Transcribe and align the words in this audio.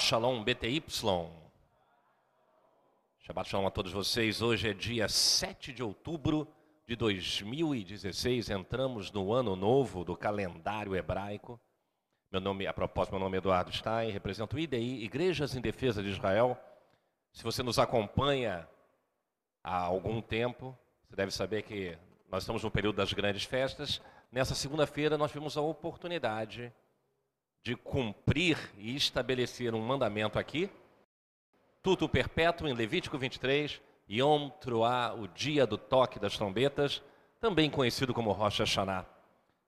Shalom 0.00 0.42
BTY. 0.42 0.82
Shabbat 3.20 3.48
Shalom 3.48 3.66
a 3.66 3.70
todos 3.70 3.92
vocês. 3.92 4.40
Hoje 4.40 4.70
é 4.70 4.72
dia 4.72 5.06
7 5.06 5.72
de 5.72 5.82
outubro 5.82 6.48
de 6.86 6.96
2016. 6.96 8.48
Entramos 8.48 9.12
no 9.12 9.32
ano 9.34 9.54
novo 9.54 10.02
do 10.02 10.16
calendário 10.16 10.96
hebraico. 10.96 11.60
Meu 12.30 12.40
nome, 12.40 12.66
a 12.66 12.72
propósito, 12.72 13.12
meu 13.12 13.20
nome 13.20 13.36
é 13.36 13.38
Eduardo 13.38 13.70
Stein, 13.70 14.10
represento 14.10 14.56
o 14.56 14.58
IDI, 14.58 15.04
Igrejas 15.04 15.54
em 15.54 15.60
Defesa 15.60 16.02
de 16.02 16.08
Israel. 16.08 16.58
Se 17.30 17.44
você 17.44 17.62
nos 17.62 17.78
acompanha 17.78 18.66
há 19.62 19.76
algum 19.76 20.22
tempo, 20.22 20.76
você 21.06 21.16
deve 21.16 21.30
saber 21.30 21.62
que 21.62 21.98
nós 22.30 22.44
estamos 22.44 22.64
no 22.64 22.70
período 22.70 22.96
das 22.96 23.12
grandes 23.12 23.44
festas. 23.44 24.00
Nessa 24.32 24.54
segunda-feira 24.54 25.18
nós 25.18 25.30
tivemos 25.30 25.58
a 25.58 25.60
oportunidade 25.60 26.72
de 27.62 27.76
cumprir 27.76 28.58
e 28.76 28.96
estabelecer 28.96 29.74
um 29.74 29.80
mandamento 29.80 30.38
aqui, 30.38 30.68
tudo 31.82 32.08
perpétuo 32.08 32.68
em 32.68 32.74
Levítico 32.74 33.16
23, 33.16 33.80
Yom 34.10 34.50
Truá, 34.50 35.14
o 35.14 35.28
dia 35.28 35.66
do 35.66 35.78
toque 35.78 36.18
das 36.18 36.36
trombetas, 36.36 37.02
também 37.40 37.70
conhecido 37.70 38.12
como 38.12 38.32
Rosh 38.32 38.60
Hashanah. 38.60 39.06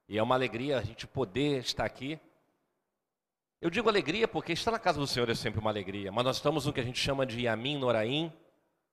E 0.09 0.19
é 0.19 0.23
uma 0.23 0.35
alegria 0.35 0.79
a 0.79 0.83
gente 0.83 1.07
poder 1.07 1.61
estar 1.61 1.85
aqui. 1.85 2.19
Eu 3.61 3.71
digo 3.71 3.89
alegria 3.89 4.29
porque 4.29 4.53
estar 4.53 4.71
na 4.71 4.79
casa 4.79 4.99
do 4.99 5.07
Senhor 5.07 5.29
é 5.31 5.35
sempre 5.35 5.61
uma 5.61 5.71
alegria, 5.71 6.13
mas 6.13 6.25
nós 6.25 6.37
estamos 6.37 6.67
no 6.67 6.73
que 6.73 6.81
a 6.81 6.85
gente 6.85 6.99
chama 6.99 7.25
de 7.25 7.41
Yamin 7.43 7.79
Noraim, 7.79 8.33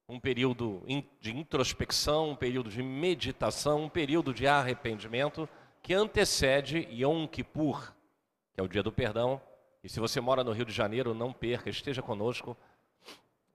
um 0.08 0.20
período 0.20 0.84
de 1.20 1.36
introspecção, 1.36 2.32
um 2.32 2.36
período 2.36 2.70
de 2.70 2.82
meditação, 2.82 3.84
um 3.84 3.90
período 3.90 4.34
de 4.34 4.48
arrependimento 4.48 5.48
que 5.82 5.94
antecede 5.94 6.88
Yom 6.92 7.28
Kippur, 7.28 7.94
que 8.54 8.60
é 8.60 8.64
o 8.64 8.68
dia 8.68 8.84
do 8.84 8.92
perdão. 8.92 9.42
E 9.84 9.90
se 9.90 10.00
você 10.00 10.22
mora 10.22 10.44
no 10.44 10.52
Rio 10.52 10.66
de 10.66 10.74
Janeiro, 10.74 11.14
não 11.14 11.34
perca, 11.34 11.70
esteja 11.70 12.02
conosco. 12.02 12.58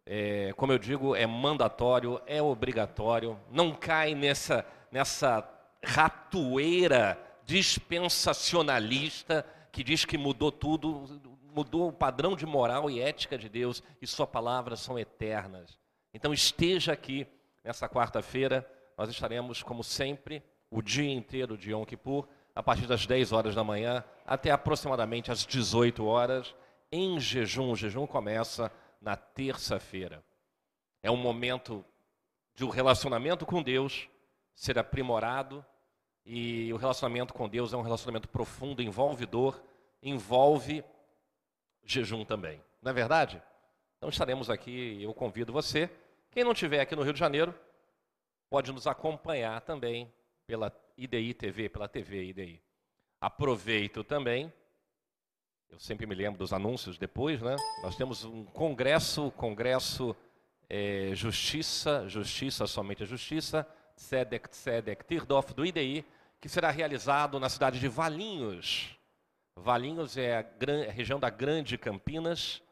É, 0.04 0.52
como 0.56 0.72
eu 0.72 0.78
digo, 0.78 1.16
é 1.16 1.26
mandatório, 1.26 2.20
é 2.26 2.40
obrigatório, 2.40 3.38
não 3.50 3.74
cai 3.74 4.14
nessa, 4.14 4.64
nessa 4.90 5.48
ratoeira 5.82 7.18
dispensacionalista 7.44 9.44
que 9.72 9.82
diz 9.82 10.04
que 10.04 10.16
mudou 10.16 10.52
tudo, 10.52 11.20
mudou 11.52 11.88
o 11.88 11.92
padrão 11.92 12.36
de 12.36 12.46
moral 12.46 12.90
e 12.90 13.00
ética 13.00 13.36
de 13.36 13.48
Deus 13.48 13.82
e 14.00 14.06
sua 14.06 14.26
palavra 14.26 14.76
são 14.76 14.98
eternas. 14.98 15.76
Então 16.14 16.32
esteja 16.32 16.92
aqui 16.92 17.26
nessa 17.64 17.88
quarta-feira, 17.88 18.68
nós 18.96 19.10
estaremos, 19.10 19.62
como 19.62 19.82
sempre, 19.82 20.42
o 20.70 20.80
dia 20.80 21.12
inteiro 21.12 21.58
de 21.58 21.72
Yom 21.72 21.84
Kippur, 21.84 22.28
a 22.56 22.62
partir 22.62 22.86
das 22.86 23.04
10 23.04 23.32
horas 23.32 23.54
da 23.54 23.62
manhã 23.62 24.02
até 24.24 24.50
aproximadamente 24.50 25.30
às 25.30 25.44
18 25.44 26.06
horas, 26.06 26.54
em 26.90 27.20
jejum. 27.20 27.70
O 27.70 27.76
jejum 27.76 28.06
começa 28.06 28.72
na 28.98 29.14
terça-feira. 29.14 30.24
É 31.02 31.10
um 31.10 31.18
momento 31.18 31.84
de 32.54 32.64
um 32.64 32.70
relacionamento 32.70 33.44
com 33.44 33.62
Deus 33.62 34.08
ser 34.54 34.78
aprimorado 34.78 35.62
e 36.24 36.72
o 36.72 36.78
relacionamento 36.78 37.34
com 37.34 37.46
Deus 37.46 37.74
é 37.74 37.76
um 37.76 37.82
relacionamento 37.82 38.26
profundo, 38.26 38.82
envolvedor, 38.82 39.62
envolve 40.02 40.82
jejum 41.84 42.24
também. 42.24 42.64
Não 42.80 42.90
é 42.90 42.94
verdade? 42.94 43.42
Então 43.98 44.08
estaremos 44.08 44.48
aqui, 44.48 45.02
eu 45.02 45.12
convido 45.12 45.52
você. 45.52 45.90
Quem 46.30 46.42
não 46.42 46.52
estiver 46.52 46.80
aqui 46.80 46.96
no 46.96 47.02
Rio 47.02 47.12
de 47.12 47.20
Janeiro, 47.20 47.54
pode 48.48 48.72
nos 48.72 48.86
acompanhar 48.86 49.60
também 49.60 50.10
pela 50.46 50.70
IDI 50.96 51.34
TV, 51.34 51.68
pela 51.68 51.88
TV 51.88 52.24
IDI. 52.24 52.62
Aproveito 53.20 54.02
também, 54.02 54.52
eu 55.68 55.78
sempre 55.78 56.06
me 56.06 56.14
lembro 56.14 56.38
dos 56.38 56.52
anúncios 56.52 56.96
depois, 56.96 57.42
né? 57.42 57.56
Nós 57.82 57.96
temos 57.96 58.24
um 58.24 58.44
congresso, 58.44 59.30
congresso 59.32 60.16
é, 60.68 61.10
Justiça, 61.14 62.08
Justiça, 62.08 62.66
somente 62.66 63.02
a 63.02 63.06
Justiça, 63.06 63.66
Tzedek, 63.96 64.48
Tzedek, 64.48 65.04
Tirdof, 65.04 65.52
do 65.52 65.66
IDI, 65.66 66.04
que 66.40 66.48
será 66.48 66.70
realizado 66.70 67.40
na 67.40 67.48
cidade 67.48 67.80
de 67.80 67.88
Valinhos. 67.88 68.96
Valinhos 69.56 70.16
é 70.16 70.38
a, 70.38 70.40
a 70.88 70.92
região 70.92 71.18
da 71.18 71.30
Grande 71.30 71.76
Campinas, 71.76 72.62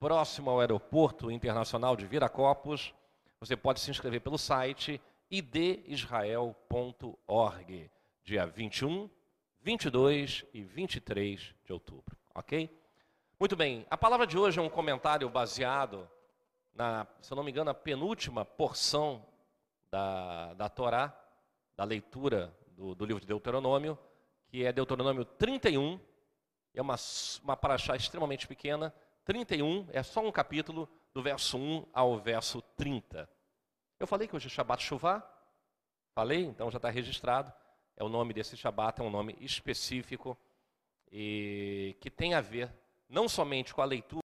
próximo 0.00 0.50
ao 0.50 0.60
aeroporto 0.60 1.30
internacional 1.30 1.96
de 1.96 2.06
Viracopos. 2.06 2.94
Você 3.40 3.56
pode 3.56 3.80
se 3.80 3.90
inscrever 3.90 4.20
pelo 4.20 4.38
site 4.38 5.00
idisrael.org, 5.30 7.90
dia 8.24 8.46
21, 8.46 9.10
22 9.60 10.44
e 10.52 10.62
23 10.62 11.54
de 11.64 11.72
outubro, 11.72 12.16
ok? 12.34 12.70
Muito 13.38 13.56
bem, 13.56 13.86
a 13.90 13.96
palavra 13.96 14.26
de 14.26 14.36
hoje 14.38 14.58
é 14.58 14.62
um 14.62 14.68
comentário 14.68 15.28
baseado 15.28 16.08
na, 16.78 17.06
se 17.20 17.32
eu 17.32 17.36
não 17.36 17.42
me 17.42 17.50
engano, 17.50 17.70
a 17.70 17.74
penúltima 17.74 18.44
porção 18.44 19.26
da, 19.90 20.54
da 20.54 20.68
Torá, 20.68 21.12
da 21.76 21.82
leitura 21.82 22.56
do, 22.68 22.94
do 22.94 23.04
livro 23.04 23.20
de 23.20 23.26
Deuteronômio, 23.26 23.98
que 24.46 24.64
é 24.64 24.72
Deuteronômio 24.72 25.24
31, 25.24 26.00
é 26.72 26.80
uma, 26.80 26.94
uma 27.42 27.56
paraxá 27.56 27.96
extremamente 27.96 28.46
pequena, 28.46 28.94
31 29.24 29.88
é 29.92 30.02
só 30.02 30.20
um 30.20 30.30
capítulo, 30.30 30.88
do 31.12 31.22
verso 31.22 31.58
1 31.58 31.86
ao 31.92 32.18
verso 32.18 32.62
30. 32.76 33.28
Eu 34.00 34.06
falei 34.06 34.28
que 34.28 34.36
hoje 34.36 34.46
é 34.46 34.50
Shabbat 34.50 34.82
Shuvah. 34.82 35.28
Falei, 36.14 36.44
então 36.44 36.70
já 36.70 36.78
está 36.78 36.88
registrado. 36.88 37.52
É 37.96 38.04
o 38.04 38.08
nome 38.08 38.32
desse 38.32 38.56
Shabbat, 38.56 39.00
é 39.00 39.04
um 39.04 39.10
nome 39.10 39.36
específico 39.40 40.38
e 41.10 41.96
que 42.00 42.10
tem 42.10 42.34
a 42.34 42.40
ver 42.40 42.72
não 43.08 43.28
somente 43.28 43.74
com 43.74 43.82
a 43.82 43.84
leitura 43.84 44.22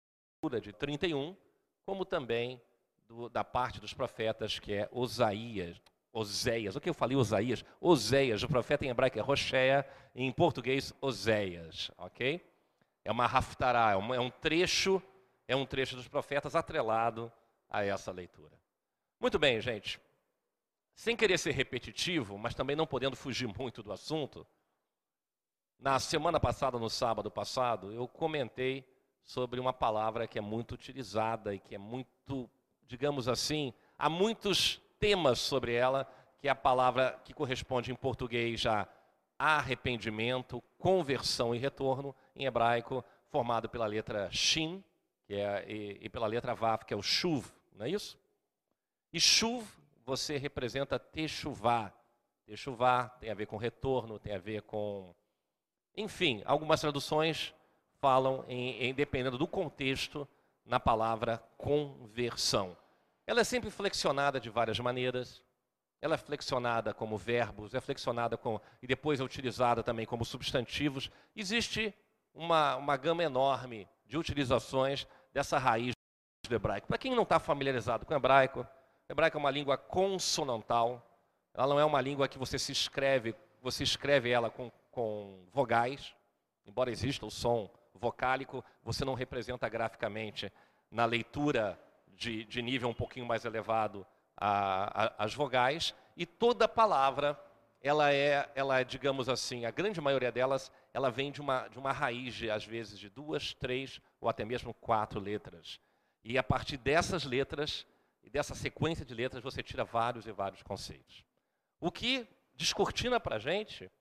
de 0.62 0.74
31, 0.74 1.38
como 1.86 2.04
também 2.04 2.62
do, 3.08 3.30
da 3.30 3.44
parte 3.44 3.80
dos 3.80 3.94
profetas 3.94 4.60
que 4.60 4.74
é 4.74 4.90
Osaías. 4.92 5.81
Oséias, 6.12 6.76
o 6.76 6.81
que 6.81 6.90
eu 6.90 6.94
falei 6.94 7.16
Osaías? 7.16 7.64
Oséias, 7.80 8.44
o 8.44 8.48
profeta 8.50 8.86
em 8.86 8.90
hebraico 8.90 9.18
é 9.18 9.22
Roshea, 9.22 9.88
em 10.14 10.30
português 10.34 10.94
Oséias, 11.00 11.90
ok? 11.98 12.46
É 13.06 13.12
uma 13.12 13.26
raftará, 13.26 13.94
é 13.94 14.16
é 14.16 14.20
um 14.20 14.30
trecho, 14.30 15.02
é 15.48 15.56
um 15.56 15.66
trecho 15.66 15.96
dos 15.96 16.10
profetas 16.10 16.56
atrelado 16.56 17.31
a 17.70 17.86
essa 17.86 18.12
leitura. 18.12 18.61
Muito 19.22 19.38
bem, 19.38 19.62
gente. 19.62 20.02
Sem 20.96 21.16
querer 21.16 21.38
ser 21.38 21.52
repetitivo, 21.52 22.40
mas 22.40 22.56
também 22.56 22.76
não 22.76 22.88
podendo 22.88 23.16
fugir 23.16 23.46
muito 23.56 23.84
do 23.84 23.94
assunto, 23.94 24.48
na 25.78 26.00
semana 26.00 26.40
passada, 26.40 26.80
no 26.80 26.90
sábado 26.90 27.30
passado, 27.30 27.94
eu 27.94 28.08
comentei 28.08 28.84
sobre 29.24 29.60
uma 29.60 29.72
palavra 29.72 30.28
que 30.28 30.40
é 30.40 30.42
muito 30.42 30.74
utilizada 30.74 31.54
e 31.54 31.60
que 31.60 31.76
é 31.76 31.78
muito, 31.78 32.50
digamos 32.88 33.28
assim, 33.28 33.72
há 33.96 34.10
muitos 34.10 34.81
temas 35.00 35.38
sobre 35.38 35.76
ela, 35.76 36.12
que 36.40 36.48
é 36.48 36.52
a 36.52 36.56
palavra 36.56 37.20
que 37.24 37.31
corresponde 37.31 37.92
em 37.92 37.96
português 37.96 38.66
a 38.66 38.88
arrependimento, 39.38 40.64
conversão 40.80 41.54
e 41.54 41.60
retorno, 41.60 42.16
em 42.36 42.46
hebraico, 42.46 43.06
formado 43.28 43.70
pela 43.70 43.86
letra 43.86 44.31
Shin, 44.31 44.84
que 45.26 45.36
é, 45.36 45.66
e, 45.68 46.00
e 46.02 46.10
pela 46.10 46.26
letra 46.26 46.56
Vav, 46.56 46.86
que 46.86 46.94
é 46.94 46.98
o 46.98 47.04
Shuv, 47.04 47.46
não 47.74 47.86
é 47.86 47.90
isso? 47.90 48.21
E 49.14 49.20
chuv, 49.20 49.66
você 50.06 50.38
representa 50.38 50.98
techuvá. 50.98 51.94
Techuvá 52.46 53.10
tem 53.20 53.30
a 53.30 53.34
ver 53.34 53.46
com 53.46 53.58
retorno, 53.58 54.20
tem 54.20 54.34
a 54.34 54.40
ver 54.40 54.62
com. 54.64 55.14
Enfim, 55.96 56.42
algumas 56.46 56.80
traduções 56.80 57.54
falam, 58.00 58.44
em, 58.48 58.84
em, 58.84 58.94
dependendo 58.94 59.38
do 59.38 59.48
contexto, 59.48 60.28
na 60.66 60.80
palavra 60.80 61.44
conversão. 61.58 62.76
Ela 63.28 63.42
é 63.42 63.44
sempre 63.44 63.70
flexionada 63.70 64.40
de 64.40 64.50
várias 64.50 64.80
maneiras. 64.80 65.44
Ela 66.02 66.16
é 66.16 66.18
flexionada 66.18 66.94
como 66.94 67.16
verbos, 67.16 67.76
é 67.76 67.80
flexionada 67.80 68.36
com, 68.36 68.60
e 68.82 68.88
depois 68.88 69.20
é 69.20 69.24
utilizada 69.24 69.84
também 69.84 70.06
como 70.06 70.26
substantivos. 70.26 71.12
Existe 71.36 71.94
uma, 72.34 72.76
uma 72.78 72.98
gama 72.98 73.24
enorme 73.24 73.88
de 74.08 74.18
utilizações 74.18 75.06
dessa 75.32 75.60
raiz 75.60 75.94
do 76.48 76.56
hebraico. 76.56 76.88
Para 76.88 76.98
quem 76.98 77.16
não 77.16 77.24
está 77.24 77.40
familiarizado 77.40 78.06
com 78.06 78.14
o 78.14 78.18
hebraico, 78.18 78.66
hebraico 79.12 79.38
é 79.38 79.40
uma 79.40 79.52
língua 79.52 79.78
consonantal. 79.78 81.06
Ela 81.54 81.68
não 81.68 81.80
é 81.80 81.86
uma 81.86 82.02
língua 82.02 82.28
que 82.28 82.38
você 82.38 82.58
se 82.58 82.72
escreve, 82.72 83.36
você 83.62 83.84
escreve 83.84 84.30
ela 84.30 84.50
com, 84.50 84.72
com 84.90 85.46
vogais. 85.52 86.16
Embora 86.66 86.92
exista 86.92 87.25
o 87.25 87.31
som 87.31 87.69
vocálico, 87.94 88.63
você 88.84 89.06
não 89.06 89.13
representa 89.13 89.68
graficamente 89.69 90.52
na 90.90 91.06
leitura 91.06 91.80
de, 92.08 92.46
de 92.46 92.62
nível 92.62 92.90
um 92.90 92.94
pouquinho 92.94 93.25
mais 93.25 93.46
elevado 93.46 94.06
a, 94.36 95.06
a, 95.06 95.25
as 95.25 95.34
vogais. 95.34 95.94
E 96.16 96.25
toda 96.25 96.68
palavra, 96.68 97.40
ela 97.81 98.14
é, 98.14 98.50
ela 98.56 98.80
é, 98.80 98.84
digamos 98.84 99.30
assim, 99.30 99.66
a 99.66 99.72
grande 99.72 100.00
maioria 100.02 100.31
delas, 100.31 100.72
ela 100.94 101.12
vem 101.12 101.31
de 101.31 101.42
uma, 101.42 101.68
de 101.68 101.78
uma 101.78 101.92
raiz, 101.92 102.34
de, 102.34 102.50
às 102.50 102.66
vezes, 102.66 102.98
de 102.98 103.10
duas, 103.10 103.54
três 103.54 104.00
ou 104.19 104.30
até 104.30 104.46
mesmo 104.46 104.74
quatro 104.74 105.19
letras. 105.19 105.80
E 106.24 106.38
a 106.38 106.44
partir 106.44 106.78
dessas 106.78 107.24
letras, 107.24 107.86
e 108.23 108.29
dessa 108.29 108.56
sequência 108.56 109.06
de 109.06 109.13
letras 109.13 109.44
você 109.44 109.63
tira 109.63 109.83
vários 109.83 110.25
e 110.27 110.31
vários 110.31 110.62
conceitos. 110.62 111.23
O 111.79 111.91
que 111.91 112.27
descortina 112.53 113.19
para 113.19 113.38
a 113.38 113.39
gente, 113.39 113.91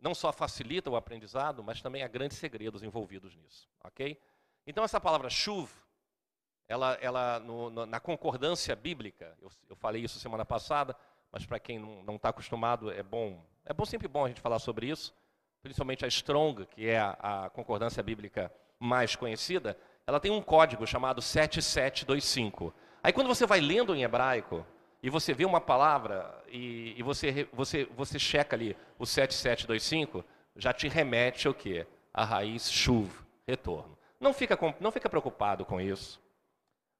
não 0.00 0.14
só 0.14 0.32
facilita 0.32 0.90
o 0.90 0.96
aprendizado, 0.96 1.62
mas 1.62 1.80
também 1.80 2.02
há 2.02 2.08
grandes 2.08 2.38
segredos 2.38 2.82
envolvidos 2.82 3.36
nisso, 3.36 3.68
ok? 3.84 4.20
Então, 4.66 4.84
essa 4.84 5.00
palavra 5.00 5.30
chuv, 5.30 5.70
ela, 6.68 6.94
ela 7.00 7.38
no, 7.40 7.70
no, 7.70 7.86
na 7.86 8.00
concordância 8.00 8.74
bíblica, 8.74 9.36
eu, 9.40 9.50
eu, 9.68 9.76
falei 9.76 10.02
isso 10.02 10.18
semana 10.18 10.44
passada, 10.44 10.96
mas 11.30 11.46
para 11.46 11.58
quem 11.58 11.78
não 11.78 12.16
está 12.16 12.30
acostumado, 12.30 12.90
é 12.90 13.02
bom, 13.02 13.44
é 13.64 13.72
bom 13.72 13.84
sempre 13.84 14.08
bom 14.08 14.24
a 14.24 14.28
gente 14.28 14.40
falar 14.40 14.58
sobre 14.58 14.88
isso, 14.88 15.14
principalmente 15.62 16.04
a 16.04 16.08
Strong, 16.08 16.66
que 16.66 16.88
é 16.88 16.98
a, 16.98 17.44
a 17.44 17.50
concordância 17.50 18.02
bíblica 18.02 18.52
mais 18.78 19.14
conhecida, 19.14 19.78
ela 20.06 20.18
tem 20.18 20.30
um 20.30 20.42
código 20.42 20.86
chamado 20.86 21.22
7725. 21.22 22.74
Aí 23.02 23.12
quando 23.12 23.26
você 23.26 23.46
vai 23.46 23.60
lendo 23.60 23.94
em 23.94 24.02
hebraico 24.02 24.64
e 25.02 25.10
você 25.10 25.34
vê 25.34 25.44
uma 25.44 25.60
palavra 25.60 26.42
e, 26.48 26.94
e 26.96 27.02
você, 27.02 27.48
você, 27.52 27.88
você 27.96 28.18
checa 28.18 28.54
ali 28.54 28.76
o 28.98 29.04
7725, 29.04 30.24
já 30.56 30.72
te 30.72 30.88
remete 30.88 31.48
ao 31.48 31.54
quê? 31.54 31.86
A 32.14 32.24
raiz 32.24 32.70
chuv, 32.70 33.10
retorno. 33.46 33.98
Não 34.20 34.32
fica, 34.32 34.56
não 34.78 34.92
fica 34.92 35.08
preocupado 35.08 35.64
com 35.64 35.80
isso. 35.80 36.22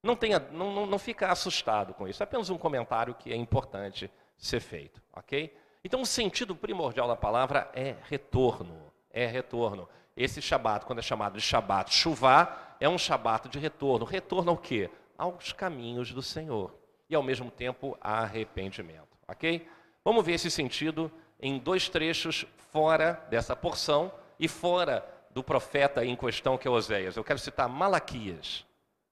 Não, 0.02 0.16
tenha, 0.16 0.40
não, 0.40 0.72
não, 0.74 0.86
não 0.86 0.98
fica 0.98 1.30
assustado 1.30 1.94
com 1.94 2.08
isso. 2.08 2.22
É 2.22 2.24
apenas 2.24 2.50
um 2.50 2.58
comentário 2.58 3.14
que 3.14 3.32
é 3.32 3.36
importante 3.36 4.10
ser 4.36 4.58
feito, 4.58 5.00
ok? 5.12 5.56
Então, 5.84 6.00
o 6.00 6.06
sentido 6.06 6.56
primordial 6.56 7.06
da 7.06 7.14
palavra 7.14 7.70
é 7.72 7.94
retorno. 8.08 8.92
É 9.10 9.26
retorno. 9.26 9.88
Esse 10.16 10.42
Shabat, 10.42 10.84
quando 10.84 10.98
é 10.98 11.02
chamado 11.02 11.34
de 11.34 11.40
Shabat 11.40 11.94
chuvá, 11.94 12.74
é 12.80 12.88
um 12.88 12.98
Shabat 12.98 13.48
de 13.48 13.58
retorno. 13.58 14.04
Retorno 14.04 14.50
ao 14.50 14.56
quê? 14.58 14.90
Aos 15.22 15.52
caminhos 15.52 16.10
do 16.10 16.20
Senhor. 16.20 16.74
E, 17.08 17.14
ao 17.14 17.22
mesmo 17.22 17.48
tempo, 17.48 17.96
arrependimento. 18.00 19.16
Ok? 19.28 19.68
Vamos 20.04 20.26
ver 20.26 20.32
esse 20.32 20.50
sentido 20.50 21.12
em 21.38 21.60
dois 21.60 21.88
trechos 21.88 22.44
fora 22.72 23.24
dessa 23.30 23.54
porção 23.54 24.12
e 24.36 24.48
fora 24.48 25.08
do 25.30 25.44
profeta 25.44 26.04
em 26.04 26.16
questão, 26.16 26.58
que 26.58 26.66
é 26.66 26.70
Oséias. 26.72 27.16
Eu 27.16 27.22
quero 27.22 27.38
citar 27.38 27.68
Malaquias. 27.68 28.66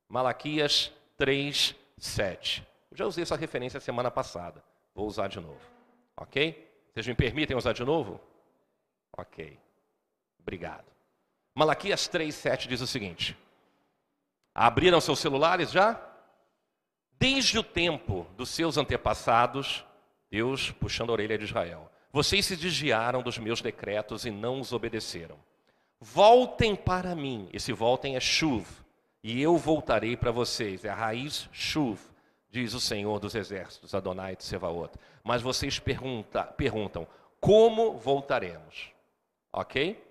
Malaquias 0.08 0.92
3, 1.16 1.76
7. 1.96 2.66
Eu 2.90 2.96
já 2.96 3.06
usei 3.06 3.22
essa 3.22 3.36
referência 3.36 3.78
semana 3.78 4.10
passada. 4.10 4.64
Vou 4.92 5.06
usar 5.06 5.28
de 5.28 5.38
novo. 5.38 5.60
Ok? 6.16 6.68
Vocês 6.92 7.06
me 7.06 7.14
permitem 7.14 7.56
usar 7.56 7.72
de 7.72 7.84
novo? 7.84 8.20
Ok. 9.16 9.56
Obrigado. 10.40 10.86
Malaquias 11.54 12.08
3, 12.08 12.34
7 12.34 12.66
diz 12.66 12.80
o 12.80 12.86
seguinte: 12.88 13.38
Abriram 14.54 15.00
seus 15.00 15.18
celulares 15.18 15.70
já? 15.70 16.00
Desde 17.18 17.58
o 17.58 17.62
tempo 17.62 18.26
dos 18.36 18.48
seus 18.48 18.76
antepassados, 18.76 19.84
Deus 20.30 20.70
puxando 20.72 21.10
a 21.10 21.12
orelha 21.12 21.36
de 21.36 21.44
Israel, 21.44 21.90
vocês 22.12 22.46
se 22.46 22.56
desviaram 22.56 23.22
dos 23.22 23.38
meus 23.38 23.60
decretos 23.60 24.24
e 24.24 24.30
não 24.30 24.60
os 24.60 24.72
obedeceram. 24.72 25.38
Voltem 26.00 26.74
para 26.74 27.14
mim. 27.14 27.48
Esse 27.52 27.72
voltem 27.72 28.16
é 28.16 28.20
chuv. 28.20 28.66
E 29.22 29.40
eu 29.40 29.56
voltarei 29.56 30.16
para 30.16 30.30
vocês. 30.30 30.84
É 30.84 30.88
a 30.88 30.94
raiz 30.94 31.48
chuv, 31.52 32.00
diz 32.48 32.72
o 32.72 32.80
Senhor 32.80 33.20
dos 33.20 33.34
Exércitos, 33.34 33.94
Adonai 33.94 34.34
de 34.34 34.42
Sevaot. 34.42 34.92
Mas 35.22 35.42
vocês 35.42 35.78
pergunta, 35.78 36.42
perguntam, 36.42 37.06
como 37.38 37.98
voltaremos? 37.98 38.90
Ok? 39.52 40.02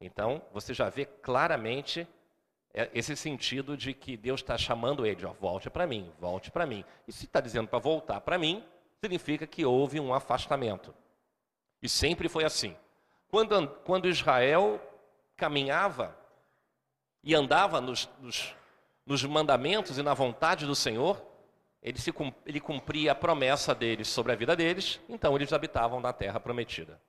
Então, 0.00 0.42
você 0.52 0.72
já 0.72 0.88
vê 0.88 1.04
claramente 1.04 2.08
esse 2.92 3.16
sentido 3.16 3.76
de 3.76 3.94
que 3.94 4.16
Deus 4.16 4.40
está 4.40 4.58
chamando 4.58 5.06
ele, 5.06 5.24
ó, 5.24 5.32
volte 5.32 5.70
para 5.70 5.86
mim, 5.86 6.12
volte 6.20 6.50
para 6.50 6.66
mim. 6.66 6.84
E 7.08 7.12
se 7.12 7.24
está 7.24 7.40
dizendo 7.40 7.68
para 7.68 7.78
voltar 7.78 8.20
para 8.20 8.36
mim, 8.36 8.62
significa 9.00 9.46
que 9.46 9.64
houve 9.64 9.98
um 9.98 10.12
afastamento. 10.12 10.94
E 11.80 11.88
sempre 11.88 12.28
foi 12.28 12.44
assim. 12.44 12.76
Quando, 13.28 13.68
quando 13.84 14.08
Israel 14.08 14.80
caminhava 15.36 16.16
e 17.24 17.34
andava 17.34 17.80
nos, 17.80 18.08
nos, 18.20 18.54
nos 19.06 19.24
mandamentos 19.24 19.96
e 19.96 20.02
na 20.02 20.12
vontade 20.12 20.66
do 20.66 20.74
Senhor, 20.74 21.24
ele, 21.82 21.98
se, 21.98 22.12
ele 22.44 22.60
cumpria 22.60 23.12
a 23.12 23.14
promessa 23.14 23.74
deles 23.74 24.08
sobre 24.08 24.32
a 24.32 24.36
vida 24.36 24.54
deles, 24.54 25.00
então 25.08 25.34
eles 25.34 25.52
habitavam 25.52 26.00
na 26.00 26.12
terra 26.12 26.38
prometida. 26.38 27.00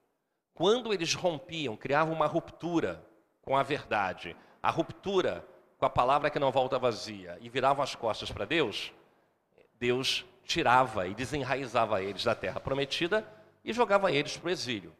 Quando 0.54 0.92
eles 0.94 1.14
rompiam, 1.14 1.76
criavam 1.76 2.14
uma 2.14 2.26
ruptura 2.26 3.04
com 3.42 3.56
a 3.56 3.62
verdade, 3.62 4.36
a 4.62 4.70
ruptura 4.70 5.46
com 5.78 5.86
a 5.86 5.90
palavra 5.90 6.28
que 6.28 6.38
não 6.38 6.50
volta 6.50 6.78
vazia, 6.78 7.38
e 7.40 7.48
viravam 7.48 7.82
as 7.82 7.94
costas 7.94 8.30
para 8.30 8.44
Deus, 8.44 8.92
Deus 9.78 10.26
tirava 10.44 11.06
e 11.06 11.14
desenraizava 11.14 12.02
eles 12.02 12.24
da 12.24 12.34
terra 12.34 12.58
prometida 12.58 13.26
e 13.64 13.72
jogava 13.72 14.10
eles 14.10 14.36
para 14.36 14.48
o 14.48 14.50
exílio. 14.50 14.92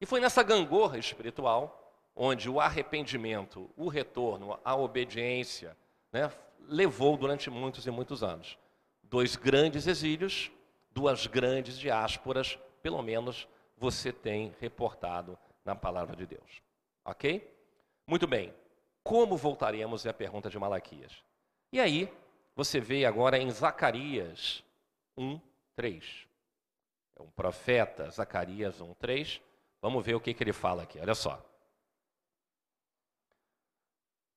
E 0.00 0.06
foi 0.06 0.18
nessa 0.18 0.42
gangorra 0.42 0.98
espiritual 0.98 1.80
onde 2.16 2.48
o 2.48 2.60
arrependimento, 2.60 3.70
o 3.76 3.88
retorno, 3.88 4.58
a 4.64 4.74
obediência, 4.74 5.76
né, 6.12 6.30
levou 6.60 7.16
durante 7.16 7.50
muitos 7.50 7.86
e 7.86 7.90
muitos 7.90 8.22
anos. 8.22 8.58
Dois 9.02 9.36
grandes 9.36 9.86
exílios, 9.86 10.50
duas 10.90 11.26
grandes 11.26 11.78
diásporas, 11.78 12.58
pelo 12.82 13.02
menos 13.02 13.48
você 13.76 14.12
tem 14.12 14.54
reportado 14.60 15.38
na 15.64 15.74
palavra 15.74 16.16
de 16.16 16.26
Deus. 16.26 16.62
Ok? 17.04 17.52
Muito 18.06 18.26
bem. 18.26 18.52
Como 19.04 19.36
voltaremos 19.36 20.06
é 20.06 20.08
a 20.08 20.14
pergunta 20.14 20.48
de 20.48 20.58
Malaquias. 20.58 21.12
E 21.70 21.78
aí, 21.78 22.10
você 22.56 22.80
vê 22.80 23.04
agora 23.04 23.38
em 23.38 23.50
Zacarias 23.50 24.64
1, 25.16 25.38
3. 25.76 26.26
É 27.16 27.22
um 27.22 27.30
profeta, 27.30 28.10
Zacarias 28.10 28.80
1, 28.80 28.94
3. 28.94 29.40
Vamos 29.82 30.04
ver 30.04 30.14
o 30.14 30.20
que, 30.20 30.32
que 30.32 30.42
ele 30.42 30.54
fala 30.54 30.84
aqui. 30.84 30.98
Olha 30.98 31.14
só. 31.14 31.44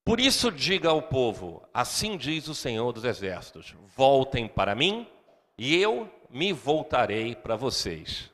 Por 0.04 0.20
isso 0.20 0.52
diga 0.52 0.90
ao 0.90 1.00
povo: 1.00 1.66
Assim 1.72 2.18
diz 2.18 2.46
o 2.48 2.54
Senhor 2.54 2.92
dos 2.92 3.04
Exércitos: 3.04 3.74
Voltem 3.96 4.46
para 4.46 4.74
mim, 4.74 5.10
e 5.56 5.76
eu 5.80 6.10
me 6.28 6.52
voltarei 6.52 7.34
para 7.34 7.56
vocês. 7.56 8.30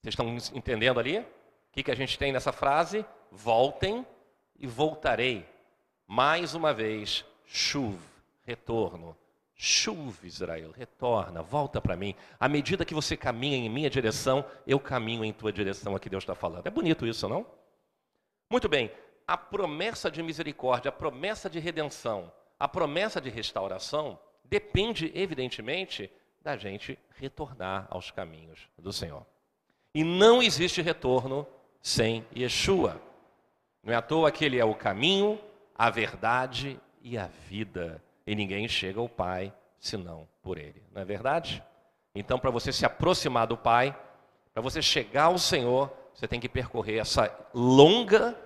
Vocês 0.00 0.12
estão 0.12 0.36
entendendo 0.58 0.98
ali? 0.98 1.18
O 1.18 1.26
que, 1.70 1.84
que 1.84 1.90
a 1.90 1.96
gente 1.96 2.18
tem 2.18 2.32
nessa 2.32 2.52
frase? 2.52 3.06
Voltem 3.30 4.04
e 4.58 4.66
voltarei. 4.66 5.51
Mais 6.14 6.54
uma 6.54 6.74
vez, 6.74 7.24
chuva, 7.46 8.04
retorno. 8.44 9.16
Chuva, 9.54 10.26
Israel, 10.26 10.70
retorna, 10.70 11.40
volta 11.40 11.80
para 11.80 11.96
mim. 11.96 12.14
À 12.38 12.50
medida 12.50 12.84
que 12.84 12.92
você 12.92 13.16
caminha 13.16 13.56
em 13.56 13.70
minha 13.70 13.88
direção, 13.88 14.44
eu 14.66 14.78
caminho 14.78 15.24
em 15.24 15.32
tua 15.32 15.50
direção, 15.50 15.96
aqui 15.96 16.10
Deus 16.10 16.22
está 16.22 16.34
falando. 16.34 16.66
É 16.66 16.70
bonito 16.70 17.06
isso, 17.06 17.26
não? 17.30 17.46
Muito 18.50 18.68
bem, 18.68 18.92
a 19.26 19.38
promessa 19.38 20.10
de 20.10 20.22
misericórdia, 20.22 20.90
a 20.90 20.92
promessa 20.92 21.48
de 21.48 21.58
redenção, 21.58 22.30
a 22.60 22.68
promessa 22.68 23.18
de 23.18 23.30
restauração 23.30 24.18
depende, 24.44 25.10
evidentemente, 25.14 26.10
da 26.42 26.58
gente 26.58 26.98
retornar 27.16 27.86
aos 27.88 28.10
caminhos 28.10 28.68
do 28.76 28.92
Senhor. 28.92 29.24
E 29.94 30.04
não 30.04 30.42
existe 30.42 30.82
retorno 30.82 31.46
sem 31.80 32.26
Yeshua. 32.36 33.00
Não 33.82 33.94
é 33.94 33.96
à 33.96 34.02
toa 34.02 34.30
que 34.30 34.44
ele 34.44 34.58
é 34.58 34.64
o 34.64 34.74
caminho, 34.74 35.40
a 35.82 35.90
verdade 35.90 36.78
e 37.02 37.18
a 37.18 37.26
vida. 37.48 38.00
E 38.24 38.36
ninguém 38.36 38.68
chega 38.68 39.00
ao 39.00 39.08
Pai 39.08 39.52
senão 39.80 40.28
por 40.40 40.56
ele. 40.56 40.80
Não 40.94 41.02
é 41.02 41.04
verdade? 41.04 41.60
Então, 42.14 42.38
para 42.38 42.52
você 42.52 42.72
se 42.72 42.86
aproximar 42.86 43.48
do 43.48 43.56
Pai, 43.56 43.92
para 44.54 44.62
você 44.62 44.80
chegar 44.80 45.24
ao 45.24 45.38
Senhor, 45.38 45.92
você 46.14 46.28
tem 46.28 46.38
que 46.38 46.48
percorrer 46.48 47.00
essa 47.00 47.36
longa 47.52 48.38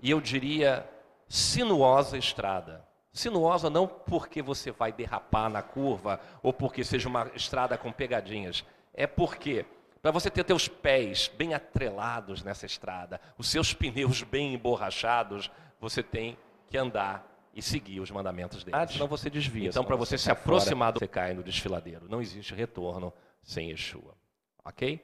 e 0.00 0.12
eu 0.12 0.20
diria 0.20 0.88
sinuosa 1.28 2.16
estrada. 2.16 2.86
Sinuosa 3.12 3.68
não 3.68 3.88
porque 3.88 4.40
você 4.40 4.70
vai 4.70 4.92
derrapar 4.92 5.50
na 5.50 5.60
curva 5.60 6.20
ou 6.40 6.52
porque 6.52 6.84
seja 6.84 7.08
uma 7.08 7.32
estrada 7.34 7.76
com 7.76 7.90
pegadinhas. 7.90 8.64
É 8.92 9.08
porque 9.08 9.66
para 10.04 10.12
você 10.12 10.30
ter 10.30 10.44
teus 10.44 10.68
pés 10.68 11.32
bem 11.34 11.54
atrelados 11.54 12.44
nessa 12.44 12.66
estrada, 12.66 13.18
os 13.38 13.48
seus 13.48 13.72
pneus 13.72 14.22
bem 14.22 14.52
emborrachados, 14.52 15.50
você 15.84 16.02
tem 16.02 16.38
que 16.66 16.78
andar 16.78 17.30
e 17.54 17.60
seguir 17.60 18.00
os 18.00 18.10
mandamentos 18.10 18.64
dele. 18.64 18.76
Ah, 18.76 18.86
senão 18.86 19.06
você 19.06 19.28
desvia. 19.28 19.68
Então, 19.68 19.84
para 19.84 19.96
você, 19.96 20.16
você 20.16 20.24
se 20.24 20.30
aproximar, 20.30 20.92
do... 20.92 20.98
você 20.98 21.06
cai 21.06 21.34
no 21.34 21.42
desfiladeiro. 21.42 22.08
Não 22.08 22.20
existe 22.20 22.54
retorno 22.54 23.12
sem 23.42 23.70
Yeshua. 23.70 24.16
Ok? 24.64 25.00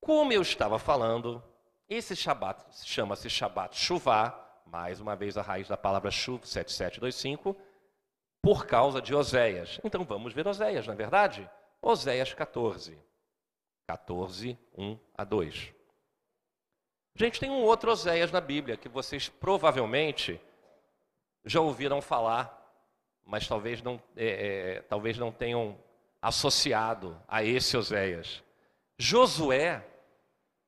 Como 0.00 0.32
eu 0.32 0.42
estava 0.42 0.78
falando, 0.78 1.42
esse 1.88 2.16
Shabat 2.16 2.64
chama-se 2.84 3.30
Shabat 3.30 3.78
Shuvá, 3.78 4.38
mais 4.66 5.00
uma 5.00 5.14
vez 5.14 5.38
a 5.38 5.42
raiz 5.42 5.68
da 5.68 5.76
palavra 5.76 6.10
Shuv, 6.10 6.44
7725, 6.44 7.56
por 8.42 8.66
causa 8.66 9.00
de 9.00 9.14
Oséias. 9.14 9.80
Então 9.84 10.04
vamos 10.04 10.32
ver 10.32 10.48
Oséias, 10.48 10.86
não 10.86 10.94
é 10.94 10.96
verdade? 10.96 11.48
Oséias 11.80 12.34
14. 12.34 12.98
14, 13.86 14.58
1 14.76 14.98
a 15.16 15.24
2. 15.24 15.72
Gente, 17.14 17.38
tem 17.38 17.50
um 17.50 17.62
outro 17.62 17.90
Oséias 17.90 18.32
na 18.32 18.40
Bíblia 18.40 18.76
que 18.76 18.88
vocês 18.88 19.28
provavelmente 19.28 20.40
já 21.44 21.60
ouviram 21.60 22.00
falar, 22.00 22.58
mas 23.24 23.46
talvez 23.46 23.82
não, 23.82 24.00
é, 24.16 24.76
é, 24.76 24.82
talvez 24.82 25.18
não 25.18 25.30
tenham 25.30 25.76
associado 26.20 27.20
a 27.28 27.44
esse 27.44 27.76
Oséias. 27.76 28.42
Josué 28.96 29.84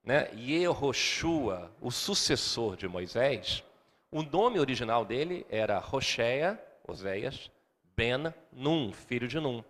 né, 0.04 0.28
Yehoshua, 0.34 1.72
o 1.80 1.90
sucessor 1.90 2.76
de 2.76 2.86
Moisés, 2.86 3.64
O 4.10 4.22
nome 4.22 4.60
original 4.60 5.04
dele 5.04 5.44
era 5.48 5.78
Rocheia, 5.80 6.62
Oséias, 6.86 7.50
Ben 7.96 8.32
Num, 8.52 8.92
filho 8.92 9.26
de 9.26 9.40
Num. 9.40 9.64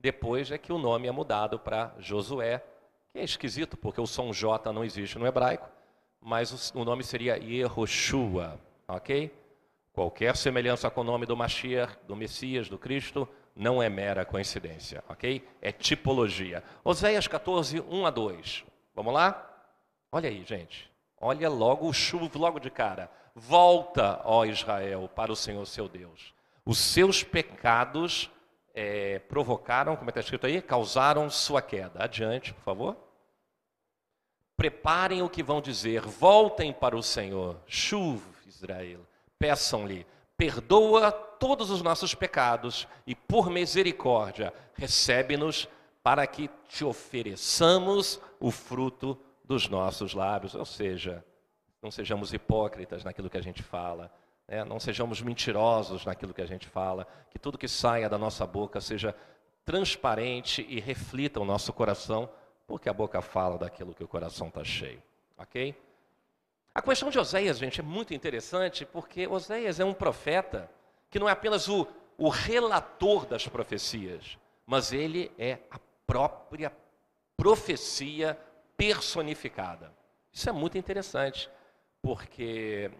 Depois 0.00 0.50
é 0.50 0.58
que 0.58 0.72
o 0.72 0.78
nome 0.78 1.06
é 1.06 1.12
mudado 1.12 1.60
para 1.60 1.94
Josué, 1.98 2.64
que 3.10 3.18
é 3.18 3.22
esquisito 3.22 3.76
porque 3.76 4.00
o 4.00 4.06
som 4.06 4.32
J 4.32 4.72
não 4.72 4.82
existe 4.82 5.16
no 5.16 5.26
hebraico, 5.26 5.68
mas 6.20 6.72
o 6.74 6.84
nome 6.84 7.02
seria 7.02 7.36
Yehoshua, 7.36 8.60
ok? 8.86 9.32
Qualquer 9.92 10.36
semelhança 10.36 10.90
com 10.90 11.00
o 11.00 11.04
nome 11.04 11.26
do 11.26 11.36
Mashiach, 11.36 11.96
do 12.06 12.14
Messias, 12.14 12.68
do 12.68 12.78
Cristo, 12.78 13.28
não 13.54 13.82
é 13.82 13.88
mera 13.88 14.24
coincidência, 14.24 15.02
ok? 15.08 15.46
É 15.60 15.72
tipologia. 15.72 16.62
Oséias 16.84 17.26
14, 17.26 17.80
1 17.80 18.06
a 18.06 18.10
2. 18.10 18.64
Vamos 18.94 19.12
lá? 19.12 19.44
Olha 20.12 20.28
aí, 20.28 20.44
gente. 20.44 20.88
Olha 21.20 21.48
logo 21.48 21.88
o 21.88 21.92
chuvo, 21.92 22.30
logo 22.38 22.60
de 22.60 22.70
cara. 22.70 23.10
Volta, 23.34 24.20
ó 24.24 24.44
Israel, 24.44 25.10
para 25.12 25.32
o 25.32 25.36
Senhor 25.36 25.66
seu 25.66 25.88
Deus. 25.88 26.32
Os 26.64 26.78
seus 26.78 27.24
pecados 27.24 28.30
é, 28.74 29.18
provocaram, 29.20 29.96
como 29.96 30.08
é 30.08 30.12
está 30.12 30.20
escrito 30.20 30.46
aí? 30.46 30.62
Causaram 30.62 31.28
sua 31.28 31.60
queda. 31.60 32.04
Adiante, 32.04 32.54
por 32.54 32.62
favor. 32.62 32.96
Preparem 34.58 35.22
o 35.22 35.28
que 35.28 35.40
vão 35.40 35.60
dizer, 35.60 36.00
voltem 36.02 36.72
para 36.72 36.96
o 36.96 37.02
Senhor. 37.02 37.56
Chuv, 37.64 38.20
Israel. 38.44 39.06
Peçam-lhe, 39.38 40.04
perdoa 40.36 41.12
todos 41.12 41.70
os 41.70 41.80
nossos 41.80 42.12
pecados 42.12 42.88
e, 43.06 43.14
por 43.14 43.50
misericórdia, 43.50 44.52
recebe-nos 44.74 45.68
para 46.02 46.26
que 46.26 46.50
te 46.68 46.84
ofereçamos 46.84 48.20
o 48.40 48.50
fruto 48.50 49.16
dos 49.44 49.68
nossos 49.68 50.12
lábios. 50.12 50.56
Ou 50.56 50.64
seja, 50.64 51.24
não 51.80 51.92
sejamos 51.92 52.34
hipócritas 52.34 53.04
naquilo 53.04 53.30
que 53.30 53.38
a 53.38 53.42
gente 53.42 53.62
fala, 53.62 54.12
né? 54.48 54.64
não 54.64 54.80
sejamos 54.80 55.22
mentirosos 55.22 56.04
naquilo 56.04 56.34
que 56.34 56.42
a 56.42 56.46
gente 56.46 56.66
fala, 56.66 57.06
que 57.30 57.38
tudo 57.38 57.56
que 57.56 57.68
saia 57.68 58.08
da 58.08 58.18
nossa 58.18 58.44
boca 58.44 58.80
seja 58.80 59.14
transparente 59.64 60.66
e 60.68 60.80
reflita 60.80 61.38
o 61.38 61.44
nosso 61.44 61.72
coração, 61.72 62.28
porque 62.68 62.88
a 62.88 62.92
boca 62.92 63.22
fala 63.22 63.56
daquilo 63.56 63.94
que 63.94 64.04
o 64.04 64.08
coração 64.08 64.48
está 64.48 64.62
cheio. 64.62 65.02
Ok? 65.38 65.74
A 66.74 66.82
questão 66.82 67.08
de 67.08 67.18
Oséias, 67.18 67.58
gente, 67.58 67.80
é 67.80 67.82
muito 67.82 68.12
interessante, 68.12 68.84
porque 68.84 69.26
Oséias 69.26 69.80
é 69.80 69.84
um 69.84 69.94
profeta 69.94 70.70
que 71.10 71.18
não 71.18 71.26
é 71.26 71.32
apenas 71.32 71.66
o, 71.66 71.88
o 72.18 72.28
relator 72.28 73.24
das 73.24 73.48
profecias, 73.48 74.38
mas 74.66 74.92
ele 74.92 75.32
é 75.38 75.60
a 75.70 75.80
própria 76.06 76.70
profecia 77.38 78.38
personificada. 78.76 79.90
Isso 80.30 80.50
é 80.50 80.52
muito 80.52 80.76
interessante, 80.76 81.50
porque 82.02 82.90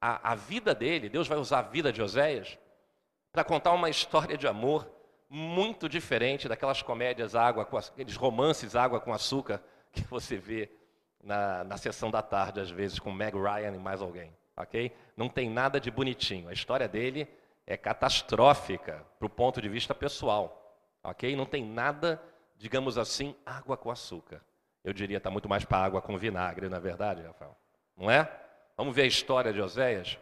a, 0.00 0.32
a 0.32 0.34
vida 0.34 0.74
dele, 0.74 1.10
Deus 1.10 1.28
vai 1.28 1.36
usar 1.36 1.58
a 1.58 1.62
vida 1.62 1.92
de 1.92 2.00
Oséias 2.00 2.58
para 3.30 3.44
contar 3.44 3.72
uma 3.72 3.90
história 3.90 4.38
de 4.38 4.48
amor 4.48 4.90
muito 5.30 5.88
diferente 5.88 6.48
daquelas 6.48 6.82
comédias 6.82 7.36
água, 7.36 7.64
com 7.64 7.78
aqueles 7.78 8.16
romances 8.16 8.74
água 8.74 9.00
com 9.00 9.12
açúcar 9.12 9.62
que 9.92 10.02
você 10.02 10.36
vê 10.36 10.68
na, 11.22 11.62
na 11.62 11.76
sessão 11.76 12.10
da 12.10 12.20
tarde, 12.20 12.60
às 12.60 12.70
vezes, 12.70 12.98
com 12.98 13.12
Meg 13.12 13.36
Ryan 13.36 13.74
e 13.74 13.78
mais 13.78 14.02
alguém. 14.02 14.32
ok? 14.56 14.92
Não 15.16 15.28
tem 15.28 15.48
nada 15.48 15.78
de 15.78 15.90
bonitinho. 15.90 16.48
A 16.48 16.52
história 16.52 16.88
dele 16.88 17.28
é 17.64 17.76
catastrófica 17.76 19.06
para 19.18 19.26
o 19.26 19.30
ponto 19.30 19.62
de 19.62 19.68
vista 19.68 19.94
pessoal. 19.94 20.76
ok? 21.04 21.36
Não 21.36 21.46
tem 21.46 21.64
nada, 21.64 22.20
digamos 22.56 22.98
assim, 22.98 23.36
água 23.46 23.76
com 23.76 23.90
açúcar. 23.90 24.42
Eu 24.82 24.92
diria 24.92 25.18
está 25.18 25.30
muito 25.30 25.48
mais 25.48 25.64
para 25.64 25.78
água 25.78 26.02
com 26.02 26.16
vinagre, 26.16 26.68
na 26.68 26.78
é 26.78 26.80
verdade, 26.80 27.22
Rafael. 27.22 27.56
Não 27.96 28.10
é? 28.10 28.28
Vamos 28.76 28.96
ver 28.96 29.02
a 29.02 29.06
história 29.06 29.52
de 29.52 29.60
Oséias? 29.60 30.18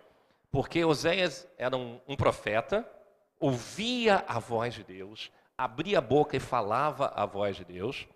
Porque 0.51 0.85
Oséias 0.85 1.49
era 1.57 1.77
um, 1.77 2.01
um 2.09 2.17
profeta, 2.17 2.87
ouvia 3.41 4.25
a 4.27 4.39
voz 4.39 4.75
de 4.75 4.85
Deus, 4.85 5.31
abria 5.57 5.99
a 5.99 6.03
boca 6.03 6.37
e 6.37 6.41
falava 6.41 7.13
a 7.15 7.27
voz 7.27 7.57
de 7.57 7.65
Deus, 7.65 8.07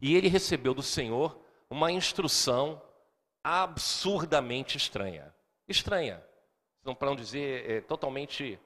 e 0.00 0.14
ele 0.14 0.28
recebeu 0.28 0.74
do 0.74 0.82
Senhor 0.82 1.38
uma 1.70 1.90
instrução 1.90 2.80
absurdamente 3.42 4.76
estranha. 4.76 5.34
Estranha. 5.68 6.22
Não 6.84 6.94
para 6.94 7.08
não 7.08 7.16
dizer 7.16 7.70
é, 7.70 7.80
totalmente 7.80 8.58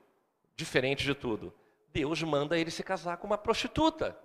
diferente 0.57 1.05
de 1.05 1.15
tudo. 1.15 1.53
Deus 1.93 2.23
manda 2.23 2.59
ele 2.59 2.71
se 2.71 2.83
casar 2.83 3.19
com 3.19 3.27
uma 3.27 3.39
prostituta. 3.39 4.19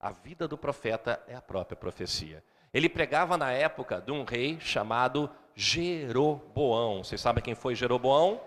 A 0.00 0.10
vida 0.10 0.46
do 0.46 0.56
profeta 0.56 1.22
é 1.26 1.34
a 1.34 1.42
própria 1.42 1.76
profecia. 1.76 2.42
Ele 2.72 2.88
pregava 2.88 3.36
na 3.36 3.50
época 3.50 4.00
de 4.00 4.12
um 4.12 4.24
rei 4.24 4.60
chamado 4.60 5.30
Jeroboão. 5.54 7.02
Vocês 7.02 7.20
sabem 7.20 7.42
quem 7.42 7.54
foi 7.54 7.74
Jeroboão? 7.74 8.40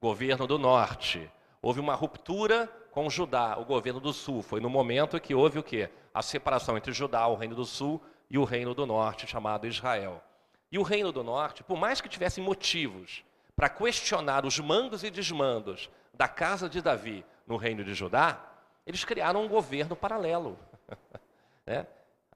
Governo 0.00 0.46
do 0.46 0.58
norte. 0.58 1.30
Houve 1.62 1.80
uma 1.80 1.94
ruptura 1.94 2.66
com 2.90 3.08
Judá, 3.10 3.56
o 3.58 3.64
governo 3.64 4.00
do 4.00 4.12
sul. 4.12 4.42
Foi 4.42 4.60
no 4.60 4.70
momento 4.70 5.20
que 5.20 5.34
houve 5.34 5.58
o 5.58 5.62
quê? 5.62 5.90
A 6.12 6.22
separação 6.22 6.76
entre 6.76 6.92
Judá, 6.92 7.26
o 7.26 7.36
reino 7.36 7.54
do 7.54 7.64
sul, 7.64 8.00
e 8.30 8.38
o 8.38 8.44
reino 8.44 8.74
do 8.74 8.86
norte, 8.86 9.26
chamado 9.26 9.66
Israel. 9.66 10.22
E 10.70 10.78
o 10.78 10.82
reino 10.82 11.10
do 11.10 11.24
norte, 11.24 11.64
por 11.64 11.76
mais 11.76 12.00
que 12.00 12.08
tivessem 12.08 12.42
motivos 12.42 13.24
para 13.56 13.68
questionar 13.68 14.46
os 14.46 14.58
mandos 14.60 15.02
e 15.02 15.10
desmandos 15.10 15.90
da 16.14 16.28
casa 16.28 16.68
de 16.68 16.80
Davi 16.80 17.24
no 17.46 17.56
reino 17.56 17.82
de 17.82 17.92
Judá, 17.92 18.40
eles 18.86 19.04
criaram 19.04 19.42
um 19.42 19.48
governo 19.48 19.96
paralelo. 19.96 20.56
né? 21.66 21.86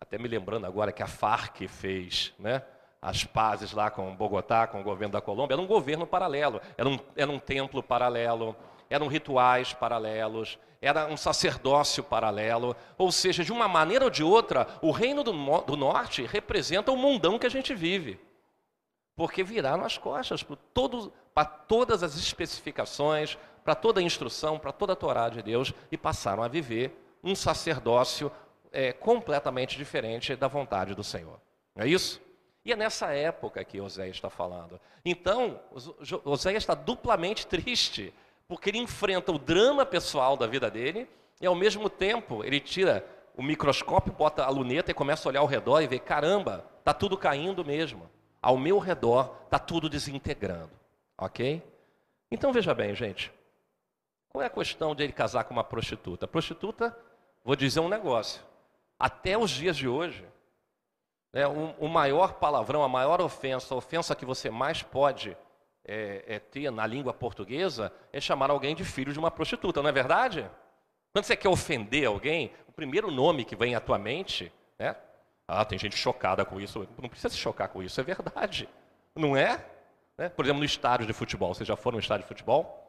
Até 0.00 0.18
me 0.18 0.28
lembrando 0.28 0.66
agora 0.66 0.92
que 0.92 1.02
a 1.02 1.06
Farc 1.06 1.66
fez 1.68 2.34
né? 2.38 2.62
as 3.00 3.24
pazes 3.24 3.72
lá 3.72 3.90
com 3.90 4.14
Bogotá, 4.16 4.66
com 4.66 4.80
o 4.80 4.84
governo 4.84 5.12
da 5.12 5.20
Colômbia, 5.20 5.54
era 5.54 5.62
um 5.62 5.66
governo 5.66 6.06
paralelo, 6.06 6.60
era 6.76 6.88
um, 6.88 6.98
era 7.16 7.30
um 7.30 7.38
templo 7.38 7.82
paralelo, 7.82 8.56
eram 8.88 9.06
rituais 9.06 9.72
paralelos, 9.72 10.58
era 10.80 11.06
um 11.06 11.16
sacerdócio 11.16 12.04
paralelo, 12.04 12.76
ou 12.98 13.10
seja, 13.10 13.42
de 13.42 13.52
uma 13.52 13.66
maneira 13.66 14.04
ou 14.04 14.10
de 14.10 14.22
outra, 14.22 14.66
o 14.82 14.90
reino 14.90 15.22
do, 15.22 15.32
do 15.62 15.76
norte 15.76 16.24
representa 16.24 16.92
o 16.92 16.96
mundão 16.96 17.38
que 17.38 17.46
a 17.46 17.50
gente 17.50 17.74
vive 17.74 18.20
porque 19.16 19.42
viraram 19.42 19.84
as 19.84 19.96
costas 19.96 20.42
para, 20.42 21.44
todas 21.44 22.02
as 22.02 22.16
especificações, 22.16 23.38
para 23.62 23.74
toda 23.74 24.00
a 24.00 24.02
instrução, 24.02 24.58
para 24.58 24.72
toda 24.72 24.92
a 24.92 24.96
Torá 24.96 25.28
de 25.28 25.42
Deus 25.42 25.72
e 25.90 25.96
passaram 25.96 26.42
a 26.42 26.48
viver 26.48 26.92
um 27.22 27.34
sacerdócio 27.34 28.30
é, 28.72 28.92
completamente 28.92 29.76
diferente 29.76 30.34
da 30.34 30.48
vontade 30.48 30.94
do 30.94 31.04
Senhor. 31.04 31.40
Não 31.74 31.84
é 31.84 31.88
isso? 31.88 32.20
E 32.64 32.72
é 32.72 32.76
nessa 32.76 33.12
época 33.12 33.62
que 33.62 33.80
Oséias 33.80 34.16
está 34.16 34.30
falando. 34.30 34.80
Então, 35.04 35.60
Oséias 36.24 36.62
está 36.62 36.74
duplamente 36.74 37.46
triste, 37.46 38.12
porque 38.48 38.70
ele 38.70 38.78
enfrenta 38.78 39.32
o 39.32 39.38
drama 39.38 39.84
pessoal 39.86 40.36
da 40.36 40.46
vida 40.46 40.70
dele 40.70 41.08
e, 41.40 41.46
ao 41.46 41.54
mesmo 41.54 41.88
tempo, 41.88 42.44
ele 42.44 42.60
tira 42.60 43.04
o 43.36 43.42
microscópio, 43.42 44.12
bota 44.12 44.44
a 44.44 44.48
luneta 44.48 44.90
e 44.90 44.94
começa 44.94 45.28
a 45.28 45.30
olhar 45.30 45.40
ao 45.40 45.46
redor 45.46 45.80
e 45.80 45.86
vê: 45.86 45.98
caramba, 45.98 46.64
está 46.80 46.92
tudo 46.94 47.16
caindo 47.16 47.64
mesmo 47.64 48.08
ao 48.44 48.58
meu 48.58 48.78
redor 48.78 49.34
está 49.46 49.58
tudo 49.58 49.88
desintegrando. 49.88 50.70
Ok? 51.16 51.62
Então 52.30 52.52
veja 52.52 52.74
bem, 52.74 52.94
gente. 52.94 53.32
Qual 54.28 54.42
é 54.42 54.46
a 54.46 54.50
questão 54.50 54.94
de 54.94 55.02
ele 55.02 55.14
casar 55.14 55.44
com 55.44 55.54
uma 55.54 55.64
prostituta? 55.64 56.28
Prostituta, 56.28 56.94
vou 57.42 57.56
dizer 57.56 57.80
um 57.80 57.88
negócio. 57.88 58.42
Até 58.98 59.38
os 59.38 59.50
dias 59.50 59.76
de 59.76 59.88
hoje, 59.88 60.26
né, 61.32 61.46
o, 61.46 61.74
o, 61.78 61.88
maior 61.88 62.34
palavrão, 62.34 62.82
a 62.82 62.88
maior 62.88 63.18
ofensa, 63.22 63.72
a 63.72 63.78
ofensa 63.78 64.14
que 64.14 64.26
você 64.26 64.50
mais 64.50 64.82
pode 64.82 65.34
é, 65.84 66.24
é, 66.26 66.38
ter 66.38 66.70
na 66.70 66.86
língua 66.86 67.12
portuguesa 67.12 67.92
é 68.12 68.20
chamar 68.20 68.50
alguém 68.50 68.74
de 68.74 68.84
filho 68.84 69.12
de 69.12 69.18
uma 69.18 69.30
prostituta, 69.30 69.82
não 69.82 69.88
é 69.88 69.92
verdade? 69.92 70.50
Quando 71.12 71.24
você 71.24 71.36
quer 71.36 71.48
ofender 71.48 72.06
alguém, 72.06 72.52
o 72.66 72.72
primeiro 72.72 73.10
nome 73.10 73.44
que 73.44 73.54
vem 73.54 73.74
à 73.74 73.80
tua 73.80 73.98
mente, 73.98 74.52
né, 74.78 74.96
ah, 75.46 75.64
tem 75.64 75.78
gente 75.78 75.96
chocada 75.96 76.44
com 76.44 76.60
isso. 76.60 76.88
Não 77.00 77.08
precisa 77.08 77.28
se 77.28 77.36
chocar 77.36 77.68
com 77.68 77.82
isso, 77.82 78.00
é 78.00 78.04
verdade. 78.04 78.68
Não 79.14 79.36
é? 79.36 79.64
Né? 80.16 80.28
Por 80.28 80.44
exemplo, 80.44 80.60
no 80.60 80.64
estádio 80.64 81.06
de 81.06 81.12
futebol. 81.12 81.54
Vocês 81.54 81.68
já 81.68 81.76
foram 81.76 81.96
no 81.96 82.00
estádio 82.00 82.24
de 82.24 82.28
futebol? 82.28 82.80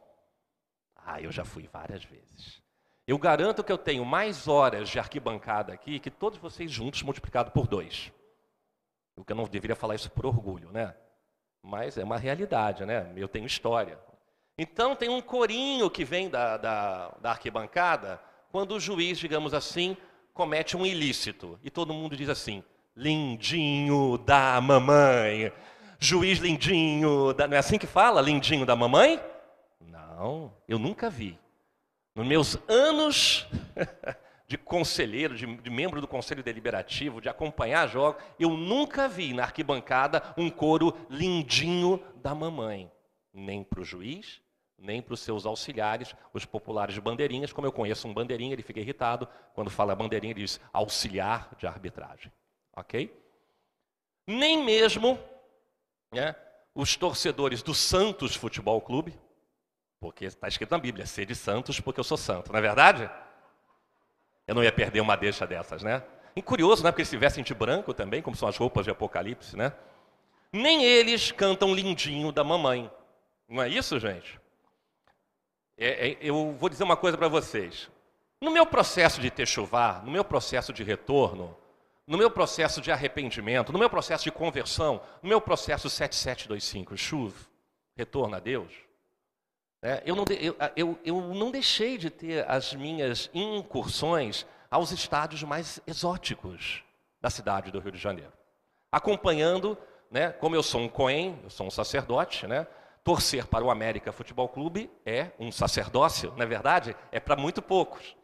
Ah, 0.96 1.20
eu 1.20 1.30
já 1.30 1.44
fui 1.44 1.68
várias 1.70 2.02
vezes. 2.04 2.62
Eu 3.06 3.18
garanto 3.18 3.62
que 3.62 3.70
eu 3.70 3.78
tenho 3.78 4.04
mais 4.04 4.48
horas 4.48 4.88
de 4.88 4.98
arquibancada 4.98 5.72
aqui 5.72 6.00
que 6.00 6.10
todos 6.10 6.38
vocês 6.38 6.70
juntos 6.70 7.02
multiplicado 7.02 7.52
por 7.52 7.66
dois. 7.68 8.10
O 9.14 9.24
que 9.24 9.32
eu 9.32 9.36
não 9.36 9.44
deveria 9.44 9.76
falar 9.76 9.94
isso 9.94 10.10
por 10.10 10.26
orgulho, 10.26 10.72
né? 10.72 10.94
Mas 11.62 11.98
é 11.98 12.04
uma 12.04 12.18
realidade, 12.18 12.84
né? 12.84 13.12
Eu 13.16 13.28
tenho 13.28 13.46
história. 13.46 13.98
Então 14.58 14.96
tem 14.96 15.08
um 15.08 15.20
corinho 15.20 15.90
que 15.90 16.04
vem 16.04 16.28
da, 16.30 16.56
da, 16.56 17.08
da 17.20 17.30
arquibancada 17.30 18.20
quando 18.50 18.72
o 18.72 18.80
juiz, 18.80 19.18
digamos 19.18 19.52
assim, 19.52 19.96
comete 20.32 20.76
um 20.76 20.86
ilícito. 20.86 21.58
E 21.62 21.70
todo 21.70 21.92
mundo 21.92 22.16
diz 22.16 22.28
assim: 22.28 22.64
lindinho 22.96 24.18
da 24.18 24.60
mamãe. 24.60 25.52
Juiz 25.98 26.38
lindinho 26.38 27.32
da. 27.34 27.46
Não 27.46 27.56
é 27.56 27.58
assim 27.58 27.78
que 27.78 27.86
fala? 27.86 28.20
Lindinho 28.20 28.64
da 28.64 28.76
mamãe? 28.76 29.20
Não, 29.80 30.54
eu 30.68 30.78
nunca 30.78 31.10
vi. 31.10 31.38
Nos 32.14 32.26
meus 32.26 32.58
anos 32.68 33.46
de 34.46 34.56
conselheiro, 34.56 35.34
de, 35.34 35.46
de, 35.56 35.70
membro 35.70 36.00
do 36.00 36.06
conselho 36.06 36.42
deliberativo, 36.42 37.20
de 37.20 37.28
acompanhar 37.28 37.88
jogos, 37.88 38.22
eu 38.38 38.50
nunca 38.50 39.08
vi 39.08 39.32
na 39.32 39.42
arquibancada 39.42 40.22
um 40.36 40.48
coro 40.48 40.96
lindinho 41.10 42.02
da 42.22 42.34
mamãe. 42.34 42.90
nem 43.32 43.62
para 43.62 43.80
o 43.80 43.84
juiz, 43.84 44.40
nem 44.78 45.02
para 45.02 45.14
os 45.14 45.20
seus 45.20 45.44
auxiliares, 45.44 46.14
os 46.32 46.44
populares 46.44 46.96
bandeirinhas. 46.98 47.52
Como 47.52 47.66
eu 47.66 47.72
conheço 47.72 48.06
um 48.06 48.14
bandeirinha, 48.14 48.52
ele 48.52 48.62
fica 48.62 48.80
irritado. 48.80 49.28
Quando 49.54 49.70
fala 49.70 49.94
bandeirinha, 49.94 50.32
ele 50.32 50.40
diz 50.40 50.60
auxiliar 50.72 51.50
de 51.58 51.66
arbitragem. 51.66 52.32
Ok? 52.74 53.12
Nem 54.26 54.64
mesmo 54.64 55.18
né, 56.12 56.34
os 56.74 56.96
torcedores 56.96 57.62
do 57.62 57.74
Santos 57.74 58.36
Futebol 58.36 58.80
Clube, 58.80 59.18
porque 60.00 60.24
está 60.24 60.46
escrito 60.46 60.70
na 60.70 60.78
Bíblia, 60.78 61.06
ser 61.06 61.26
de 61.26 61.34
Santos 61.34 61.80
porque 61.80 61.98
eu 61.98 62.04
sou 62.04 62.16
santo, 62.16 62.52
não 62.52 62.58
é 62.58 62.62
verdade? 62.62 63.10
Eu 64.46 64.54
não 64.54 64.62
ia 64.62 64.72
perder 64.72 65.00
uma 65.00 65.16
deixa 65.16 65.46
dessas, 65.46 65.82
né? 65.82 66.02
E 66.34 66.42
curioso, 66.42 66.84
né? 66.84 66.90
Porque 66.90 67.02
eles 67.02 67.08
se 67.08 67.16
vestem 67.16 67.42
de 67.42 67.54
branco 67.54 67.92
também, 67.92 68.22
como 68.22 68.36
são 68.36 68.48
as 68.48 68.56
roupas 68.56 68.84
de 68.84 68.90
Apocalipse, 68.90 69.56
né? 69.56 69.72
Nem 70.52 70.84
eles 70.84 71.32
cantam 71.32 71.74
lindinho 71.74 72.30
da 72.30 72.44
mamãe. 72.44 72.90
Não 73.48 73.62
é 73.62 73.68
isso, 73.68 73.98
gente? 73.98 74.38
É, 75.76 76.08
é, 76.08 76.18
eu 76.20 76.54
vou 76.58 76.68
dizer 76.68 76.84
uma 76.84 76.96
coisa 76.96 77.16
para 77.16 77.28
vocês. 77.28 77.90
No 78.40 78.50
meu 78.50 78.66
processo 78.66 79.20
de 79.20 79.46
chuvar, 79.46 80.04
no 80.04 80.10
meu 80.10 80.24
processo 80.24 80.72
de 80.72 80.84
retorno, 80.84 81.56
no 82.06 82.16
meu 82.16 82.30
processo 82.30 82.80
de 82.80 82.92
arrependimento, 82.92 83.72
no 83.72 83.78
meu 83.78 83.90
processo 83.90 84.24
de 84.24 84.30
conversão, 84.30 85.00
no 85.22 85.28
meu 85.28 85.40
processo 85.40 85.90
7725, 85.90 86.96
chuva, 86.96 87.46
retorno 87.96 88.36
a 88.36 88.38
Deus, 88.38 88.72
é, 89.86 90.02
eu, 90.04 90.16
não 90.16 90.24
de, 90.24 90.34
eu, 90.44 90.56
eu, 90.74 90.98
eu 91.04 91.20
não 91.32 91.48
deixei 91.48 91.96
de 91.96 92.10
ter 92.10 92.44
as 92.50 92.74
minhas 92.74 93.30
incursões 93.32 94.44
aos 94.68 94.90
estádios 94.90 95.44
mais 95.44 95.78
exóticos 95.86 96.82
da 97.20 97.30
cidade 97.30 97.70
do 97.70 97.78
Rio 97.78 97.92
de 97.92 97.98
Janeiro. 97.98 98.32
Acompanhando, 98.90 99.78
né, 100.10 100.32
como 100.32 100.56
eu 100.56 100.62
sou 100.64 100.80
um 100.80 100.88
coen, 100.88 101.38
eu 101.44 101.50
sou 101.50 101.68
um 101.68 101.70
sacerdote, 101.70 102.48
né, 102.48 102.66
torcer 103.04 103.46
para 103.46 103.64
o 103.64 103.70
América 103.70 104.10
Futebol 104.10 104.48
Clube 104.48 104.90
é 105.06 105.30
um 105.38 105.52
sacerdócio, 105.52 106.32
não 106.36 106.42
é 106.42 106.46
verdade? 106.46 106.96
É 107.12 107.20
para 107.20 107.36
muito 107.36 107.62
poucos. 107.62 108.16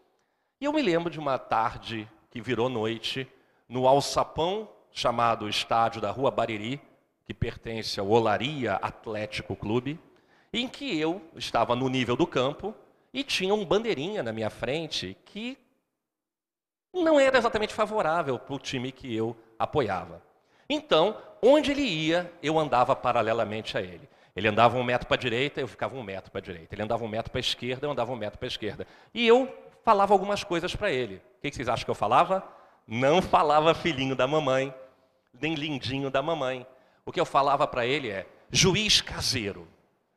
E 0.61 0.65
eu 0.65 0.73
me 0.73 0.83
lembro 0.83 1.11
de 1.11 1.21
uma 1.21 1.39
tarde 1.39 2.11
que 2.29 2.41
virou 2.41 2.69
noite, 2.69 3.31
no 3.69 3.87
alçapão 3.87 4.69
chamado 4.91 5.49
Estádio 5.49 6.01
da 6.01 6.11
Rua 6.11 6.33
Bariri, 6.33 6.81
que 7.25 7.33
pertence 7.33 8.01
ao 8.01 8.09
Olaria 8.09 8.75
Atlético 8.83 9.55
Clube, 9.55 10.01
em 10.53 10.69
que 10.69 10.99
eu 10.99 11.23
estava 11.37 11.75
no 11.75 11.89
nível 11.89 12.17
do 12.17 12.27
campo 12.27 12.75
e 13.13 13.25
tinha 13.25 13.55
um 13.55 13.65
bandeirinha 13.65 14.23
na 14.23 14.33
minha 14.33 14.51
frente 14.51 15.17
que 15.25 15.59
não 16.93 17.19
era 17.19 17.39
exatamente 17.39 17.73
favorável 17.73 18.39
para 18.39 18.55
o 18.55 18.59
time 18.59 18.93
que 18.93 19.15
eu 19.15 19.37
apoiava. 19.59 20.23
Então, 20.69 21.17
onde 21.43 21.71
ele 21.71 21.83
ia, 21.83 22.31
eu 22.43 22.59
andava 22.59 22.95
paralelamente 22.95 23.77
a 23.77 23.81
ele. 23.81 24.09
Ele 24.35 24.49
andava 24.49 24.79
um 24.79 24.83
metro 24.83 25.07
para 25.07 25.17
a 25.17 25.21
direita, 25.21 25.61
eu 25.61 25.69
ficava 25.69 25.95
um 25.97 26.03
metro 26.03 26.31
para 26.31 26.39
a 26.39 26.43
direita. 26.43 26.75
Ele 26.75 26.83
andava 26.83 27.05
um 27.05 27.09
metro 27.09 27.31
para 27.31 27.39
a 27.39 27.41
esquerda, 27.41 27.87
eu 27.87 27.91
andava 27.91 28.13
um 28.13 28.17
metro 28.17 28.39
para 28.39 28.47
a 28.47 28.49
esquerda. 28.49 28.87
E 29.13 29.27
eu 29.27 29.53
falava 29.85 30.15
algumas 30.15 30.45
coisas 30.45 30.75
para 30.75 30.91
ele. 30.91 31.17
O 31.17 31.43
que 31.43 31.55
vocês 31.55 31.69
acham 31.69 31.85
que 31.85 31.91
eu 31.91 31.95
falava? 31.95 32.47
Não 32.87 33.21
falava 33.23 33.75
filhinho 33.75 34.17
da 34.17 34.27
mamãe, 34.27 34.75
nem 35.39 35.55
lindinho 35.55 36.11
da 36.11 36.23
mamãe. 36.23 36.67
O 37.05 37.13
que 37.13 37.21
eu 37.21 37.27
falava 37.27 37.67
para 37.67 37.85
ele 37.87 38.09
é 38.09 38.27
juiz 38.51 39.01
caseiro, 39.01 39.69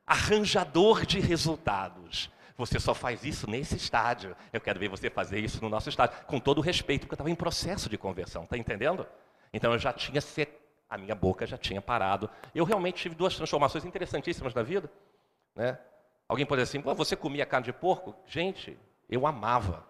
arranjador 0.06 1.06
de 1.06 1.20
resultados. 1.20 2.30
Você 2.58 2.80
só 2.80 2.94
faz 2.94 3.24
isso 3.24 3.50
nesse 3.50 3.76
estádio. 3.76 4.36
Eu 4.54 4.62
quero 4.62 4.80
ver 4.80 4.88
você 4.88 5.10
fazer 5.10 5.40
isso 5.40 5.62
no 5.62 5.70
nosso 5.70 5.90
estádio. 5.90 6.18
Com 6.26 6.40
todo 6.40 6.60
o 6.60 6.62
respeito, 6.62 7.02
porque 7.02 7.14
eu 7.14 7.16
estava 7.16 7.30
em 7.30 7.36
processo 7.36 7.90
de 7.90 7.98
conversão, 7.98 8.44
está 8.44 8.58
entendendo? 8.58 9.06
Então 9.52 9.74
eu 9.74 9.80
já 9.80 9.92
tinha 9.92 10.22
set... 10.22 10.52
a 10.90 10.98
minha 10.98 11.16
boca 11.16 11.46
já 11.46 11.58
tinha 11.58 11.82
parado. 11.82 12.30
Eu 12.54 12.64
realmente 12.64 13.02
tive 13.02 13.16
duas 13.16 13.36
transformações 13.36 13.84
interessantíssimas 13.84 14.54
na 14.54 14.64
vida. 14.64 14.90
Né? 15.54 15.78
Alguém 16.28 16.46
pode 16.46 16.62
dizer 16.62 16.78
assim, 16.78 16.96
você 16.96 17.16
comia 17.16 17.46
carne 17.46 17.66
de 17.66 17.74
porco? 17.74 18.16
Gente, 18.26 18.78
eu 19.10 19.28
amava. 19.28 19.86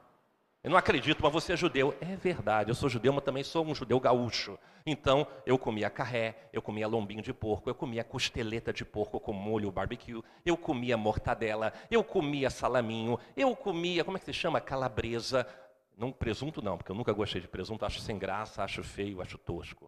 Eu 0.66 0.72
não 0.72 0.80
acredito, 0.80 1.22
mas 1.22 1.32
você 1.32 1.54
é 1.54 1.56
judeu. 1.56 1.96
É 2.02 2.16
verdade, 2.16 2.72
eu 2.72 2.76
sou 2.76 2.90
judeu, 2.90 3.14
mas 3.14 3.24
também 3.24 3.44
sou 3.44 3.64
um 3.64 3.76
judeu 3.76 4.00
gaúcho. 4.00 4.58
Então, 4.84 5.28
eu 5.46 5.60
comia 5.60 5.92
carré, 5.92 6.50
eu 6.52 6.60
comia 6.60 6.88
lombinho 6.88 7.22
de 7.22 7.32
porco, 7.32 7.70
eu 7.70 7.76
comia 7.76 8.04
costeleta 8.04 8.74
de 8.74 8.84
porco 8.84 9.20
com 9.20 9.32
molho 9.32 9.72
barbecue, 9.72 10.24
eu 10.44 10.58
comia 10.58 10.98
mortadela, 10.98 11.72
eu 11.92 12.04
comia 12.04 12.50
salaminho, 12.50 13.20
eu 13.38 13.56
comia, 13.56 14.04
como 14.04 14.18
é 14.18 14.20
que 14.20 14.26
se 14.26 14.34
chama? 14.34 14.60
Calabresa. 14.60 15.46
Não 15.96 16.12
presunto 16.12 16.64
não, 16.64 16.78
porque 16.78 16.92
eu 16.92 16.96
nunca 16.96 17.14
gostei 17.14 17.40
de 17.40 17.48
presunto, 17.48 17.86
acho 17.86 18.00
sem 18.00 18.18
graça, 18.18 18.64
acho 18.64 18.84
feio, 18.84 19.22
acho 19.22 19.38
tosco. 19.38 19.86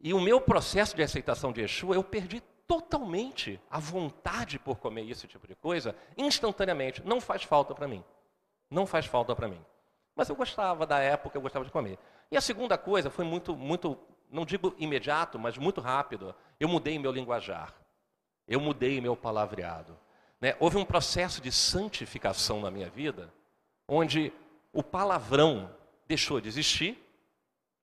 E 0.00 0.12
o 0.12 0.20
meu 0.20 0.40
processo 0.40 0.96
de 0.96 1.04
aceitação 1.04 1.52
de 1.52 1.60
Yeshua, 1.60 1.94
eu 1.94 2.02
perdi 2.02 2.42
totalmente 2.66 3.60
a 3.70 3.78
vontade 3.78 4.58
por 4.58 4.80
comer 4.80 5.08
esse 5.08 5.28
tipo 5.28 5.46
de 5.46 5.54
coisa, 5.54 5.94
instantaneamente. 6.18 7.00
Não 7.06 7.20
faz 7.20 7.44
falta 7.44 7.72
para 7.76 7.86
mim. 7.86 8.02
Não 8.72 8.86
faz 8.86 9.04
falta 9.04 9.36
para 9.36 9.46
mim. 9.46 9.60
Mas 10.16 10.30
eu 10.30 10.34
gostava 10.34 10.86
da 10.86 10.98
época, 10.98 11.36
eu 11.36 11.42
gostava 11.42 11.62
de 11.62 11.70
comer. 11.70 11.98
E 12.30 12.38
a 12.38 12.40
segunda 12.40 12.78
coisa 12.78 13.10
foi 13.10 13.22
muito, 13.22 13.54
muito, 13.54 13.98
não 14.30 14.46
digo 14.46 14.74
imediato, 14.78 15.38
mas 15.38 15.58
muito 15.58 15.78
rápido. 15.78 16.34
Eu 16.58 16.68
mudei 16.68 16.98
meu 16.98 17.12
linguajar. 17.12 17.74
Eu 18.48 18.60
mudei 18.60 18.98
meu 18.98 19.14
palavreado. 19.14 19.98
Né? 20.40 20.56
Houve 20.58 20.78
um 20.78 20.86
processo 20.86 21.42
de 21.42 21.52
santificação 21.52 22.62
na 22.62 22.70
minha 22.70 22.88
vida, 22.88 23.30
onde 23.86 24.32
o 24.72 24.82
palavrão 24.82 25.70
deixou 26.08 26.40
de 26.40 26.48
existir. 26.48 26.98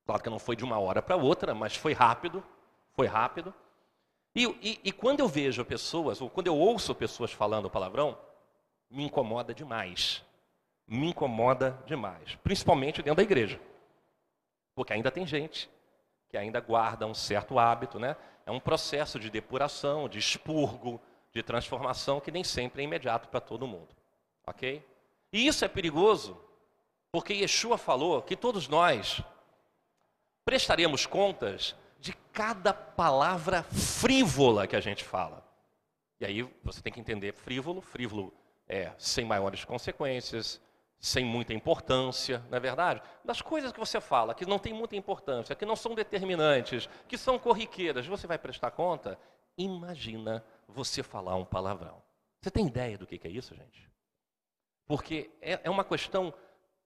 Claro 0.04 0.24
que 0.24 0.30
não 0.30 0.40
foi 0.40 0.56
de 0.56 0.64
uma 0.64 0.80
hora 0.80 1.00
para 1.00 1.14
outra, 1.14 1.54
mas 1.54 1.76
foi 1.76 1.92
rápido. 1.92 2.42
Foi 2.94 3.06
rápido. 3.06 3.54
E, 4.34 4.44
e, 4.60 4.80
e 4.82 4.92
quando 4.92 5.20
eu 5.20 5.28
vejo 5.28 5.64
pessoas, 5.64 6.20
ou 6.20 6.28
quando 6.28 6.48
eu 6.48 6.56
ouço 6.56 6.96
pessoas 6.96 7.30
falando 7.30 7.70
palavrão, 7.70 8.18
me 8.90 9.04
incomoda 9.04 9.54
demais 9.54 10.28
me 10.90 11.10
incomoda 11.10 11.80
demais, 11.86 12.34
principalmente 12.42 13.00
dentro 13.00 13.18
da 13.18 13.22
igreja. 13.22 13.60
Porque 14.74 14.92
ainda 14.92 15.08
tem 15.08 15.24
gente 15.24 15.70
que 16.28 16.36
ainda 16.36 16.58
guarda 16.60 17.06
um 17.06 17.14
certo 17.14 17.60
hábito, 17.60 18.00
né? 18.00 18.16
É 18.44 18.50
um 18.50 18.58
processo 18.58 19.18
de 19.18 19.30
depuração, 19.30 20.08
de 20.08 20.18
expurgo, 20.18 21.00
de 21.32 21.44
transformação 21.44 22.20
que 22.20 22.32
nem 22.32 22.42
sempre 22.42 22.82
é 22.82 22.84
imediato 22.84 23.28
para 23.28 23.40
todo 23.40 23.68
mundo. 23.68 23.94
OK? 24.44 24.84
E 25.32 25.46
isso 25.46 25.64
é 25.64 25.68
perigoso, 25.68 26.36
porque 27.12 27.34
Yeshua 27.34 27.78
falou 27.78 28.20
que 28.20 28.34
todos 28.34 28.66
nós 28.66 29.22
prestaremos 30.44 31.06
contas 31.06 31.76
de 32.00 32.12
cada 32.32 32.74
palavra 32.74 33.62
frívola 33.62 34.66
que 34.66 34.74
a 34.74 34.80
gente 34.80 35.04
fala. 35.04 35.46
E 36.20 36.26
aí 36.26 36.42
você 36.64 36.82
tem 36.82 36.92
que 36.92 37.00
entender 37.00 37.32
frívolo, 37.32 37.80
frívolo 37.80 38.32
é 38.66 38.92
sem 38.98 39.24
maiores 39.24 39.64
consequências, 39.64 40.60
sem 41.00 41.24
muita 41.24 41.54
importância, 41.54 42.44
não 42.50 42.58
é 42.58 42.60
verdade? 42.60 43.02
Das 43.24 43.40
coisas 43.40 43.72
que 43.72 43.80
você 43.80 44.00
fala 44.00 44.34
que 44.34 44.44
não 44.44 44.58
tem 44.58 44.74
muita 44.74 44.94
importância, 44.94 45.56
que 45.56 45.64
não 45.64 45.74
são 45.74 45.94
determinantes, 45.94 46.88
que 47.08 47.16
são 47.16 47.38
corriqueiras, 47.38 48.06
você 48.06 48.26
vai 48.26 48.38
prestar 48.38 48.70
conta? 48.70 49.18
Imagina 49.56 50.44
você 50.68 51.02
falar 51.02 51.36
um 51.36 51.44
palavrão. 51.44 52.02
Você 52.40 52.50
tem 52.50 52.66
ideia 52.66 52.98
do 52.98 53.06
que 53.06 53.18
é 53.26 53.30
isso, 53.30 53.54
gente? 53.54 53.90
Porque 54.86 55.30
é, 55.40 55.60
é 55.64 55.70
uma 55.70 55.84
questão 55.84 56.34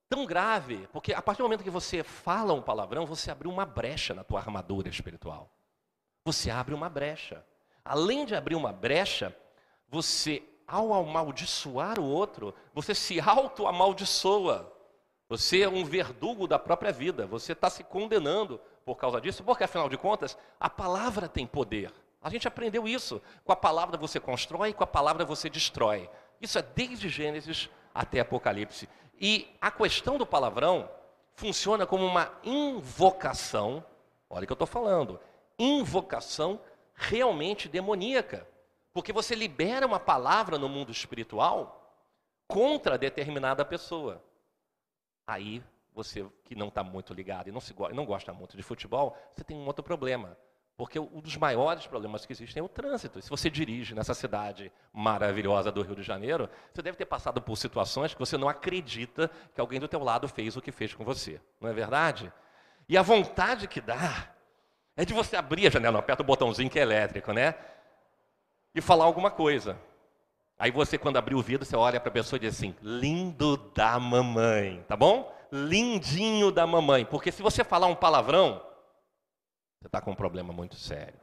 tão 0.08 0.24
grave, 0.24 0.86
porque 0.92 1.12
a 1.12 1.20
partir 1.20 1.38
do 1.38 1.44
momento 1.44 1.64
que 1.64 1.70
você 1.70 2.04
fala 2.04 2.52
um 2.52 2.62
palavrão, 2.62 3.04
você 3.04 3.32
abriu 3.32 3.50
uma 3.50 3.66
brecha 3.66 4.14
na 4.14 4.22
tua 4.22 4.38
armadura 4.38 4.88
espiritual. 4.88 5.50
Você 6.24 6.50
abre 6.50 6.72
uma 6.72 6.88
brecha. 6.88 7.44
Além 7.84 8.24
de 8.24 8.34
abrir 8.34 8.54
uma 8.54 8.72
brecha, 8.72 9.36
você 9.88 10.42
ao 10.66 10.92
amaldiçoar 10.92 11.98
o 11.98 12.04
outro, 12.04 12.54
você 12.72 12.94
se 12.94 13.20
auto-amaldiçoa. 13.20 14.72
Você 15.28 15.62
é 15.62 15.68
um 15.68 15.84
verdugo 15.84 16.46
da 16.46 16.58
própria 16.58 16.92
vida. 16.92 17.26
Você 17.26 17.52
está 17.52 17.70
se 17.70 17.82
condenando 17.82 18.60
por 18.84 18.96
causa 18.96 19.20
disso, 19.20 19.42
porque 19.42 19.64
afinal 19.64 19.88
de 19.88 19.96
contas, 19.96 20.36
a 20.60 20.68
palavra 20.68 21.28
tem 21.28 21.46
poder. 21.46 21.92
A 22.22 22.30
gente 22.30 22.46
aprendeu 22.48 22.86
isso. 22.86 23.20
Com 23.44 23.52
a 23.52 23.56
palavra 23.56 23.96
você 23.96 24.20
constrói, 24.20 24.72
com 24.72 24.84
a 24.84 24.86
palavra 24.86 25.24
você 25.24 25.48
destrói. 25.50 26.08
Isso 26.40 26.58
é 26.58 26.62
desde 26.62 27.08
Gênesis 27.08 27.68
até 27.94 28.20
Apocalipse. 28.20 28.88
E 29.20 29.48
a 29.60 29.70
questão 29.70 30.18
do 30.18 30.26
palavrão 30.26 30.88
funciona 31.34 31.86
como 31.86 32.04
uma 32.04 32.32
invocação, 32.42 33.84
olha 34.28 34.44
o 34.44 34.46
que 34.46 34.52
eu 34.52 34.54
estou 34.54 34.66
falando, 34.66 35.20
invocação 35.58 36.60
realmente 36.94 37.68
demoníaca. 37.68 38.46
Porque 38.94 39.12
você 39.12 39.34
libera 39.34 39.84
uma 39.84 39.98
palavra 39.98 40.56
no 40.56 40.68
mundo 40.68 40.92
espiritual 40.92 41.84
contra 42.46 42.96
determinada 42.96 43.64
pessoa. 43.64 44.24
Aí 45.26 45.62
você 45.92 46.24
que 46.44 46.54
não 46.54 46.68
está 46.68 46.84
muito 46.84 47.12
ligado 47.12 47.48
e 47.48 47.52
não, 47.52 47.60
se, 47.60 47.74
não 47.92 48.06
gosta 48.06 48.32
muito 48.32 48.56
de 48.56 48.62
futebol, 48.62 49.16
você 49.34 49.42
tem 49.42 49.56
um 49.56 49.66
outro 49.66 49.82
problema. 49.82 50.38
Porque 50.76 50.98
um 50.98 51.20
dos 51.20 51.36
maiores 51.36 51.86
problemas 51.86 52.24
que 52.24 52.32
existem 52.32 52.60
é 52.60 52.64
o 52.64 52.68
trânsito. 52.68 53.20
Se 53.20 53.30
você 53.30 53.50
dirige 53.50 53.94
nessa 53.94 54.14
cidade 54.14 54.72
maravilhosa 54.92 55.72
do 55.72 55.82
Rio 55.82 55.96
de 55.96 56.02
Janeiro, 56.02 56.48
você 56.72 56.82
deve 56.82 56.96
ter 56.96 57.06
passado 57.06 57.42
por 57.42 57.56
situações 57.56 58.12
que 58.12 58.20
você 58.20 58.36
não 58.36 58.48
acredita 58.48 59.30
que 59.54 59.60
alguém 59.60 59.80
do 59.80 59.88
teu 59.88 60.02
lado 60.02 60.28
fez 60.28 60.56
o 60.56 60.62
que 60.62 60.72
fez 60.72 60.94
com 60.94 61.04
você. 61.04 61.40
Não 61.60 61.68
é 61.68 61.72
verdade? 61.72 62.32
E 62.88 62.96
a 62.96 63.02
vontade 63.02 63.66
que 63.66 63.80
dá 63.80 64.34
é 64.96 65.04
de 65.04 65.14
você 65.14 65.36
abrir 65.36 65.66
a 65.66 65.70
janela, 65.70 65.98
aperta 65.98 66.22
o 66.22 66.26
botãozinho 66.26 66.70
que 66.70 66.78
é 66.78 66.82
elétrico, 66.82 67.32
né? 67.32 67.54
E 68.74 68.80
falar 68.80 69.04
alguma 69.04 69.30
coisa. 69.30 69.78
Aí 70.58 70.70
você, 70.70 70.96
quando 70.96 71.16
abrir 71.16 71.34
o 71.34 71.42
vidro, 71.42 71.64
você 71.64 71.76
olha 71.76 72.00
para 72.00 72.08
a 72.08 72.12
pessoa 72.12 72.36
e 72.38 72.40
diz 72.40 72.54
assim: 72.54 72.74
lindo 72.82 73.56
da 73.56 73.98
mamãe, 73.98 74.84
tá 74.88 74.96
bom? 74.96 75.32
Lindinho 75.52 76.50
da 76.50 76.66
mamãe. 76.66 77.04
Porque 77.04 77.30
se 77.30 77.42
você 77.42 77.62
falar 77.62 77.86
um 77.86 77.94
palavrão, 77.94 78.60
você 79.80 79.86
está 79.86 80.00
com 80.00 80.12
um 80.12 80.16
problema 80.16 80.52
muito 80.52 80.76
sério. 80.76 81.20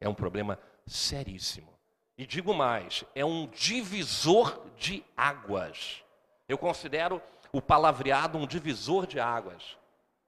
É 0.00 0.08
um 0.08 0.14
problema 0.14 0.58
seríssimo. 0.86 1.72
E 2.16 2.26
digo 2.26 2.54
mais: 2.54 3.04
é 3.14 3.24
um 3.24 3.46
divisor 3.46 4.60
de 4.76 5.04
águas. 5.16 6.02
Eu 6.48 6.58
considero 6.58 7.20
o 7.52 7.60
palavreado 7.60 8.38
um 8.38 8.46
divisor 8.46 9.06
de 9.06 9.18
águas. 9.18 9.76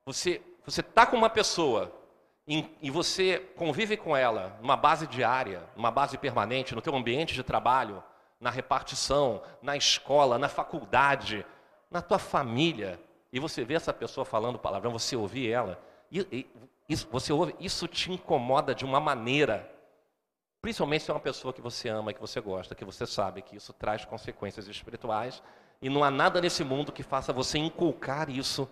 Você 0.04 0.42
você 0.64 0.80
está 0.80 1.04
com 1.04 1.16
uma 1.16 1.30
pessoa 1.30 1.92
e, 2.46 2.90
você 2.90 3.38
convive 3.56 3.96
com 3.96 4.16
ela 4.16 4.58
numa 4.60 4.76
base 4.76 5.06
diária, 5.06 5.62
numa 5.76 5.90
base 5.90 6.18
permanente, 6.18 6.74
no 6.74 6.82
teu 6.82 6.94
ambiente 6.94 7.34
de 7.34 7.42
trabalho, 7.42 8.02
na 8.40 8.50
repartição, 8.50 9.42
na 9.62 9.76
escola, 9.76 10.38
na 10.38 10.48
faculdade, 10.48 11.46
na 11.90 12.02
tua 12.02 12.18
família, 12.18 13.00
e 13.32 13.38
você 13.38 13.64
vê 13.64 13.74
essa 13.74 13.92
pessoa 13.92 14.24
falando 14.24 14.58
palavrão, 14.58 14.90
você 14.92 15.14
ouvir 15.14 15.50
ela, 15.50 15.80
e, 16.10 16.20
e, 16.32 16.46
isso, 16.88 17.08
você 17.10 17.32
ouve, 17.32 17.54
isso 17.60 17.86
te 17.86 18.10
incomoda 18.12 18.74
de 18.74 18.84
uma 18.84 18.98
maneira 18.98 19.72
Principalmente 20.62 21.02
se 21.02 21.10
é 21.10 21.14
uma 21.14 21.18
pessoa 21.18 21.52
que 21.52 21.60
você 21.60 21.88
ama, 21.88 22.12
que 22.12 22.20
você 22.20 22.40
gosta, 22.40 22.72
que 22.72 22.84
você 22.84 23.04
sabe 23.04 23.42
que 23.42 23.56
isso 23.56 23.72
traz 23.72 24.04
consequências 24.04 24.68
espirituais 24.68 25.42
e 25.82 25.90
não 25.90 26.04
há 26.04 26.10
nada 26.10 26.40
nesse 26.40 26.62
mundo 26.62 26.92
que 26.92 27.02
faça 27.02 27.32
você 27.32 27.58
inculcar 27.58 28.30
isso 28.30 28.70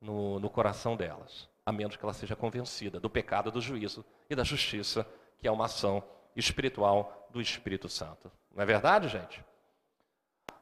no, 0.00 0.38
no 0.38 0.48
coração 0.48 0.96
delas, 0.96 1.48
a 1.68 1.72
menos 1.72 1.96
que 1.96 2.02
ela 2.02 2.14
seja 2.14 2.34
convencida 2.34 2.98
do 2.98 3.10
pecado, 3.10 3.50
do 3.50 3.60
juízo 3.60 4.02
e 4.30 4.34
da 4.34 4.42
justiça, 4.42 5.06
que 5.38 5.46
é 5.46 5.52
uma 5.52 5.66
ação 5.66 6.02
espiritual 6.34 7.28
do 7.28 7.42
Espírito 7.42 7.90
Santo. 7.90 8.32
Não 8.54 8.62
é 8.62 8.66
verdade, 8.66 9.06
gente? 9.06 9.44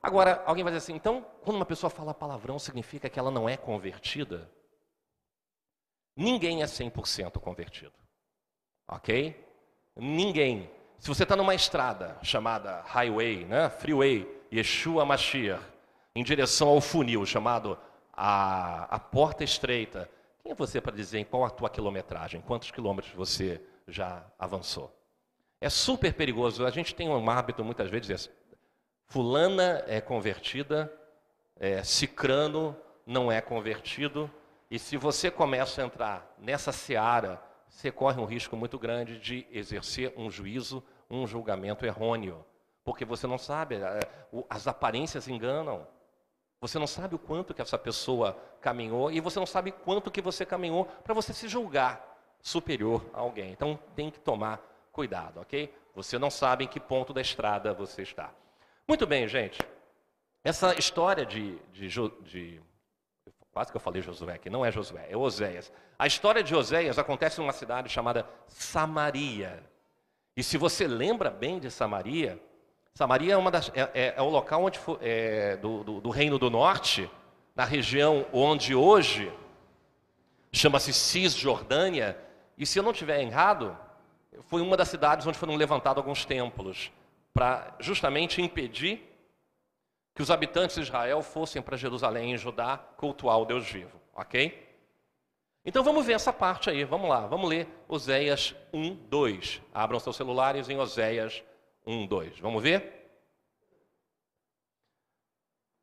Agora, 0.03 0.43
alguém 0.45 0.65
vai 0.65 0.73
dizer 0.73 0.83
assim, 0.85 0.97
então, 0.97 1.25
quando 1.45 1.59
uma 1.59 1.65
pessoa 1.65 1.89
fala 1.89 2.13
palavrão, 2.13 2.59
significa 2.59 3.09
que 3.09 3.21
ela 3.21 3.31
não 3.31 3.49
é 3.49 3.57
convertida? 3.57 4.51
Ninguém 6.17 6.61
é 6.61 6.67
100% 6.67 7.39
convertido. 7.39 7.95
Ok? 8.89 9.49
Ninguém. 9.95 10.69
Se 10.99 11.07
você 11.07 11.23
está 11.23 11.37
numa 11.37 11.55
estrada 11.55 12.19
chamada 12.21 12.83
highway, 12.83 13.45
né, 13.45 13.71
freeway, 13.71 14.27
Yeshua 14.53 15.05
Mashiach, 15.05 15.63
em 16.17 16.25
direção 16.25 16.67
ao 16.67 16.81
funil 16.81 17.25
chamado 17.25 17.79
a, 18.13 18.93
a 18.93 18.99
porta 18.99 19.45
estreita, 19.45 20.11
quem 20.47 20.53
é 20.53 20.55
você 20.55 20.81
para 20.81 20.95
dizer 20.95 21.19
em 21.19 21.25
qual 21.25 21.45
a 21.45 21.51
tua 21.51 21.69
quilometragem, 21.69 22.41
quantos 22.41 22.71
quilômetros 22.71 23.13
você 23.15 23.61
já 23.89 24.25
avançou? 24.39 24.97
É 25.61 25.69
super 25.69 26.15
perigoso. 26.15 26.65
A 26.65 26.71
gente 26.71 26.95
tem 26.95 27.09
um 27.09 27.29
hábito 27.29 27.65
muitas 27.65 27.91
vezes 27.91 28.07
dizer, 28.07 28.31
fulana 29.07 29.83
é 29.89 30.01
convertida, 30.01 30.93
é, 31.57 31.83
cicrano 31.83 32.77
não 33.05 33.31
é 33.33 33.41
convertido, 33.41 34.31
e 34.71 34.79
se 34.79 34.97
você 34.97 35.33
começa 35.33 35.83
a 35.83 35.85
entrar 35.85 36.35
nessa 36.39 36.71
seara 36.71 37.43
você 37.69 37.91
corre 37.91 38.21
um 38.21 38.25
risco 38.25 38.57
muito 38.57 38.79
grande 38.79 39.19
de 39.19 39.47
exercer 39.51 40.15
um 40.17 40.31
juízo, 40.31 40.83
um 41.11 41.27
julgamento 41.27 41.85
errôneo. 41.85 42.47
Porque 42.85 43.05
você 43.05 43.27
não 43.27 43.37
sabe, 43.37 43.75
é, 43.75 44.01
as 44.49 44.69
aparências 44.69 45.27
enganam. 45.27 45.87
Você 46.61 46.79
não 46.79 46.87
sabe 46.87 47.15
o 47.15 47.19
quanto 47.19 47.53
que 47.53 47.63
essa 47.63 47.79
pessoa 47.79 48.37
caminhou 48.61 49.11
e 49.11 49.21
você 49.21 49.39
não 49.39 49.47
sabe 49.47 49.73
quanto 49.73 50.11
que 50.11 50.21
você 50.21 50.45
caminhou 50.45 50.87
para 51.05 51.15
você 51.15 51.33
se 51.33 51.49
julgar 51.49 52.17
superior 52.41 53.05
a 53.13 53.21
alguém. 53.21 53.53
Então 53.53 53.79
tem 53.95 54.11
que 54.11 54.19
tomar 54.19 54.61
cuidado, 54.93 55.41
ok? 55.41 55.73
Você 55.95 56.19
não 56.19 56.31
sabe 56.31 56.65
em 56.65 56.69
que 56.69 56.81
ponto 56.81 57.13
da 57.13 57.21
estrada 57.21 57.75
você 57.75 58.03
está. 58.03 58.33
Muito 58.89 59.07
bem, 59.07 59.29
gente. 59.29 59.61
Essa 60.43 60.79
história 60.79 61.27
de, 61.27 61.59
de, 61.73 61.89
de 62.23 62.63
Quase 63.57 63.71
que 63.71 63.77
eu 63.79 63.81
falei 63.81 64.03
Josué, 64.03 64.37
que 64.37 64.51
não 64.51 64.67
é 64.67 64.71
Josué, 64.71 65.07
é 65.09 65.17
Oséias. 65.17 65.73
A 65.99 66.07
história 66.07 66.43
de 66.43 66.55
Oséias 66.55 66.99
acontece 66.99 67.41
numa 67.41 67.55
cidade 67.55 67.89
chamada 67.89 68.29
Samaria. 68.47 69.65
E 70.37 70.43
se 70.43 70.59
você 70.59 70.87
lembra 70.87 71.31
bem 71.31 71.59
de 71.59 71.71
Samaria, 71.71 72.39
Samaria 72.97 73.35
é, 73.35 73.51
das, 73.51 73.69
é, 73.75 73.91
é, 73.93 74.15
é 74.17 74.23
o 74.23 74.31
local 74.31 74.65
onde 74.65 74.81
é, 75.03 75.59
do, 75.59 75.85
do, 75.85 76.01
do, 76.01 76.09
Reino 76.09 76.39
do 76.39 76.49
Norte, 76.49 77.11
na 77.55 77.63
região 77.63 78.25
onde 78.33 78.75
hoje 78.75 79.31
chama-se 80.51 80.95
Cisjordânia. 80.95 82.17
E 82.57 82.65
se 82.65 82.79
eu 82.79 82.83
não 82.83 82.93
estiver 82.93 83.21
errado, 83.21 83.77
foi 84.45 84.63
uma 84.63 84.79
das 84.79 84.89
cidades 84.89 85.27
onde 85.27 85.37
foram 85.37 85.57
levantados 85.57 85.99
alguns 85.99 86.25
templos 86.25 86.91
para 87.35 87.77
justamente 87.81 88.41
impedir 88.41 89.07
que 90.15 90.23
os 90.23 90.31
habitantes 90.31 90.77
de 90.77 90.81
Israel 90.81 91.21
fossem 91.21 91.61
para 91.61 91.77
Jerusalém 91.77 92.33
e 92.33 92.39
Judá 92.39 92.79
cultuar 92.97 93.39
o 93.39 93.45
Deus 93.45 93.71
vivo, 93.71 94.01
ok? 94.15 94.67
Então 95.67 95.85
vamos 95.85 96.07
ver 96.07 96.15
essa 96.15 96.33
parte 96.33 96.71
aí, 96.71 96.83
vamos 96.83 97.11
lá, 97.11 97.27
vamos 97.27 97.47
ler 97.47 97.69
Oséias 97.89 98.55
1, 98.73 98.95
2. 99.11 99.61
Abram 99.75 100.01
seus 100.01 100.17
celulares 100.17 100.71
em 100.71 100.79
Oséias 100.79 101.43
1, 101.43 101.56
2. 101.87 102.41
Vamos 102.41 102.63
ver? 102.63 102.97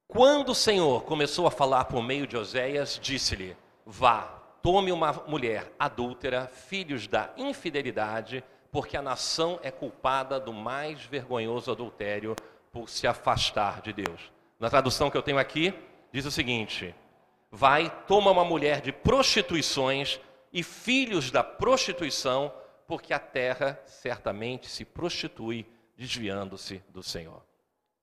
Quando 0.07 0.49
o 0.49 0.55
Senhor 0.55 1.03
começou 1.05 1.47
a 1.47 1.51
falar 1.51 1.85
por 1.85 2.03
meio 2.03 2.27
de 2.27 2.35
Oséias, 2.37 2.99
disse-lhe: 3.01 3.55
Vá, 3.85 4.23
tome 4.61 4.91
uma 4.91 5.13
mulher 5.27 5.73
adúltera, 5.79 6.47
filhos 6.47 7.07
da 7.07 7.33
infidelidade, 7.37 8.43
porque 8.71 8.97
a 8.97 9.01
nação 9.01 9.59
é 9.63 9.71
culpada 9.71 10.39
do 10.39 10.51
mais 10.51 11.03
vergonhoso 11.03 11.71
adultério 11.71 12.35
por 12.71 12.89
se 12.89 13.07
afastar 13.07 13.81
de 13.81 13.93
Deus. 13.93 14.31
Na 14.59 14.69
tradução 14.69 15.09
que 15.09 15.17
eu 15.17 15.23
tenho 15.23 15.39
aqui, 15.39 15.73
diz 16.11 16.25
o 16.25 16.31
seguinte: 16.31 16.93
Vai, 17.49 17.89
toma 18.07 18.29
uma 18.29 18.43
mulher 18.43 18.81
de 18.81 18.91
prostituições 18.91 20.19
e 20.51 20.61
filhos 20.61 21.31
da 21.31 21.43
prostituição, 21.43 22.53
porque 22.85 23.13
a 23.13 23.19
terra 23.19 23.81
certamente 23.85 24.69
se 24.69 24.85
prostitui, 24.85 25.65
desviando-se 26.03 26.83
do 26.89 27.01
Senhor. 27.01 27.41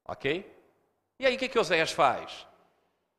Ok? 0.04 0.50
E 1.18 1.26
aí 1.26 1.36
o 1.36 1.38
que, 1.38 1.48
que 1.48 1.58
Oséias 1.58 1.92
faz? 1.92 2.46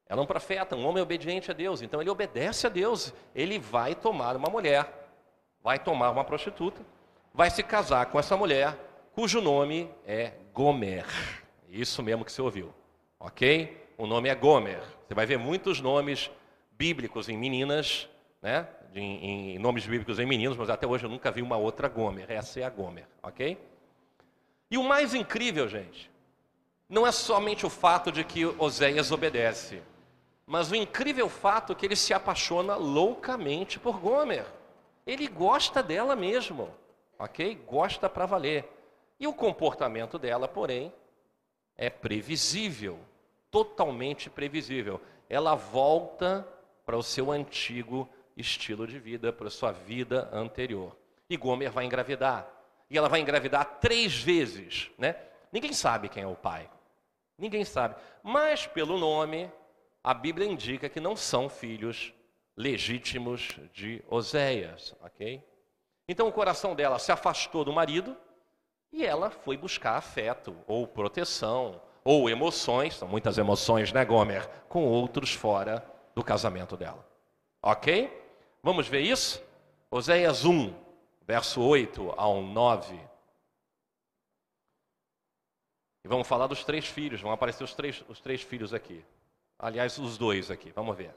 É 0.08 0.15
um 0.15 0.26
profeta, 0.26 0.76
um 0.76 0.86
homem 0.86 1.02
obediente 1.02 1.52
a 1.52 1.54
Deus, 1.54 1.82
então 1.82 2.02
ele 2.02 2.10
obedece 2.10 2.65
a 2.65 2.70
Deus. 2.70 3.13
Ele 3.34 3.60
vai 3.60 3.94
tomar 3.94 4.36
uma 4.36 4.50
mulher, 4.50 4.91
vai 5.63 5.78
tomar 5.78 6.10
uma 6.10 6.24
prostituta, 6.24 6.82
vai 7.34 7.50
se 7.50 7.62
casar 7.63 8.08
com 8.08 8.20
essa 8.20 8.36
mulher, 8.36 8.76
cujo 9.13 9.39
nome 9.39 9.89
é 10.06 10.34
Gomer. 10.54 11.06
Isso 11.70 12.02
mesmo 12.02 12.26
que 12.26 12.32
você 12.32 12.41
ouviu. 12.41 12.74
Ok? 13.20 13.78
O 13.98 14.08
nome 14.08 14.30
é 14.30 14.36
Gomer. 14.36 14.82
Você 15.08 15.13
vai 15.13 15.26
ver 15.28 15.38
muitos 15.38 15.80
nomes 15.80 16.32
bíblicos 16.72 17.30
em 17.30 17.38
meninas, 17.38 18.10
né? 18.41 18.67
Em, 18.94 19.54
em, 19.56 19.60
nomes 19.60 19.86
bíblicos 19.86 20.20
em 20.20 20.26
meninos, 20.26 20.58
mas 20.58 20.70
até 20.70 20.86
hoje 20.86 21.06
eu 21.06 21.10
nunca 21.10 21.32
vi 21.32 21.41
uma 21.41 21.56
outra 21.56 21.88
Gomer. 21.88 22.30
Essa 22.30 22.60
é 22.60 22.63
a 22.63 22.70
Gomer, 22.70 23.08
ok? 23.24 23.58
E 24.71 24.77
o 24.77 24.84
mais 24.84 25.13
incrível, 25.13 25.67
gente, 25.67 26.10
não 26.88 27.05
é 27.05 27.12
somente 27.12 27.65
o 27.65 27.69
fato 27.69 28.10
de 28.10 28.23
que 28.23 28.45
Oséias 28.45 29.12
obedece, 29.12 29.84
mas 30.45 30.71
o 30.71 30.75
incrível 30.75 31.27
fato 31.27 31.75
que 31.75 31.86
ele 31.86 31.95
se 31.95 32.13
apaixona 32.13 32.75
loucamente 32.75 33.77
por 33.77 33.99
Gomer. 33.99 34.45
Ele 35.05 35.27
gosta 35.27 35.84
dela 35.84 36.15
mesmo, 36.15 36.69
ok? 37.19 37.55
Gosta 37.67 38.10
para 38.10 38.25
valer. 38.25 38.65
E 39.19 39.27
o 39.27 39.34
comportamento 39.34 40.17
dela, 40.17 40.47
porém, 40.47 40.93
é 41.75 41.89
previsível, 41.89 42.97
totalmente 43.49 44.29
previsível. 44.29 45.01
Ela 45.29 45.53
volta 45.53 46.47
para 46.86 46.97
o 46.97 47.03
seu 47.03 47.29
antigo 47.29 48.07
estilo 48.38 48.88
de 48.88 48.99
vida, 48.99 49.34
para 49.34 49.47
a 49.47 49.51
sua 49.51 49.71
vida 49.71 50.29
anterior. 50.31 50.95
E 51.29 51.36
Gomer 51.36 51.71
vai 51.71 51.86
engravidar. 51.86 52.61
E 52.91 52.97
ela 52.97 53.08
vai 53.08 53.21
engravidar 53.21 53.80
três 53.80 54.21
vezes, 54.21 54.91
né? 54.97 55.15
Ninguém 55.49 55.71
sabe 55.71 56.10
quem 56.10 56.23
é 56.23 56.27
o 56.27 56.36
pai. 56.36 56.69
Ninguém 57.38 57.63
sabe. 57.63 57.95
Mas 58.21 58.67
pelo 58.67 58.99
nome, 58.99 59.49
a 60.04 60.13
Bíblia 60.13 60.45
indica 60.45 60.89
que 60.89 60.99
não 60.99 61.15
são 61.15 61.47
filhos 61.47 62.13
legítimos 62.56 63.58
de 63.71 64.04
Oséias, 64.10 64.93
ok? 65.01 65.41
Então 66.06 66.27
o 66.27 66.34
coração 66.34 66.75
dela 66.75 66.99
se 66.99 67.13
afastou 67.13 67.63
do 67.63 67.71
marido 67.71 68.17
e 68.91 69.06
ela 69.06 69.30
foi 69.30 69.56
buscar 69.56 69.95
afeto, 69.95 70.54
ou 70.67 70.86
proteção, 70.86 71.82
ou 72.04 72.30
emoções, 72.30 72.97
são 72.97 73.08
muitas 73.08 73.38
emoções, 73.38 73.93
né, 73.93 74.04
Gomer? 74.04 74.45
Com 74.67 74.84
outros 74.84 75.32
fora 75.32 75.82
do 76.13 76.21
casamento 76.21 76.75
dela. 76.75 77.08
Ok? 77.63 78.12
Vamos 78.62 78.89
ver 78.89 78.99
isso? 78.99 79.41
Oséias 79.89 80.43
1, 80.43 80.73
verso 81.21 81.62
8 81.62 82.13
ao 82.17 82.41
9. 82.41 82.99
E 86.03 86.07
vamos 86.07 86.27
falar 86.27 86.47
dos 86.47 86.63
três 86.63 86.86
filhos, 86.86 87.21
vão 87.21 87.31
aparecer 87.31 87.63
os 87.63 87.73
três, 87.73 88.03
os 88.10 88.19
três 88.19 88.41
filhos 88.41 88.73
aqui. 88.73 89.03
Aliás, 89.57 89.97
os 89.99 90.17
dois 90.17 90.49
aqui, 90.49 90.71
vamos 90.71 90.97
ver. 90.97 91.13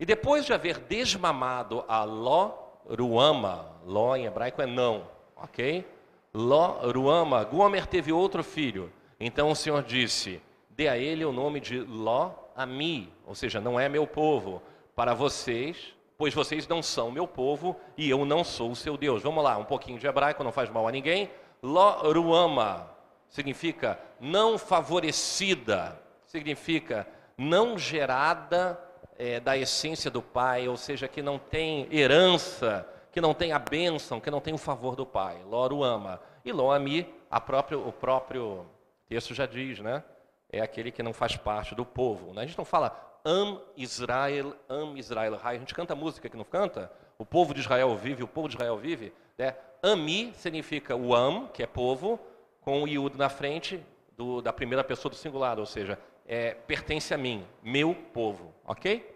E 0.00 0.06
depois 0.06 0.46
de 0.46 0.52
haver 0.52 0.78
desmamado 0.78 1.84
a 1.86 2.04
Ló, 2.04 2.54
Ruama, 2.88 3.80
Ló 3.84 4.16
em 4.16 4.26
hebraico 4.26 4.62
é 4.62 4.66
não, 4.66 5.08
ok? 5.36 5.86
Ló 6.32 6.80
Ruama. 6.90 7.44
Gomer 7.44 7.86
teve 7.86 8.12
outro 8.12 8.44
filho. 8.44 8.92
Então 9.18 9.50
o 9.50 9.56
Senhor 9.56 9.82
disse: 9.82 10.40
Dê 10.70 10.88
a 10.88 10.98
ele 10.98 11.24
o 11.24 11.32
nome 11.32 11.60
de 11.60 11.80
Ló 11.80 12.32
Ami, 12.54 13.12
ou 13.26 13.34
seja, 13.34 13.60
não 13.60 13.78
é 13.78 13.88
meu 13.88 14.06
povo, 14.06 14.62
para 14.94 15.14
vocês, 15.14 15.94
pois 16.18 16.34
vocês 16.34 16.66
não 16.66 16.82
são 16.82 17.10
meu 17.10 17.26
povo 17.26 17.76
e 17.96 18.08
eu 18.08 18.24
não 18.24 18.42
sou 18.42 18.70
o 18.70 18.76
seu 18.76 18.96
Deus. 18.96 19.22
Vamos 19.22 19.42
lá, 19.42 19.56
um 19.56 19.64
pouquinho 19.64 19.98
de 19.98 20.06
hebraico, 20.06 20.44
não 20.44 20.52
faz 20.52 20.70
mal 20.70 20.86
a 20.86 20.92
ninguém. 20.92 21.30
Ló 21.62 22.12
Ruama 22.12 22.90
significa 23.28 23.98
não 24.20 24.56
favorecida, 24.56 26.00
significa 26.26 27.06
não 27.36 27.76
gerada 27.76 28.80
é, 29.18 29.40
da 29.40 29.56
essência 29.56 30.10
do 30.10 30.22
pai, 30.22 30.68
ou 30.68 30.76
seja, 30.76 31.08
que 31.08 31.22
não 31.22 31.38
tem 31.38 31.86
herança, 31.90 32.86
que 33.12 33.20
não 33.20 33.34
tem 33.34 33.52
a 33.52 33.58
bênção, 33.58 34.20
que 34.20 34.30
não 34.30 34.40
tem 34.40 34.54
o 34.54 34.58
favor 34.58 34.94
do 34.94 35.06
pai. 35.06 35.42
Loro 35.44 35.82
ama. 35.82 36.20
E 36.44 36.52
Loami, 36.52 37.12
próprio, 37.44 37.86
o 37.86 37.92
próprio 37.92 38.66
texto 39.08 39.34
já 39.34 39.46
diz, 39.46 39.80
né? 39.80 40.02
É 40.50 40.60
aquele 40.60 40.92
que 40.92 41.02
não 41.02 41.12
faz 41.12 41.36
parte 41.36 41.74
do 41.74 41.84
povo. 41.84 42.32
Né? 42.32 42.42
A 42.42 42.46
gente 42.46 42.56
não 42.56 42.64
fala 42.64 43.15
Am 43.26 43.60
Israel, 43.76 44.54
Am 44.68 44.96
Israel 44.96 45.40
A 45.42 45.54
gente 45.54 45.74
canta 45.74 45.96
música 45.96 46.28
que 46.28 46.36
não 46.36 46.44
canta. 46.44 46.92
O 47.18 47.26
povo 47.26 47.52
de 47.52 47.58
Israel 47.60 47.96
vive, 47.96 48.22
o 48.22 48.28
povo 48.28 48.48
de 48.48 48.54
Israel 48.54 48.78
vive. 48.78 49.12
Né? 49.36 49.56
Ami 49.82 50.32
significa 50.36 50.94
o 50.94 51.12
Am, 51.12 51.48
que 51.48 51.60
é 51.60 51.66
povo, 51.66 52.20
com 52.60 52.84
o 52.84 52.88
Iud 52.88 53.18
na 53.18 53.28
frente 53.28 53.84
do, 54.16 54.40
da 54.40 54.52
primeira 54.52 54.84
pessoa 54.84 55.10
do 55.10 55.16
singular, 55.16 55.58
ou 55.58 55.66
seja, 55.66 55.98
é, 56.24 56.54
pertence 56.54 57.12
a 57.12 57.18
mim, 57.18 57.44
meu 57.62 57.94
povo, 57.94 58.54
ok? 58.64 59.14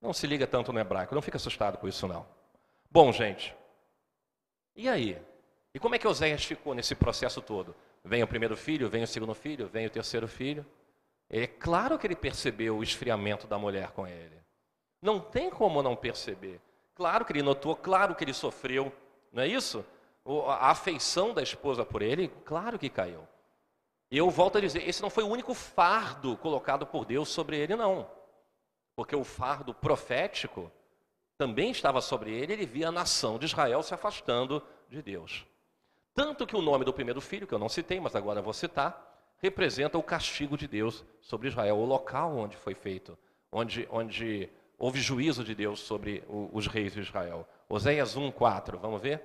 Não 0.00 0.12
se 0.12 0.26
liga 0.26 0.46
tanto 0.46 0.72
no 0.72 0.78
hebraico, 0.78 1.14
não 1.14 1.22
fica 1.22 1.36
assustado 1.36 1.78
com 1.78 1.88
isso 1.88 2.06
não. 2.06 2.26
Bom, 2.90 3.12
gente, 3.12 3.54
e 4.76 4.88
aí? 4.88 5.20
E 5.72 5.78
como 5.78 5.94
é 5.94 5.98
que 5.98 6.06
Oséias 6.06 6.44
ficou 6.44 6.74
nesse 6.74 6.94
processo 6.94 7.40
todo? 7.40 7.74
Vem 8.04 8.22
o 8.22 8.26
primeiro 8.26 8.56
filho, 8.56 8.88
vem 8.88 9.02
o 9.02 9.06
segundo 9.06 9.34
filho, 9.34 9.66
vem 9.66 9.86
o 9.86 9.90
terceiro 9.90 10.28
filho. 10.28 10.64
É 11.28 11.46
claro 11.46 11.98
que 11.98 12.06
ele 12.06 12.16
percebeu 12.16 12.76
o 12.76 12.82
esfriamento 12.82 13.46
da 13.46 13.58
mulher 13.58 13.90
com 13.92 14.06
ele. 14.06 14.40
Não 15.02 15.20
tem 15.20 15.50
como 15.50 15.82
não 15.82 15.96
perceber. 15.96 16.60
Claro 16.94 17.24
que 17.24 17.32
ele 17.32 17.42
notou, 17.42 17.74
claro 17.74 18.14
que 18.14 18.22
ele 18.22 18.32
sofreu, 18.32 18.92
não 19.32 19.42
é 19.42 19.48
isso? 19.48 19.84
A 20.46 20.70
afeição 20.70 21.34
da 21.34 21.42
esposa 21.42 21.84
por 21.84 22.00
ele, 22.02 22.28
claro 22.44 22.78
que 22.78 22.88
caiu. 22.88 23.26
E 24.10 24.16
eu 24.16 24.30
volto 24.30 24.58
a 24.58 24.60
dizer, 24.60 24.88
esse 24.88 25.02
não 25.02 25.10
foi 25.10 25.24
o 25.24 25.28
único 25.28 25.54
fardo 25.54 26.36
colocado 26.36 26.86
por 26.86 27.04
Deus 27.04 27.28
sobre 27.28 27.58
ele, 27.58 27.74
não. 27.74 28.08
Porque 28.94 29.16
o 29.16 29.24
fardo 29.24 29.74
profético 29.74 30.70
também 31.36 31.72
estava 31.72 32.00
sobre 32.00 32.32
ele, 32.32 32.52
ele 32.52 32.66
via 32.66 32.88
a 32.88 32.92
nação 32.92 33.38
de 33.38 33.46
Israel 33.46 33.82
se 33.82 33.92
afastando 33.92 34.62
de 34.88 35.02
Deus. 35.02 35.44
Tanto 36.14 36.46
que 36.46 36.54
o 36.54 36.62
nome 36.62 36.84
do 36.84 36.92
primeiro 36.92 37.20
filho, 37.20 37.46
que 37.46 37.52
eu 37.52 37.58
não 37.58 37.68
citei, 37.68 37.98
mas 37.98 38.14
agora 38.14 38.40
vou 38.40 38.52
citar, 38.52 39.13
representa 39.38 39.98
o 39.98 40.02
castigo 40.02 40.56
de 40.56 40.66
Deus 40.66 41.04
sobre 41.20 41.48
Israel, 41.48 41.76
o 41.76 41.84
local 41.84 42.36
onde 42.36 42.56
foi 42.56 42.74
feito, 42.74 43.18
onde, 43.50 43.86
onde 43.90 44.48
houve 44.78 45.00
juízo 45.00 45.44
de 45.44 45.54
Deus 45.54 45.80
sobre 45.80 46.22
o, 46.28 46.50
os 46.52 46.66
reis 46.66 46.92
de 46.92 47.00
Israel. 47.00 47.46
Oséias 47.68 48.16
1, 48.16 48.30
4, 48.30 48.78
vamos 48.78 49.00
ver? 49.00 49.22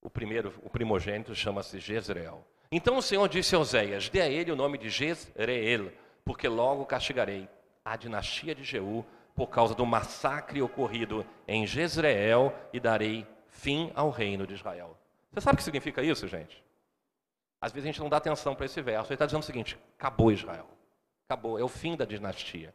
O 0.00 0.10
primeiro, 0.10 0.54
o 0.62 0.70
primogênito 0.70 1.34
chama-se 1.34 1.78
Jezreel. 1.78 2.44
Então 2.70 2.98
o 2.98 3.02
Senhor 3.02 3.28
disse 3.28 3.54
a 3.54 3.58
Oséias: 3.58 4.08
Dê 4.08 4.20
a 4.20 4.28
ele 4.28 4.52
o 4.52 4.56
nome 4.56 4.78
de 4.78 4.88
Jezreel, 4.88 5.92
porque 6.24 6.46
logo 6.48 6.86
castigarei 6.86 7.48
a 7.84 7.96
dinastia 7.96 8.54
de 8.54 8.62
Jeú 8.62 9.04
por 9.34 9.48
causa 9.48 9.74
do 9.74 9.86
massacre 9.86 10.60
ocorrido 10.60 11.24
em 11.46 11.66
Jezreel 11.66 12.52
e 12.72 12.80
darei 12.80 13.26
fim 13.48 13.90
ao 13.94 14.10
reino 14.10 14.46
de 14.46 14.54
Israel. 14.54 14.96
Você 15.32 15.40
sabe 15.40 15.54
o 15.54 15.58
que 15.58 15.62
significa 15.62 16.02
isso, 16.02 16.26
gente? 16.26 16.62
Às 17.60 17.72
vezes 17.72 17.86
a 17.86 17.92
gente 17.92 18.00
não 18.00 18.08
dá 18.08 18.18
atenção 18.18 18.54
para 18.54 18.66
esse 18.66 18.80
verso. 18.80 19.08
Ele 19.08 19.14
está 19.14 19.26
dizendo 19.26 19.42
o 19.42 19.46
seguinte: 19.46 19.78
acabou 19.98 20.30
Israel. 20.30 20.66
Acabou, 21.28 21.58
é 21.58 21.62
o 21.62 21.68
fim 21.68 21.96
da 21.96 22.04
dinastia. 22.04 22.74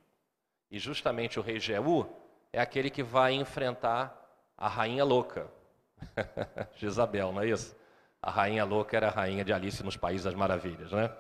E 0.70 0.78
justamente 0.78 1.40
o 1.40 1.44
rei 1.44 1.60
Jeú 1.60 2.08
é 2.52 2.62
aquele 2.62 2.90
que 2.90 3.02
vai 3.02 3.34
enfrentar 3.34 4.20
a 4.58 4.68
rainha 4.68 5.04
louca, 5.04 5.48
Jezabel, 6.76 7.32
não 7.32 7.42
é 7.42 7.48
isso? 7.48 7.76
A 8.22 8.30
rainha 8.30 8.64
louca 8.64 8.96
era 8.96 9.08
a 9.08 9.12
rainha 9.12 9.44
de 9.44 9.52
Alice 9.52 9.84
nos 9.84 9.98
Países 9.98 10.24
das 10.24 10.36
Maravilhas, 10.36 10.92
né? 10.92 11.12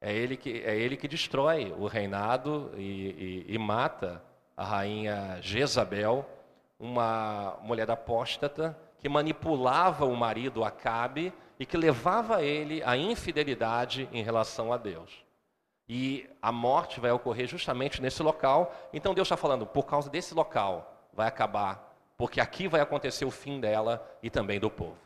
É 0.00 0.14
ele 0.14 0.36
que, 0.36 0.62
é 0.62 0.76
ele 0.76 0.96
que 0.96 1.08
destrói 1.08 1.72
o 1.76 1.86
reinado 1.86 2.72
e, 2.76 3.44
e, 3.48 3.54
e 3.54 3.58
mata 3.58 4.22
a 4.56 4.64
rainha 4.64 5.38
Jezabel, 5.40 6.28
uma 6.78 7.58
mulher 7.62 7.90
apóstata 7.90 8.78
que 8.98 9.08
manipulava 9.08 10.04
o 10.04 10.14
marido 10.14 10.64
Acabe 10.64 11.32
e 11.58 11.66
que 11.66 11.76
levava 11.76 12.42
ele 12.42 12.82
à 12.84 12.96
infidelidade 12.96 14.08
em 14.12 14.22
relação 14.22 14.72
a 14.72 14.76
Deus. 14.76 15.24
E 15.88 16.28
a 16.40 16.52
morte 16.52 17.00
vai 17.00 17.10
ocorrer 17.10 17.46
justamente 17.46 18.00
nesse 18.00 18.22
local. 18.22 18.74
Então 18.92 19.14
Deus 19.14 19.26
está 19.26 19.36
falando, 19.36 19.66
por 19.66 19.86
causa 19.86 20.10
desse 20.10 20.34
local 20.34 21.08
vai 21.12 21.26
acabar 21.26 21.88
porque 22.18 22.40
aqui 22.40 22.66
vai 22.66 22.80
acontecer 22.80 23.24
o 23.24 23.30
fim 23.30 23.60
dela 23.60 24.04
e 24.20 24.28
também 24.28 24.58
do 24.58 24.68
povo, 24.68 24.98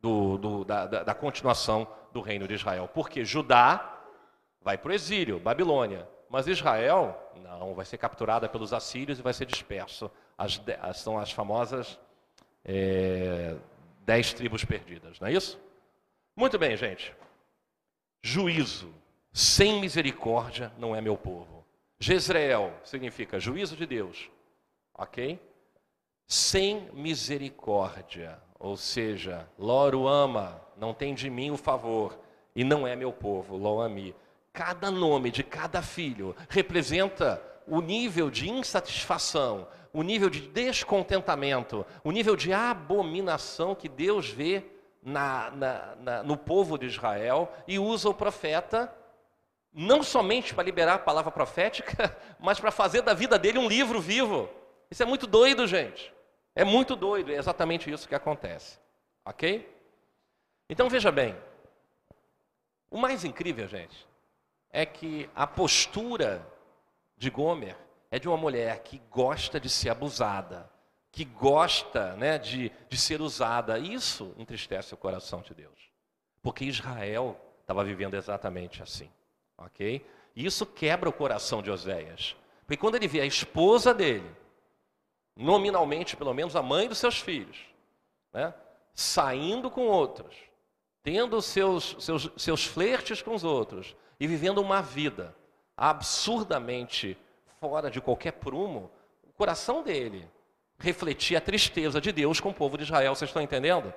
do, 0.00 0.36
do, 0.36 0.64
da, 0.64 0.84
da, 0.84 1.02
da, 1.04 1.14
continuação 1.14 1.86
do 2.12 2.20
reino 2.20 2.48
de 2.48 2.54
Israel. 2.54 2.90
Porque 2.92 3.24
Judá 3.24 3.96
vai 4.60 4.76
para 4.76 4.90
o 4.90 4.92
exílio, 4.92 5.38
Babilônia, 5.38 6.08
mas 6.28 6.48
Israel 6.48 7.16
não, 7.36 7.72
vai 7.72 7.84
ser 7.84 7.98
capturada 7.98 8.48
pelos 8.48 8.72
assírios 8.72 9.20
e 9.20 9.22
vai 9.22 9.32
ser 9.32 9.46
disperso. 9.46 10.10
As, 10.36 10.60
são 10.94 11.16
as 11.16 11.30
famosas 11.30 11.96
é, 12.64 13.54
dez 14.08 14.32
tribos 14.32 14.64
perdidas, 14.64 15.20
não 15.20 15.28
é 15.28 15.32
isso? 15.32 15.60
Muito 16.34 16.58
bem, 16.58 16.76
gente. 16.76 17.14
Juízo 18.22 18.92
sem 19.32 19.80
misericórdia 19.80 20.72
não 20.78 20.96
é 20.96 21.00
meu 21.00 21.16
povo. 21.16 21.64
Jezreel 22.00 22.72
significa 22.84 23.38
juízo 23.38 23.76
de 23.76 23.84
Deus, 23.86 24.30
ok? 24.94 25.38
sem 26.28 26.90
misericórdia, 26.92 28.38
ou 28.58 28.76
seja, 28.76 29.48
Loro 29.58 30.06
ama, 30.06 30.60
não 30.76 30.92
tem 30.92 31.14
de 31.14 31.30
mim 31.30 31.50
o 31.50 31.56
favor, 31.56 32.18
e 32.54 32.62
não 32.62 32.86
é 32.86 32.94
meu 32.94 33.10
povo, 33.10 33.56
lo 33.56 33.80
ami. 33.80 34.14
Cada 34.52 34.90
nome 34.90 35.30
de 35.30 35.42
cada 35.42 35.80
filho 35.80 36.36
representa 36.50 37.42
o 37.66 37.80
nível 37.80 38.30
de 38.30 38.50
insatisfação, 38.50 39.66
o 39.92 40.02
nível 40.02 40.28
de 40.28 40.40
descontentamento, 40.40 41.84
o 42.04 42.10
nível 42.10 42.36
de 42.36 42.52
abominação 42.52 43.74
que 43.74 43.88
Deus 43.88 44.28
vê 44.28 44.64
na, 45.02 45.50
na, 45.50 45.96
na, 45.96 46.22
no 46.22 46.36
povo 46.36 46.78
de 46.78 46.86
Israel 46.86 47.52
e 47.66 47.78
usa 47.78 48.08
o 48.08 48.14
profeta 48.14 48.94
não 49.72 50.02
somente 50.02 50.54
para 50.54 50.64
liberar 50.64 50.94
a 50.94 50.98
palavra 50.98 51.30
profética, 51.30 52.16
mas 52.38 52.58
para 52.58 52.70
fazer 52.70 53.02
da 53.02 53.14
vida 53.14 53.38
dele 53.38 53.58
um 53.58 53.68
livro 53.68 54.00
vivo. 54.00 54.48
Isso 54.90 55.02
é 55.02 55.06
muito 55.06 55.26
doido, 55.26 55.66
gente. 55.66 56.12
É 56.54 56.64
muito 56.64 56.96
doido, 56.96 57.30
é 57.30 57.36
exatamente 57.36 57.90
isso 57.90 58.08
que 58.08 58.14
acontece. 58.14 58.78
Ok? 59.24 59.72
Então 60.68 60.88
veja 60.88 61.12
bem. 61.12 61.36
O 62.90 62.98
mais 62.98 63.24
incrível, 63.24 63.68
gente, 63.68 64.06
é 64.70 64.84
que 64.84 65.28
a 65.34 65.46
postura 65.46 66.44
de 67.16 67.30
Gomer 67.30 67.76
é 68.10 68.18
de 68.18 68.28
uma 68.28 68.36
mulher 68.36 68.82
que 68.82 69.00
gosta 69.10 69.60
de 69.60 69.68
ser 69.68 69.90
abusada, 69.90 70.70
que 71.10 71.24
gosta 71.24 72.14
né, 72.16 72.38
de, 72.38 72.70
de 72.88 72.96
ser 72.96 73.20
usada. 73.20 73.78
Isso 73.78 74.34
entristece 74.38 74.94
o 74.94 74.96
coração 74.96 75.42
de 75.42 75.54
Deus. 75.54 75.90
Porque 76.42 76.64
Israel 76.64 77.38
estava 77.60 77.84
vivendo 77.84 78.14
exatamente 78.14 78.82
assim. 78.82 79.10
Ok? 79.56 80.04
Isso 80.34 80.64
quebra 80.64 81.08
o 81.08 81.12
coração 81.12 81.62
de 81.62 81.70
Oséias. 81.70 82.36
Porque 82.60 82.76
quando 82.76 82.94
ele 82.94 83.08
vê 83.08 83.20
a 83.20 83.26
esposa 83.26 83.92
dele 83.92 84.30
nominalmente 85.38 86.16
pelo 86.16 86.34
menos, 86.34 86.56
a 86.56 86.62
mãe 86.62 86.88
dos 86.88 86.98
seus 86.98 87.20
filhos, 87.20 87.56
né? 88.32 88.52
saindo 88.92 89.70
com 89.70 89.86
outros, 89.86 90.34
tendo 91.02 91.40
seus, 91.40 91.96
seus, 92.00 92.28
seus 92.36 92.64
flertes 92.66 93.22
com 93.22 93.34
os 93.34 93.44
outros 93.44 93.94
e 94.18 94.26
vivendo 94.26 94.58
uma 94.58 94.82
vida 94.82 95.34
absurdamente 95.76 97.16
fora 97.60 97.90
de 97.90 98.00
qualquer 98.00 98.32
prumo, 98.32 98.90
o 99.22 99.32
coração 99.32 99.82
dele 99.82 100.28
refletia 100.78 101.38
a 101.38 101.40
tristeza 101.40 102.00
de 102.00 102.12
Deus 102.12 102.40
com 102.40 102.50
o 102.50 102.54
povo 102.54 102.76
de 102.76 102.84
Israel. 102.84 103.14
Vocês 103.14 103.28
estão 103.28 103.42
entendendo? 103.42 103.92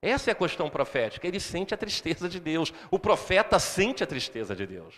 Essa 0.00 0.30
é 0.30 0.32
a 0.32 0.36
questão 0.36 0.68
profética. 0.70 1.26
Ele 1.26 1.40
sente 1.40 1.74
a 1.74 1.76
tristeza 1.76 2.28
de 2.28 2.38
Deus. 2.38 2.72
O 2.90 2.98
profeta 2.98 3.58
sente 3.58 4.04
a 4.04 4.06
tristeza 4.06 4.54
de 4.54 4.66
Deus. 4.66 4.94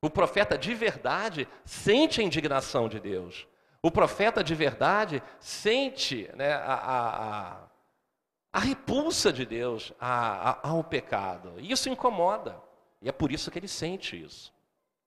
O 0.00 0.08
profeta 0.08 0.56
de 0.56 0.74
verdade 0.74 1.48
sente 1.64 2.20
a 2.20 2.24
indignação 2.24 2.88
de 2.88 3.00
Deus. 3.00 3.46
O 3.82 3.90
profeta 3.90 4.42
de 4.42 4.54
verdade 4.54 5.22
sente 5.40 6.30
né, 6.34 6.52
a, 6.52 6.74
a, 6.74 7.52
a, 7.52 7.68
a, 8.52 8.58
repulsa 8.60 9.32
de 9.32 9.44
Deus 9.44 9.92
ao 9.98 10.82
pecado. 10.84 11.54
E 11.58 11.70
isso 11.72 11.88
incomoda. 11.88 12.60
E 13.02 13.08
é 13.08 13.12
por 13.12 13.32
isso 13.32 13.50
que 13.50 13.58
ele 13.58 13.68
sente 13.68 14.20
isso. 14.20 14.52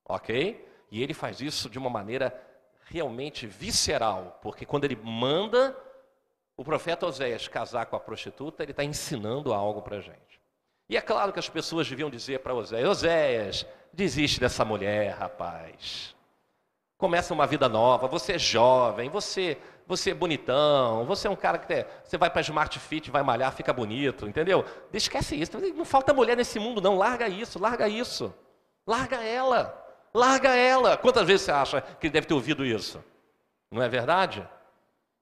Ok? 0.05 0.67
E 0.91 1.01
ele 1.01 1.13
faz 1.13 1.39
isso 1.39 1.69
de 1.69 1.79
uma 1.79 1.89
maneira 1.89 2.37
realmente 2.85 3.47
visceral. 3.47 4.37
Porque 4.43 4.65
quando 4.65 4.83
ele 4.83 4.99
manda 5.01 5.75
o 6.57 6.63
profeta 6.63 7.07
Oséias 7.07 7.47
casar 7.47 7.85
com 7.85 7.95
a 7.95 7.99
prostituta, 7.99 8.61
ele 8.61 8.71
está 8.71 8.83
ensinando 8.83 9.53
algo 9.53 9.81
para 9.81 9.97
a 9.97 10.01
gente. 10.01 10.41
E 10.89 10.97
é 10.97 11.01
claro 11.01 11.31
que 11.31 11.39
as 11.39 11.47
pessoas 11.47 11.89
deviam 11.89 12.09
dizer 12.09 12.39
para 12.39 12.53
Oséias: 12.53 12.89
Oséias, 12.89 13.65
desiste 13.93 14.39
dessa 14.41 14.65
mulher, 14.65 15.15
rapaz. 15.15 16.13
Começa 16.97 17.33
uma 17.33 17.47
vida 17.47 17.67
nova, 17.67 18.07
você 18.07 18.33
é 18.33 18.37
jovem, 18.37 19.09
você, 19.09 19.57
você 19.87 20.11
é 20.11 20.13
bonitão, 20.13 21.03
você 21.05 21.27
é 21.27 21.31
um 21.31 21.35
cara 21.35 21.57
que 21.57 21.65
tem, 21.65 21.83
você 22.03 22.15
vai 22.15 22.29
para 22.29 22.41
Smart 22.41 22.77
Fit, 22.77 23.09
vai 23.09 23.23
malhar, 23.23 23.51
fica 23.53 23.73
bonito, 23.73 24.27
entendeu? 24.27 24.63
Esquece 24.93 25.35
isso. 25.35 25.57
Não 25.73 25.85
falta 25.85 26.13
mulher 26.13 26.37
nesse 26.37 26.59
mundo, 26.59 26.79
não. 26.79 26.97
Larga 26.97 27.27
isso, 27.27 27.57
larga 27.57 27.87
isso. 27.87 28.31
Larga 28.85 29.23
ela. 29.23 29.80
Larga 30.13 30.55
ela. 30.55 30.97
Quantas 30.97 31.25
vezes 31.25 31.45
você 31.45 31.51
acha 31.51 31.81
que 31.81 32.07
ele 32.07 32.13
deve 32.13 32.27
ter 32.27 32.33
ouvido 32.33 32.65
isso? 32.65 33.03
Não 33.69 33.81
é 33.81 33.87
verdade? 33.87 34.47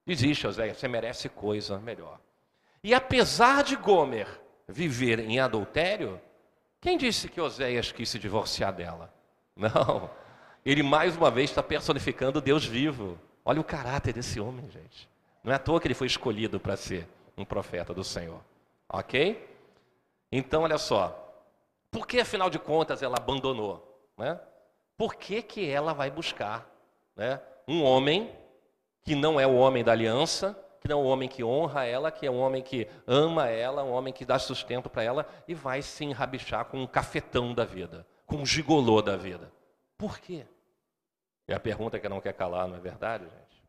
Existe, 0.06 0.48
Oséias, 0.48 0.78
você 0.78 0.88
merece 0.88 1.30
coisa 1.30 1.78
melhor. 1.80 2.20
E 2.84 2.94
apesar 2.94 3.64
de 3.64 3.76
Gomer 3.76 4.28
viver 4.68 5.20
em 5.20 5.40
adultério, 5.40 6.20
quem 6.82 6.98
disse 6.98 7.30
que 7.30 7.40
Oséias 7.40 7.92
quis 7.92 8.10
se 8.10 8.18
divorciar 8.18 8.74
dela? 8.74 9.14
Não. 9.56 10.10
Ele 10.66 10.82
mais 10.82 11.16
uma 11.16 11.30
vez 11.30 11.50
está 11.50 11.62
personificando 11.62 12.42
Deus 12.42 12.66
vivo. 12.66 13.20
Olha 13.46 13.62
o 13.62 13.64
caráter 13.64 14.14
desse 14.14 14.40
homem, 14.40 14.70
gente. 14.70 15.08
Não 15.44 15.52
é 15.52 15.56
à 15.56 15.60
toa 15.60 15.80
que 15.80 15.88
ele 15.88 15.94
foi 15.94 16.08
escolhido 16.08 16.60
para 16.60 16.76
ser 16.76 17.08
um 17.38 17.46
profeta 17.46 17.94
do 17.94 18.04
Senhor. 18.04 18.42
Ok? 18.88 19.48
Então, 20.32 20.64
olha 20.64 20.78
só. 20.78 21.16
Por 21.92 22.06
que, 22.06 22.20
afinal 22.20 22.50
de 22.50 22.60
contas, 22.60 23.02
ela 23.02 23.18
abandonou? 23.18 23.86
Né? 24.18 24.40
Por 25.00 25.16
que, 25.16 25.42
que 25.42 25.70
ela 25.70 25.94
vai 25.94 26.12
buscar 26.12 26.70
né, 27.16 27.40
um 27.66 27.82
homem 27.86 28.30
que 29.02 29.16
não 29.16 29.40
é 29.40 29.48
o 29.48 29.56
homem 29.56 29.82
da 29.82 29.94
aliança, 29.94 30.62
que 30.82 30.90
não 30.90 31.00
é 31.00 31.02
o 31.02 31.06
homem 31.06 31.30
que 31.30 31.42
honra 31.42 31.86
ela, 31.86 32.12
que 32.12 32.28
é 32.28 32.30
um 32.30 32.42
homem 32.42 32.62
que 32.62 32.86
ama 33.08 33.48
ela, 33.48 33.82
um 33.82 33.94
homem 33.94 34.12
que 34.12 34.26
dá 34.26 34.38
sustento 34.38 34.90
para 34.90 35.02
ela 35.02 35.26
e 35.48 35.54
vai 35.54 35.82
se 35.82 36.04
enrabichar 36.04 36.66
com 36.66 36.82
um 36.82 36.86
cafetão 36.86 37.54
da 37.54 37.64
vida, 37.64 38.06
com 38.26 38.36
um 38.36 38.46
gigolô 38.46 39.02
da 39.02 39.16
vida. 39.16 39.50
Por 39.98 40.20
quê? 40.20 40.46
É 41.48 41.54
a 41.54 41.60
pergunta 41.62 41.98
que 41.98 42.10
não 42.10 42.20
quer 42.20 42.34
calar, 42.34 42.68
não 42.68 42.76
é 42.76 42.82
verdade, 42.82 43.24
gente? 43.24 43.64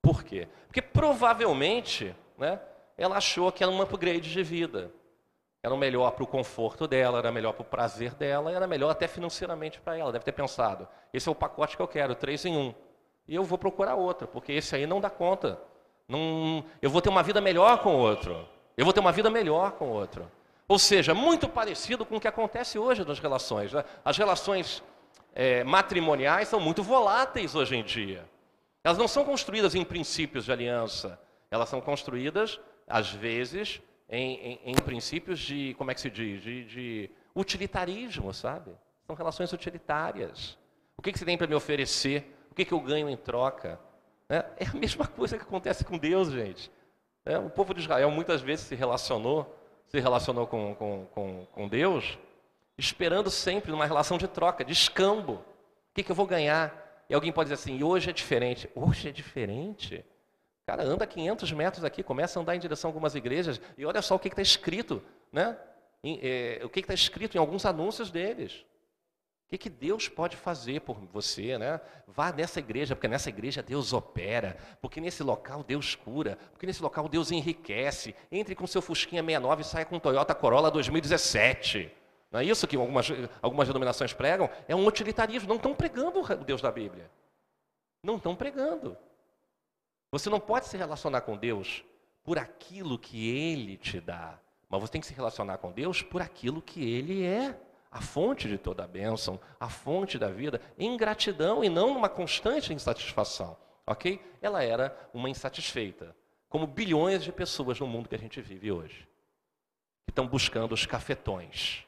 Por 0.00 0.24
quê? 0.24 0.48
Porque 0.66 0.80
provavelmente 0.80 2.16
né, 2.38 2.58
ela 2.96 3.18
achou 3.18 3.52
que 3.52 3.62
era 3.62 3.70
um 3.70 3.82
upgrade 3.82 4.32
de 4.32 4.42
vida. 4.42 4.90
Era 5.64 5.76
melhor 5.76 6.10
para 6.12 6.22
o 6.22 6.26
conforto 6.26 6.86
dela, 6.86 7.18
era 7.18 7.32
melhor 7.32 7.54
para 7.54 7.62
o 7.62 7.64
prazer 7.64 8.14
dela, 8.14 8.52
era 8.52 8.66
melhor 8.66 8.90
até 8.90 9.08
financeiramente 9.08 9.80
para 9.80 9.96
ela. 9.96 10.12
Deve 10.12 10.24
ter 10.24 10.32
pensado: 10.32 10.86
esse 11.12 11.28
é 11.28 11.32
o 11.32 11.34
pacote 11.34 11.76
que 11.76 11.82
eu 11.82 11.88
quero, 11.88 12.14
três 12.14 12.44
em 12.44 12.56
um 12.56 12.74
e 13.26 13.34
eu 13.34 13.42
vou 13.42 13.56
procurar 13.56 13.94
outra, 13.94 14.26
porque 14.26 14.52
esse 14.52 14.74
aí 14.76 14.86
não 14.86 15.00
dá 15.00 15.08
conta. 15.08 15.58
Não, 16.06 16.64
eu 16.82 16.90
vou 16.90 17.00
ter 17.00 17.08
uma 17.08 17.22
vida 17.22 17.40
melhor 17.40 17.78
com 17.78 17.96
o 17.96 17.98
outro. 17.98 18.46
Eu 18.76 18.84
vou 18.84 18.92
ter 18.92 19.00
uma 19.00 19.12
vida 19.12 19.30
melhor 19.30 19.72
com 19.72 19.86
o 19.86 19.92
outro. 19.92 20.30
Ou 20.68 20.78
seja, 20.78 21.14
muito 21.14 21.48
parecido 21.48 22.04
com 22.04 22.16
o 22.16 22.20
que 22.20 22.28
acontece 22.28 22.78
hoje 22.78 23.04
nas 23.04 23.18
relações. 23.18 23.72
Né? 23.72 23.84
As 24.04 24.18
relações 24.18 24.82
é, 25.34 25.64
matrimoniais 25.64 26.48
são 26.48 26.60
muito 26.60 26.82
voláteis 26.82 27.54
hoje 27.54 27.76
em 27.76 27.82
dia. 27.82 28.24
Elas 28.82 28.98
não 28.98 29.08
são 29.08 29.24
construídas 29.24 29.74
em 29.74 29.84
princípios 29.84 30.44
de 30.44 30.52
aliança. 30.52 31.18
Elas 31.50 31.68
são 31.68 31.80
construídas, 31.80 32.60
às 32.86 33.10
vezes, 33.10 33.80
em, 34.08 34.34
em, 34.34 34.60
em 34.72 34.74
princípios 34.74 35.38
de, 35.40 35.74
como 35.74 35.90
é 35.90 35.94
que 35.94 36.00
se 36.00 36.10
diz? 36.10 36.42
De, 36.42 36.64
de 36.64 37.10
utilitarismo, 37.34 38.32
sabe? 38.32 38.72
São 39.06 39.16
relações 39.16 39.52
utilitárias. 39.52 40.58
O 40.96 41.02
que, 41.02 41.12
que 41.12 41.18
você 41.18 41.24
tem 41.24 41.36
para 41.36 41.46
me 41.46 41.54
oferecer? 41.54 42.36
O 42.50 42.54
que, 42.54 42.64
que 42.64 42.72
eu 42.72 42.80
ganho 42.80 43.08
em 43.08 43.16
troca? 43.16 43.80
É, 44.28 44.44
é 44.58 44.66
a 44.66 44.74
mesma 44.78 45.06
coisa 45.06 45.36
que 45.36 45.42
acontece 45.42 45.84
com 45.84 45.98
Deus, 45.98 46.30
gente. 46.30 46.70
É, 47.24 47.38
o 47.38 47.48
povo 47.48 47.74
de 47.74 47.80
Israel 47.80 48.10
muitas 48.10 48.40
vezes 48.40 48.66
se 48.66 48.74
relacionou, 48.74 49.54
se 49.86 49.98
relacionou 49.98 50.46
com, 50.46 50.74
com, 50.74 51.06
com, 51.06 51.46
com 51.50 51.68
Deus, 51.68 52.18
esperando 52.76 53.30
sempre 53.30 53.72
uma 53.72 53.86
relação 53.86 54.18
de 54.18 54.28
troca, 54.28 54.64
de 54.64 54.72
escambo. 54.72 55.34
O 55.34 55.94
que, 55.94 56.02
que 56.02 56.10
eu 56.10 56.16
vou 56.16 56.26
ganhar? 56.26 57.04
E 57.08 57.14
alguém 57.14 57.32
pode 57.32 57.50
dizer 57.50 57.60
assim, 57.60 57.82
hoje 57.82 58.10
é 58.10 58.12
diferente. 58.12 58.68
Hoje 58.74 59.08
é 59.08 59.12
diferente? 59.12 60.04
Cara, 60.66 60.82
anda 60.82 61.06
500 61.06 61.52
metros 61.52 61.84
aqui, 61.84 62.02
começa 62.02 62.38
a 62.38 62.42
andar 62.42 62.56
em 62.56 62.58
direção 62.58 62.88
a 62.88 62.90
algumas 62.90 63.14
igrejas 63.14 63.60
e 63.76 63.84
olha 63.84 64.00
só 64.00 64.14
o 64.14 64.18
que 64.18 64.28
está 64.28 64.40
escrito, 64.40 65.02
né? 65.30 65.58
Em, 66.02 66.18
é, 66.22 66.60
o 66.64 66.68
que 66.68 66.80
está 66.80 66.94
escrito 66.94 67.36
em 67.36 67.38
alguns 67.38 67.66
anúncios 67.66 68.10
deles. 68.10 68.64
O 69.46 69.50
que, 69.50 69.58
que 69.58 69.68
Deus 69.68 70.08
pode 70.08 70.36
fazer 70.36 70.80
por 70.80 70.96
você, 71.12 71.58
né? 71.58 71.80
Vá 72.08 72.32
nessa 72.32 72.60
igreja, 72.60 72.96
porque 72.96 73.06
nessa 73.06 73.28
igreja 73.28 73.62
Deus 73.62 73.92
opera, 73.92 74.56
porque 74.80 75.00
nesse 75.02 75.22
local 75.22 75.62
Deus 75.62 75.94
cura, 75.94 76.38
porque 76.50 76.66
nesse 76.66 76.82
local 76.82 77.08
Deus 77.08 77.30
enriquece. 77.30 78.14
Entre 78.32 78.54
com 78.54 78.66
seu 78.66 78.80
Fusquinha 78.80 79.22
69 79.22 79.60
e 79.60 79.64
saia 79.64 79.84
com 79.84 79.98
Toyota 79.98 80.34
Corolla 80.34 80.70
2017. 80.70 81.92
Não 82.32 82.40
é 82.40 82.44
isso 82.44 82.66
que 82.66 82.74
algumas, 82.74 83.06
algumas 83.40 83.68
denominações 83.68 84.14
pregam? 84.14 84.50
É 84.66 84.74
um 84.74 84.86
utilitarismo. 84.86 85.48
Não 85.48 85.56
estão 85.56 85.74
pregando 85.74 86.20
o 86.20 86.36
Deus 86.38 86.62
da 86.62 86.72
Bíblia. 86.72 87.08
Não 88.02 88.16
estão 88.16 88.34
pregando. 88.34 88.96
Você 90.14 90.30
não 90.30 90.38
pode 90.38 90.68
se 90.68 90.76
relacionar 90.76 91.22
com 91.22 91.36
Deus 91.36 91.84
por 92.22 92.38
aquilo 92.38 92.96
que 92.96 93.28
Ele 93.28 93.76
te 93.76 94.00
dá, 94.00 94.38
mas 94.68 94.80
você 94.80 94.92
tem 94.92 95.00
que 95.00 95.08
se 95.08 95.12
relacionar 95.12 95.58
com 95.58 95.72
Deus 95.72 96.02
por 96.02 96.22
aquilo 96.22 96.62
que 96.62 96.88
Ele 96.88 97.24
é 97.24 97.60
a 97.90 98.00
fonte 98.00 98.46
de 98.46 98.56
toda 98.56 98.84
a 98.84 98.86
bênção, 98.86 99.40
a 99.58 99.68
fonte 99.68 100.16
da 100.16 100.28
vida, 100.28 100.60
em 100.78 100.96
gratidão 100.96 101.64
e 101.64 101.68
não 101.68 101.88
uma 101.88 102.08
constante 102.08 102.72
insatisfação. 102.72 103.56
Ok? 103.84 104.24
Ela 104.40 104.62
era 104.62 104.96
uma 105.12 105.28
insatisfeita, 105.28 106.14
como 106.48 106.64
bilhões 106.64 107.24
de 107.24 107.32
pessoas 107.32 107.80
no 107.80 107.86
mundo 107.88 108.08
que 108.08 108.14
a 108.14 108.18
gente 108.18 108.40
vive 108.40 108.70
hoje, 108.70 109.08
que 110.06 110.12
estão 110.12 110.28
buscando 110.28 110.74
os 110.74 110.86
cafetões. 110.86 111.82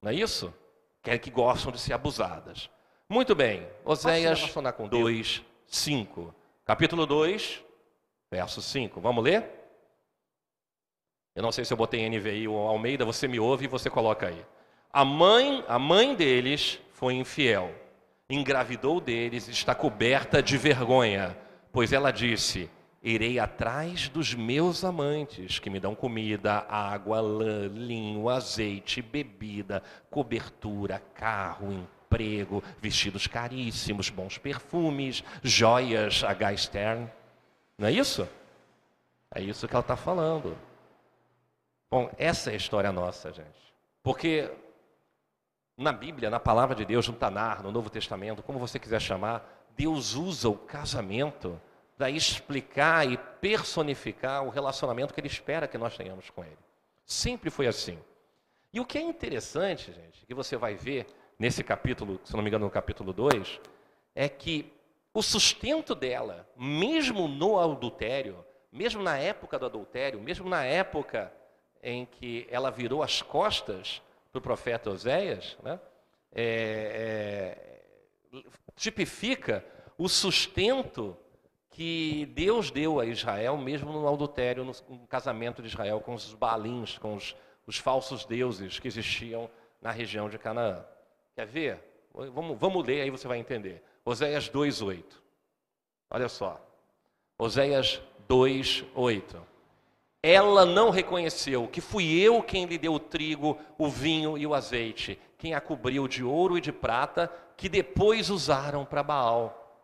Não 0.00 0.12
é 0.12 0.14
isso? 0.14 0.54
Que, 1.02 1.18
que 1.18 1.30
gostam 1.32 1.72
de 1.72 1.80
ser 1.80 1.92
abusadas. 1.92 2.70
Muito 3.08 3.34
bem, 3.34 3.68
Oséias 3.84 4.54
2, 4.88 5.42
5. 5.66 6.41
Capítulo 6.64 7.06
2, 7.06 7.60
verso 8.30 8.62
5. 8.62 9.00
Vamos 9.00 9.24
ler? 9.24 9.44
Eu 11.34 11.42
não 11.42 11.50
sei 11.50 11.64
se 11.64 11.72
eu 11.72 11.76
botei 11.76 12.08
NVI 12.08 12.46
ou 12.46 12.56
Almeida, 12.56 13.04
você 13.04 13.26
me 13.26 13.40
ouve 13.40 13.64
e 13.64 13.68
você 13.68 13.90
coloca 13.90 14.28
aí. 14.28 14.46
A 14.92 15.04
mãe, 15.04 15.64
a 15.66 15.76
mãe 15.76 16.14
deles 16.14 16.78
foi 16.92 17.14
infiel, 17.14 17.74
engravidou 18.30 19.00
deles, 19.00 19.48
está 19.48 19.74
coberta 19.74 20.40
de 20.40 20.56
vergonha, 20.56 21.36
pois 21.72 21.92
ela 21.92 22.12
disse: 22.12 22.70
Irei 23.02 23.40
atrás 23.40 24.08
dos 24.08 24.32
meus 24.32 24.84
amantes, 24.84 25.58
que 25.58 25.68
me 25.68 25.80
dão 25.80 25.96
comida, 25.96 26.64
água, 26.68 27.20
lã, 27.20 27.66
linho, 27.66 28.28
azeite, 28.28 29.02
bebida, 29.02 29.82
cobertura, 30.08 31.02
carro, 31.12 31.88
emprego, 32.12 32.62
vestidos 32.80 33.26
caríssimos, 33.26 34.10
bons 34.10 34.36
perfumes, 34.38 35.24
joias, 35.42 36.22
H. 36.22 36.56
Stern. 36.56 37.10
Não 37.78 37.88
é 37.88 37.92
isso? 37.92 38.28
É 39.34 39.40
isso 39.40 39.66
que 39.66 39.74
ela 39.74 39.80
está 39.80 39.96
falando. 39.96 40.56
Bom, 41.90 42.10
essa 42.18 42.50
é 42.50 42.54
a 42.54 42.56
história 42.56 42.92
nossa, 42.92 43.32
gente. 43.32 43.72
Porque 44.02 44.50
na 45.76 45.92
Bíblia, 45.92 46.28
na 46.28 46.38
palavra 46.38 46.74
de 46.74 46.84
Deus, 46.84 47.08
no 47.08 47.14
Tanar, 47.14 47.62
no 47.62 47.72
Novo 47.72 47.88
Testamento, 47.88 48.42
como 48.42 48.58
você 48.58 48.78
quiser 48.78 49.00
chamar, 49.00 49.66
Deus 49.76 50.14
usa 50.14 50.48
o 50.48 50.56
casamento 50.56 51.60
para 51.96 52.10
explicar 52.10 53.10
e 53.10 53.16
personificar 53.16 54.44
o 54.44 54.50
relacionamento 54.50 55.14
que 55.14 55.20
Ele 55.20 55.28
espera 55.28 55.68
que 55.68 55.78
nós 55.78 55.96
tenhamos 55.96 56.28
com 56.30 56.44
Ele. 56.44 56.58
Sempre 57.04 57.50
foi 57.50 57.66
assim. 57.66 57.98
E 58.72 58.80
o 58.80 58.86
que 58.86 58.98
é 58.98 59.02
interessante, 59.02 59.92
gente, 59.92 60.24
que 60.26 60.34
você 60.34 60.56
vai 60.56 60.74
ver 60.74 61.06
nesse 61.42 61.64
capítulo, 61.64 62.20
se 62.22 62.36
não 62.36 62.40
me 62.40 62.48
engano, 62.48 62.66
no 62.66 62.70
capítulo 62.70 63.12
2, 63.12 63.60
é 64.14 64.28
que 64.28 64.72
o 65.12 65.20
sustento 65.20 65.92
dela, 65.92 66.48
mesmo 66.56 67.26
no 67.26 67.58
adultério, 67.58 68.44
mesmo 68.70 69.02
na 69.02 69.18
época 69.18 69.58
do 69.58 69.66
adultério, 69.66 70.20
mesmo 70.20 70.48
na 70.48 70.64
época 70.64 71.32
em 71.82 72.06
que 72.06 72.46
ela 72.48 72.70
virou 72.70 73.02
as 73.02 73.22
costas 73.22 74.00
para 74.30 74.38
o 74.38 74.40
profeta 74.40 74.88
Oséias, 74.88 75.58
né? 75.64 75.80
É, 76.32 77.58
é, 78.32 78.40
tipifica 78.76 79.64
o 79.98 80.08
sustento 80.08 81.16
que 81.70 82.24
Deus 82.26 82.70
deu 82.70 83.00
a 83.00 83.04
Israel, 83.04 83.56
mesmo 83.56 83.92
no 83.92 84.08
adultério, 84.08 84.64
no, 84.64 85.06
casamento 85.08 85.60
de 85.60 85.66
Israel 85.66 86.00
com 86.00 86.14
os 86.14 86.32
balins, 86.34 86.98
com 86.98 87.16
os, 87.16 87.34
os, 87.66 87.78
falsos 87.78 88.24
deuses 88.24 88.78
que 88.78 88.86
existiam 88.86 89.50
na 89.80 89.90
região 89.90 90.28
de 90.28 90.38
Canaã. 90.38 90.86
Quer 91.34 91.46
ver? 91.46 91.82
Vamos, 92.12 92.58
vamos 92.58 92.86
ler, 92.86 93.02
aí 93.02 93.10
você 93.10 93.26
vai 93.26 93.38
entender. 93.38 93.82
Oséias 94.04 94.48
2,8. 94.48 95.04
Olha 96.10 96.28
só. 96.28 96.60
Oséias 97.38 98.00
2,8 98.28 99.52
ela 100.24 100.64
não 100.64 100.90
reconheceu 100.90 101.66
que 101.66 101.80
fui 101.80 102.08
eu 102.20 102.40
quem 102.44 102.64
lhe 102.64 102.78
deu 102.78 102.94
o 102.94 103.00
trigo, 103.00 103.58
o 103.76 103.88
vinho 103.88 104.38
e 104.38 104.46
o 104.46 104.54
azeite, 104.54 105.18
quem 105.36 105.52
a 105.52 105.60
cobriu 105.60 106.06
de 106.06 106.22
ouro 106.22 106.56
e 106.56 106.60
de 106.60 106.70
prata, 106.70 107.26
que 107.56 107.68
depois 107.68 108.30
usaram 108.30 108.84
para 108.84 109.02
Baal. 109.02 109.82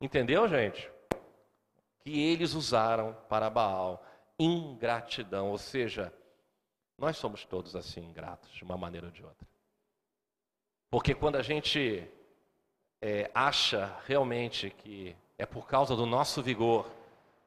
Entendeu, 0.00 0.46
gente? 0.46 0.88
que 2.00 2.18
eles 2.18 2.54
usaram 2.54 3.16
para 3.28 3.50
Baal. 3.50 4.02
Ingratidão, 4.38 5.50
ou 5.50 5.58
seja, 5.58 6.12
nós 6.96 7.16
somos 7.16 7.44
todos 7.44 7.76
assim 7.76 8.00
ingratos, 8.00 8.50
de 8.52 8.64
uma 8.64 8.76
maneira 8.76 9.06
ou 9.06 9.12
de 9.12 9.22
outra. 9.22 9.46
Porque 10.90 11.14
quando 11.14 11.36
a 11.36 11.42
gente 11.42 12.06
é, 13.00 13.30
acha 13.32 13.96
realmente 14.06 14.70
que 14.70 15.16
é 15.38 15.46
por 15.46 15.66
causa 15.66 15.94
do 15.94 16.04
nosso 16.04 16.42
vigor, 16.42 16.90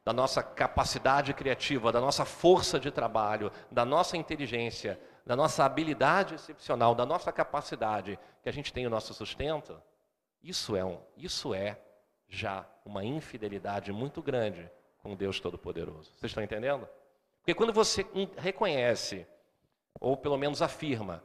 da 0.06 0.14
nossa 0.14 0.42
capacidade 0.42 1.34
criativa, 1.34 1.92
da 1.92 2.02
nossa 2.02 2.26
força 2.26 2.80
de 2.80 2.90
trabalho, 2.90 3.52
da 3.70 3.86
nossa 3.86 4.18
inteligência, 4.18 5.00
da 5.26 5.36
nossa 5.36 5.64
habilidade 5.64 6.36
excepcional, 6.36 6.96
da 6.96 7.06
nossa 7.06 7.32
capacidade 7.32 8.18
que 8.42 8.50
a 8.50 8.52
gente 8.52 8.74
tem 8.74 8.88
o 8.88 8.90
nosso 8.90 9.14
sustento, 9.14 9.82
isso 10.42 10.76
é, 10.76 10.84
um, 10.84 11.00
isso 11.16 11.54
é 11.54 11.80
já 12.28 12.66
uma 12.86 13.04
infidelidade 13.04 13.92
muito 13.94 14.22
grande 14.22 14.70
com 14.98 15.16
Deus 15.16 15.40
Todo-Poderoso. 15.40 16.12
Vocês 16.16 16.32
estão 16.32 16.44
entendendo? 16.44 16.88
Porque 17.40 17.54
quando 17.54 17.72
você 17.72 18.06
reconhece, 18.38 19.28
ou 20.00 20.18
pelo 20.18 20.38
menos 20.38 20.62
afirma, 20.62 21.24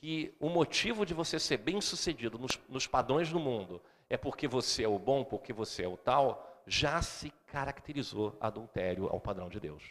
que 0.00 0.34
o 0.40 0.48
motivo 0.48 1.04
de 1.04 1.12
você 1.12 1.38
ser 1.38 1.58
bem-sucedido 1.58 2.38
nos, 2.38 2.58
nos 2.68 2.86
padrões 2.86 3.30
do 3.30 3.38
mundo 3.38 3.82
é 4.08 4.16
porque 4.16 4.48
você 4.48 4.84
é 4.84 4.88
o 4.88 4.98
bom, 4.98 5.22
porque 5.22 5.52
você 5.52 5.84
é 5.84 5.88
o 5.88 5.96
tal, 5.96 6.62
já 6.66 7.02
se 7.02 7.30
caracterizou 7.46 8.36
adultério 8.40 9.08
ao 9.08 9.20
padrão 9.20 9.48
de 9.48 9.60
Deus. 9.60 9.82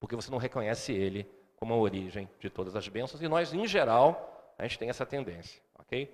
Porque 0.00 0.16
você 0.16 0.30
não 0.30 0.38
reconhece 0.38 0.92
ele 0.92 1.28
como 1.56 1.74
a 1.74 1.76
origem 1.76 2.28
de 2.40 2.48
todas 2.48 2.74
as 2.74 2.88
bênçãos, 2.88 3.22
e 3.22 3.28
nós, 3.28 3.52
em 3.52 3.66
geral, 3.66 4.54
a 4.58 4.62
gente 4.64 4.78
tem 4.78 4.88
essa 4.88 5.06
tendência, 5.06 5.62
ok? 5.78 6.12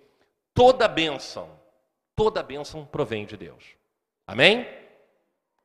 Toda 0.53 0.87
bênção, 0.89 1.49
toda 2.15 2.43
bênção 2.43 2.85
provém 2.85 3.25
de 3.25 3.37
Deus. 3.37 3.77
Amém? 4.27 4.67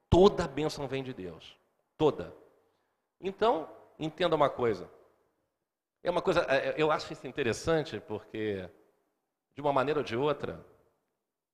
Toda 0.09 0.47
bênção 0.47 0.88
vem 0.88 1.03
de 1.03 1.13
Deus. 1.13 1.57
Toda. 1.97 2.34
Então, 3.20 3.70
entenda 3.99 4.36
uma 4.36 4.49
coisa. 4.49 4.89
É 6.06 6.12
uma 6.12 6.22
coisa, 6.22 6.45
é, 6.47 6.76
eu 6.78 6.91
acho 6.91 7.12
isso 7.12 7.26
interessante 7.26 7.99
porque, 7.99 8.70
de 9.56 9.62
uma 9.62 9.74
maneira 9.74 10.01
ou 10.01 10.03
de 10.03 10.16
outra, 10.16 10.64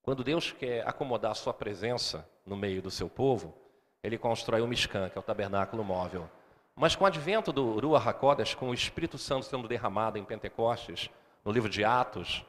quando 0.01 0.25
Deus 0.25 0.51
quer 0.51 0.85
acomodar 0.85 1.31
a 1.31 1.35
sua 1.35 1.53
presença 1.53 2.29
no 2.45 2.57
meio 2.57 2.81
do 2.81 2.91
seu 2.91 3.07
povo, 3.07 3.55
ele 4.03 4.17
constrói 4.17 4.59
o 4.59 4.67
Mishkan, 4.67 5.09
que 5.09 5.17
é 5.17 5.21
o 5.21 5.23
tabernáculo 5.23 5.85
móvel. 5.85 6.29
Mas 6.75 6.97
com 6.97 7.05
o 7.05 7.07
advento 7.07 7.53
do 7.53 7.79
Ruach 7.79 8.09
HaKodesh, 8.09 8.53
com 8.53 8.71
o 8.71 8.73
Espírito 8.73 9.17
Santo 9.17 9.45
sendo 9.45 9.69
derramado 9.69 10.17
em 10.17 10.25
Pentecostes, 10.25 11.09
no 11.45 11.51
livro 11.53 11.69
de 11.69 11.85
Atos, 11.85 12.45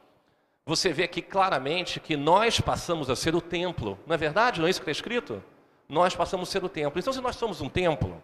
você 0.67 0.93
vê 0.93 1.05
aqui 1.05 1.23
claramente 1.23 2.01
que 2.01 2.17
nós 2.17 2.61
passamos 2.61 3.11
a 3.11 3.15
ser 3.15 3.37
o 3.37 3.41
templo. 3.41 3.97
Não 4.09 4.15
é 4.15 4.19
verdade? 4.19 4.59
Não 4.59 4.67
é 4.67 4.71
isso 4.71 4.81
que 4.81 4.91
está 4.91 4.99
escrito? 4.99 5.41
Nós 5.89 6.17
passamos 6.17 6.49
a 6.49 6.53
ser 6.53 6.65
o 6.65 6.69
templo. 6.69 6.99
Então, 6.99 7.13
se 7.13 7.21
nós 7.21 7.37
somos 7.37 7.61
um 7.61 7.69
templo, 7.69 8.21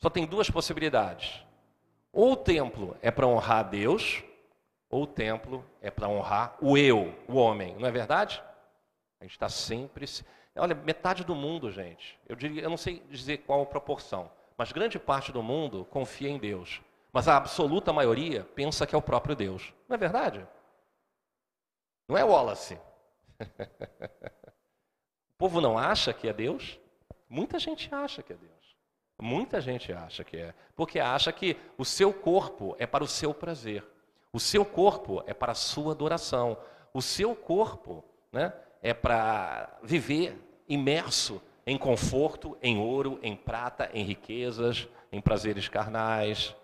só 0.00 0.08
tem 0.08 0.24
duas 0.24 0.48
possibilidades. 0.48 1.47
Ou 2.12 2.32
o 2.32 2.36
templo 2.36 2.96
é 3.02 3.10
para 3.10 3.26
honrar 3.26 3.58
a 3.58 3.62
Deus, 3.62 4.22
ou 4.90 5.02
o 5.02 5.06
templo 5.06 5.64
é 5.80 5.90
para 5.90 6.08
honrar 6.08 6.56
o 6.60 6.76
eu, 6.76 7.14
o 7.28 7.36
homem. 7.36 7.76
Não 7.76 7.86
é 7.86 7.90
verdade? 7.90 8.42
A 9.20 9.24
gente 9.24 9.32
está 9.32 9.48
sempre. 9.48 10.06
Olha, 10.56 10.74
metade 10.74 11.24
do 11.24 11.34
mundo, 11.34 11.70
gente, 11.70 12.18
eu, 12.28 12.34
diria, 12.34 12.62
eu 12.62 12.70
não 12.70 12.76
sei 12.76 13.00
dizer 13.10 13.38
qual 13.38 13.64
proporção, 13.66 14.30
mas 14.56 14.72
grande 14.72 14.98
parte 14.98 15.30
do 15.30 15.42
mundo 15.42 15.84
confia 15.84 16.28
em 16.28 16.38
Deus. 16.38 16.80
Mas 17.12 17.28
a 17.28 17.36
absoluta 17.36 17.92
maioria 17.92 18.44
pensa 18.54 18.86
que 18.86 18.94
é 18.94 18.98
o 18.98 19.02
próprio 19.02 19.34
Deus. 19.34 19.72
Não 19.88 19.94
é 19.94 19.98
verdade? 19.98 20.46
Não 22.08 22.16
é 22.16 22.24
Wallace. 22.24 22.78
o 25.30 25.36
povo 25.38 25.60
não 25.60 25.78
acha 25.78 26.12
que 26.12 26.28
é 26.28 26.32
Deus? 26.32 26.78
Muita 27.28 27.58
gente 27.58 27.92
acha 27.94 28.22
que 28.22 28.32
é 28.32 28.36
Deus. 28.36 28.57
Muita 29.20 29.60
gente 29.60 29.92
acha 29.92 30.22
que 30.22 30.36
é. 30.36 30.54
Porque 30.76 31.00
acha 31.00 31.32
que 31.32 31.56
o 31.76 31.84
seu 31.84 32.12
corpo 32.12 32.76
é 32.78 32.86
para 32.86 33.02
o 33.02 33.08
seu 33.08 33.34
prazer. 33.34 33.84
O 34.32 34.38
seu 34.38 34.64
corpo 34.64 35.22
é 35.26 35.34
para 35.34 35.52
a 35.52 35.56
sua 35.56 35.92
adoração. 35.92 36.56
O 36.94 37.02
seu 37.02 37.34
corpo 37.34 38.04
né, 38.30 38.52
é 38.80 38.94
para 38.94 39.78
viver 39.82 40.38
imerso 40.68 41.42
em 41.66 41.76
conforto, 41.76 42.56
em 42.62 42.78
ouro, 42.78 43.18
em 43.22 43.34
prata, 43.34 43.90
em 43.92 44.04
riquezas, 44.04 44.88
em 45.10 45.20
prazeres 45.20 45.68
carnais, 45.68 46.54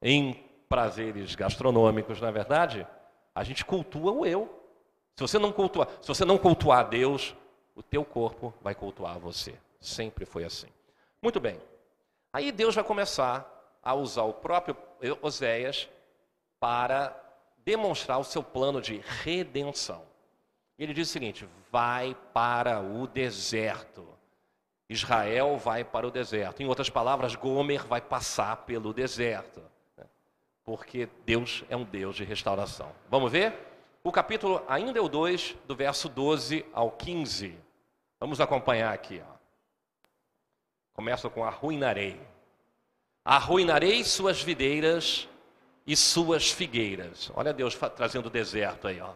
em 0.00 0.44
prazeres 0.68 1.34
gastronômicos, 1.34 2.20
na 2.20 2.28
é 2.28 2.32
verdade? 2.32 2.86
A 3.34 3.42
gente 3.42 3.64
cultua 3.64 4.12
o 4.12 4.24
eu. 4.24 4.62
Se 5.16 5.22
você 5.22 5.38
não 5.38 5.52
cultuar, 5.52 5.88
se 6.00 6.08
você 6.08 6.24
não 6.24 6.38
cultuar 6.38 6.88
Deus, 6.88 7.34
o 7.74 7.82
teu 7.82 8.04
corpo 8.04 8.54
vai 8.62 8.74
cultuar 8.74 9.18
você. 9.18 9.54
Sempre 9.80 10.24
foi 10.24 10.44
assim. 10.44 10.68
Muito 11.22 11.40
bem. 11.40 11.58
Aí 12.34 12.50
Deus 12.50 12.74
vai 12.74 12.82
começar 12.82 13.48
a 13.80 13.94
usar 13.94 14.24
o 14.24 14.32
próprio 14.32 14.76
Oséias 15.22 15.88
para 16.58 17.16
demonstrar 17.58 18.18
o 18.18 18.24
seu 18.24 18.42
plano 18.42 18.82
de 18.82 19.00
redenção. 19.22 20.02
Ele 20.76 20.92
diz 20.92 21.08
o 21.08 21.12
seguinte: 21.12 21.48
vai 21.70 22.16
para 22.32 22.80
o 22.80 23.06
deserto. 23.06 24.04
Israel 24.88 25.56
vai 25.58 25.84
para 25.84 26.08
o 26.08 26.10
deserto. 26.10 26.60
Em 26.60 26.66
outras 26.66 26.90
palavras, 26.90 27.36
Gomer 27.36 27.86
vai 27.86 28.00
passar 28.00 28.56
pelo 28.64 28.92
deserto. 28.92 29.62
Né? 29.96 30.04
Porque 30.64 31.08
Deus 31.24 31.62
é 31.68 31.76
um 31.76 31.84
Deus 31.84 32.16
de 32.16 32.24
restauração. 32.24 32.90
Vamos 33.08 33.30
ver? 33.30 33.54
O 34.02 34.10
capítulo 34.10 34.60
ainda 34.66 34.98
é 34.98 35.02
o 35.02 35.08
2, 35.08 35.54
do 35.68 35.76
verso 35.76 36.08
12 36.08 36.66
ao 36.72 36.90
15. 36.90 37.56
Vamos 38.18 38.40
acompanhar 38.40 38.92
aqui. 38.92 39.22
Ó. 39.24 39.33
Começa 40.94 41.28
com 41.28 41.44
arruinarei. 41.44 42.18
Arruinarei 43.24 44.02
suas 44.04 44.40
videiras 44.42 45.28
e 45.86 45.96
suas 45.96 46.50
figueiras. 46.50 47.30
Olha 47.34 47.52
Deus 47.52 47.74
trazendo 47.94 48.26
o 48.26 48.30
deserto 48.30 48.88
aí, 48.88 49.00
ó. 49.00 49.12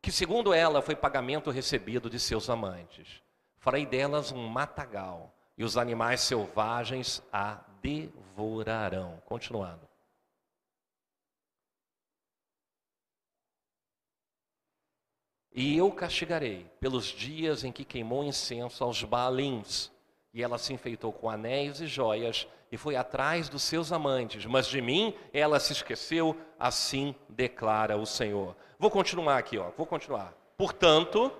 Que 0.00 0.12
segundo 0.12 0.54
ela 0.54 0.80
foi 0.80 0.94
pagamento 0.94 1.50
recebido 1.50 2.08
de 2.08 2.18
seus 2.18 2.48
amantes. 2.48 3.20
Farei 3.58 3.84
delas 3.84 4.30
um 4.30 4.46
matagal 4.46 5.34
e 5.56 5.64
os 5.64 5.76
animais 5.76 6.20
selvagens 6.20 7.22
a 7.32 7.58
devorarão. 7.82 9.20
Continuando. 9.26 9.88
E 15.52 15.76
eu 15.76 15.90
castigarei 15.90 16.70
pelos 16.78 17.06
dias 17.06 17.64
em 17.64 17.72
que 17.72 17.84
queimou 17.84 18.22
incenso 18.22 18.84
aos 18.84 19.02
Baalins, 19.02 19.90
e 20.32 20.42
ela 20.42 20.58
se 20.58 20.72
enfeitou 20.72 21.12
com 21.12 21.28
anéis 21.28 21.80
e 21.80 21.86
joias, 21.86 22.46
e 22.70 22.76
foi 22.76 22.96
atrás 22.96 23.48
dos 23.48 23.62
seus 23.62 23.92
amantes, 23.92 24.44
mas 24.44 24.66
de 24.66 24.80
mim 24.80 25.14
ela 25.32 25.58
se 25.58 25.72
esqueceu, 25.72 26.36
assim 26.58 27.14
declara 27.28 27.96
o 27.96 28.04
Senhor. 28.04 28.54
Vou 28.78 28.90
continuar 28.90 29.38
aqui, 29.38 29.58
ó, 29.58 29.70
vou 29.76 29.86
continuar. 29.86 30.34
Portanto, 30.56 31.32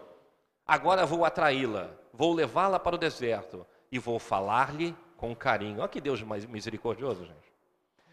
agora 0.66 1.04
vou 1.04 1.24
atraí-la, 1.24 1.90
vou 2.12 2.32
levá-la 2.32 2.78
para 2.78 2.96
o 2.96 2.98
deserto, 2.98 3.66
e 3.90 3.98
vou 3.98 4.18
falar-lhe 4.18 4.94
com 5.16 5.34
carinho. 5.34 5.80
Olha 5.80 5.88
que 5.88 6.00
Deus 6.00 6.22
misericordioso, 6.22 7.24
gente. 7.24 7.52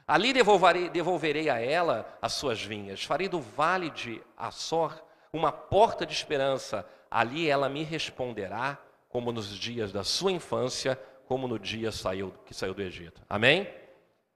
Ali 0.07 0.33
devolverei, 0.33 0.89
devolverei 0.89 1.49
a 1.49 1.59
ela 1.59 2.17
as 2.21 2.33
suas 2.33 2.61
vinhas, 2.61 3.03
farei 3.03 3.27
do 3.27 3.39
vale 3.39 3.89
de 3.89 4.21
Açor 4.37 5.01
uma 5.33 5.51
porta 5.51 6.05
de 6.05 6.13
esperança. 6.13 6.87
Ali 7.09 7.49
ela 7.49 7.67
me 7.67 7.83
responderá, 7.83 8.77
como 9.15 9.31
nos 9.31 9.47
dias 9.47 9.93
da 9.93 10.03
sua 10.03 10.29
infância, 10.29 10.99
como 11.25 11.47
no 11.47 11.57
dia 11.57 11.89
saiu, 11.89 12.33
que 12.45 12.53
saiu 12.53 12.73
do 12.73 12.81
Egito. 12.81 13.21
Amém? 13.29 13.65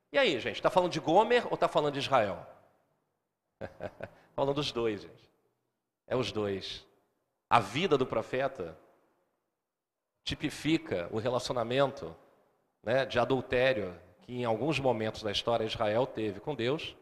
E 0.09 0.17
aí, 0.17 0.39
gente, 0.39 0.55
está 0.55 0.69
falando 0.69 0.93
de 0.93 1.01
Gomer 1.01 1.45
ou 1.47 1.55
está 1.55 1.67
falando 1.67 1.95
de 1.95 1.99
Israel? 1.99 2.47
falando 4.33 4.55
dos 4.55 4.71
dois, 4.71 5.01
gente. 5.01 5.29
É 6.07 6.15
os 6.15 6.31
dois. 6.31 6.87
A 7.49 7.59
vida 7.59 7.97
do 7.97 8.05
profeta 8.05 8.79
tipifica 10.23 11.09
o 11.11 11.17
relacionamento 11.17 12.15
né, 12.81 13.05
de 13.05 13.19
adultério 13.19 13.93
que 14.21 14.33
em 14.33 14.45
alguns 14.45 14.79
momentos 14.79 15.21
da 15.21 15.29
história 15.29 15.65
Israel 15.65 16.07
teve 16.07 16.39
com 16.39 16.55
Deus. 16.55 16.95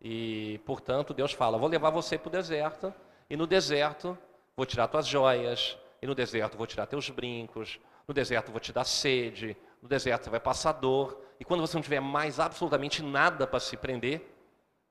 E, 0.00 0.60
portanto, 0.64 1.12
Deus 1.12 1.32
fala: 1.32 1.58
Vou 1.58 1.68
levar 1.68 1.90
você 1.90 2.16
para 2.16 2.28
o 2.28 2.30
deserto 2.30 2.94
e 3.28 3.36
no 3.36 3.48
deserto 3.48 4.16
vou 4.56 4.64
tirar 4.64 4.86
tuas 4.86 5.08
joias, 5.08 5.76
e 6.02 6.06
no 6.06 6.14
deserto 6.14 6.56
vou 6.56 6.66
tirar 6.66 6.86
teus 6.86 7.10
brincos, 7.10 7.78
no 8.06 8.14
deserto 8.14 8.50
vou 8.50 8.60
te 8.60 8.72
dar 8.72 8.84
sede, 8.84 9.56
no 9.82 9.88
deserto 9.88 10.24
você 10.24 10.30
vai 10.30 10.40
passar 10.40 10.72
dor, 10.72 11.20
e 11.38 11.44
quando 11.44 11.60
você 11.60 11.76
não 11.76 11.82
tiver 11.82 12.00
mais 12.00 12.40
absolutamente 12.40 13.02
nada 13.02 13.46
para 13.46 13.60
se 13.60 13.76
prender, 13.76 14.34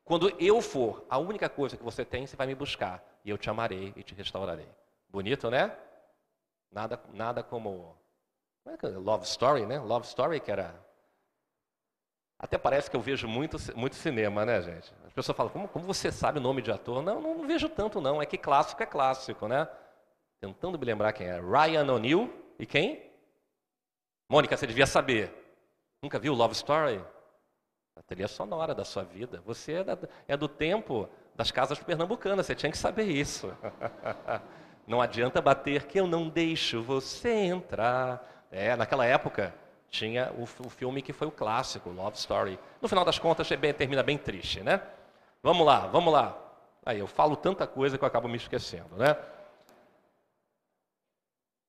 quando 0.04 0.34
eu 0.40 0.62
for 0.62 1.06
a 1.10 1.18
única 1.18 1.48
coisa 1.48 1.78
que 1.78 1.84
você 1.84 2.04
tem, 2.04 2.26
você 2.26 2.36
vai 2.36 2.48
me 2.48 2.56
buscar, 2.56 3.04
e 3.24 3.30
eu 3.30 3.38
te 3.38 3.50
amarei 3.50 3.94
e 3.96 4.04
te 4.04 4.16
restaurarei. 4.16 4.68
Bonito, 5.08 5.50
né? 5.50 5.76
Nada, 6.72 7.00
nada 7.14 7.44
como 7.44 7.96
é 8.66 8.88
Love 8.88 9.26
Story, 9.26 9.66
né? 9.66 9.80
Love 9.80 10.06
Story 10.06 10.40
que 10.40 10.52
era 10.52 10.76
até 12.40 12.58
parece 12.58 12.90
que 12.90 12.96
eu 12.96 13.02
vejo 13.02 13.28
muito, 13.28 13.58
muito 13.76 13.98
cinema, 13.98 14.46
né, 14.46 14.62
gente? 14.62 14.94
As 15.06 15.12
pessoas 15.12 15.36
falam, 15.36 15.52
como, 15.52 15.68
como 15.68 15.86
você 15.86 16.10
sabe 16.10 16.40
o 16.40 16.42
nome 16.42 16.62
de 16.62 16.72
ator? 16.72 17.02
Não, 17.04 17.20
não, 17.20 17.38
não, 17.38 17.46
vejo 17.46 17.68
tanto, 17.68 18.00
não. 18.00 18.22
É 18.22 18.26
que 18.26 18.38
clássico 18.38 18.82
é 18.82 18.86
clássico, 18.86 19.46
né? 19.46 19.68
Tentando 20.40 20.80
me 20.80 20.86
lembrar 20.86 21.12
quem 21.14 21.28
é. 21.28 21.40
Ryan 21.40 21.92
O'Neill 21.94 22.34
e 22.58 22.66
quem? 22.66 23.04
Mônica, 24.30 24.56
você 24.56 24.68
devia 24.68 24.86
saber. 24.86 25.34
Nunca 26.02 26.18
viu 26.18 26.34
Love 26.34 26.54
Story? 26.54 27.04
A 27.96 28.02
trilha 28.04 28.28
sonora 28.28 28.74
da 28.74 28.86
sua 28.86 29.04
vida. 29.04 29.42
Você 29.46 29.74
é, 29.74 29.84
da, 29.84 29.98
é 30.28 30.38
do 30.38 30.48
tempo 30.48 31.10
das 31.36 31.52
casas 31.52 31.80
pernambucanas, 31.80 32.46
você 32.46 32.56
tinha 32.56 32.72
que 32.72 32.78
saber 32.78 33.04
isso. 33.04 33.52
Não 34.88 35.02
adianta 35.02 35.40
bater 35.40 35.86
que 35.86 36.00
eu 36.00 36.08
não 36.08 36.28
deixo 36.28 36.82
você 36.82 37.30
entrar. 37.30 38.48
É, 38.52 38.76
naquela 38.76 39.06
época 39.06 39.54
tinha 39.88 40.32
o, 40.32 40.44
o 40.66 40.70
filme 40.70 41.00
que 41.00 41.14
foi 41.14 41.28
o 41.28 41.32
clássico, 41.32 41.92
Love 41.92 42.18
Story. 42.18 42.60
No 42.82 42.88
final 42.88 43.06
das 43.06 43.20
contas, 43.20 43.52
é 43.52 43.56
bem, 43.56 43.72
termina 43.72 44.02
bem 44.02 44.18
triste, 44.18 44.62
né? 44.62 44.82
Vamos 45.44 45.64
lá, 45.64 45.86
vamos 45.86 46.12
lá. 46.12 46.36
Aí 46.84 46.98
eu 46.98 47.06
falo 47.06 47.36
tanta 47.36 47.68
coisa 47.68 48.00
que 48.00 48.04
eu 48.04 48.08
acabo 48.08 48.28
me 48.28 48.38
esquecendo, 48.38 48.96
né? 48.98 49.16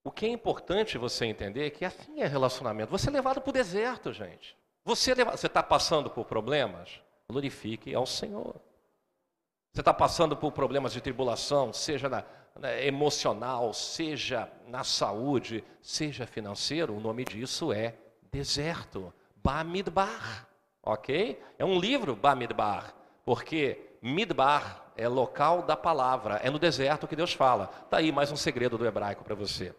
O 0.03 0.11
que 0.11 0.27
é 0.27 0.29
importante 0.29 0.97
você 0.97 1.27
entender 1.27 1.67
é 1.67 1.71
que 1.71 1.85
assim 1.85 2.21
é 2.21 2.27
relacionamento. 2.27 2.91
Você 2.91 3.09
é 3.09 3.13
levado 3.13 3.41
para 3.41 3.51
o 3.51 3.53
deserto, 3.53 4.13
gente. 4.13 4.57
Você 4.85 5.13
é 5.13 5.35
está 5.35 5.63
passando 5.63 6.09
por 6.09 6.25
problemas? 6.25 7.01
Glorifique 7.29 7.95
ao 7.95 8.07
Senhor. 8.07 8.57
Você 9.73 9.83
está 9.83 9.95
passando 9.95 10.37
por 10.37 10.51
problemas 10.51 10.93
de 10.93 11.01
tribulação, 11.01 11.73
seja 11.73 12.09
na, 12.09 12.25
na, 12.59 12.81
emocional, 12.83 13.73
seja 13.73 14.51
na 14.67 14.83
saúde, 14.83 15.63
seja 15.81 16.27
financeiro, 16.27 16.97
o 16.97 17.01
nome 17.01 17.25
disso 17.25 17.73
é 17.73 17.95
deserto. 18.33 19.13
Bamidbar, 19.37 20.49
ok? 20.83 21.41
É 21.59 21.65
um 21.65 21.79
livro, 21.79 22.17
Bamidbar, 22.17 22.95
porque 23.25 23.97
Midbar 24.03 24.93
é 24.97 25.07
local 25.07 25.63
da 25.63 25.77
palavra, 25.77 26.41
é 26.43 26.51
no 26.51 26.59
deserto 26.59 27.07
que 27.07 27.15
Deus 27.15 27.33
fala. 27.33 27.71
Está 27.85 27.99
aí 27.99 28.11
mais 28.11 28.33
um 28.33 28.37
segredo 28.37 28.77
do 28.77 28.87
hebraico 28.87 29.23
para 29.23 29.35
você. 29.35 29.75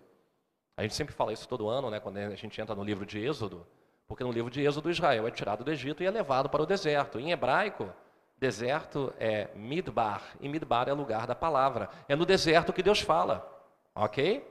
A 0.81 0.83
gente 0.83 0.95
sempre 0.95 1.13
fala 1.13 1.31
isso 1.31 1.47
todo 1.47 1.69
ano, 1.69 1.91
né, 1.91 1.99
quando 1.99 2.17
a 2.17 2.33
gente 2.33 2.59
entra 2.59 2.73
no 2.73 2.83
livro 2.83 3.05
de 3.05 3.23
Êxodo, 3.23 3.67
porque 4.07 4.23
no 4.23 4.31
livro 4.31 4.49
de 4.49 4.65
Êxodo 4.65 4.89
Israel 4.89 5.27
é 5.27 5.31
tirado 5.31 5.63
do 5.63 5.71
Egito 5.71 6.01
e 6.01 6.07
é 6.07 6.09
levado 6.09 6.49
para 6.49 6.63
o 6.63 6.65
deserto. 6.65 7.19
Em 7.19 7.31
hebraico, 7.31 7.93
Deserto 8.35 9.13
é 9.19 9.49
Midbar, 9.53 10.23
e 10.39 10.49
Midbar 10.49 10.89
é 10.89 10.93
lugar 10.93 11.27
da 11.27 11.35
palavra. 11.35 11.87
É 12.09 12.15
no 12.15 12.25
deserto 12.25 12.73
que 12.73 12.81
Deus 12.81 12.99
fala, 12.99 13.47
ok? 13.93 14.43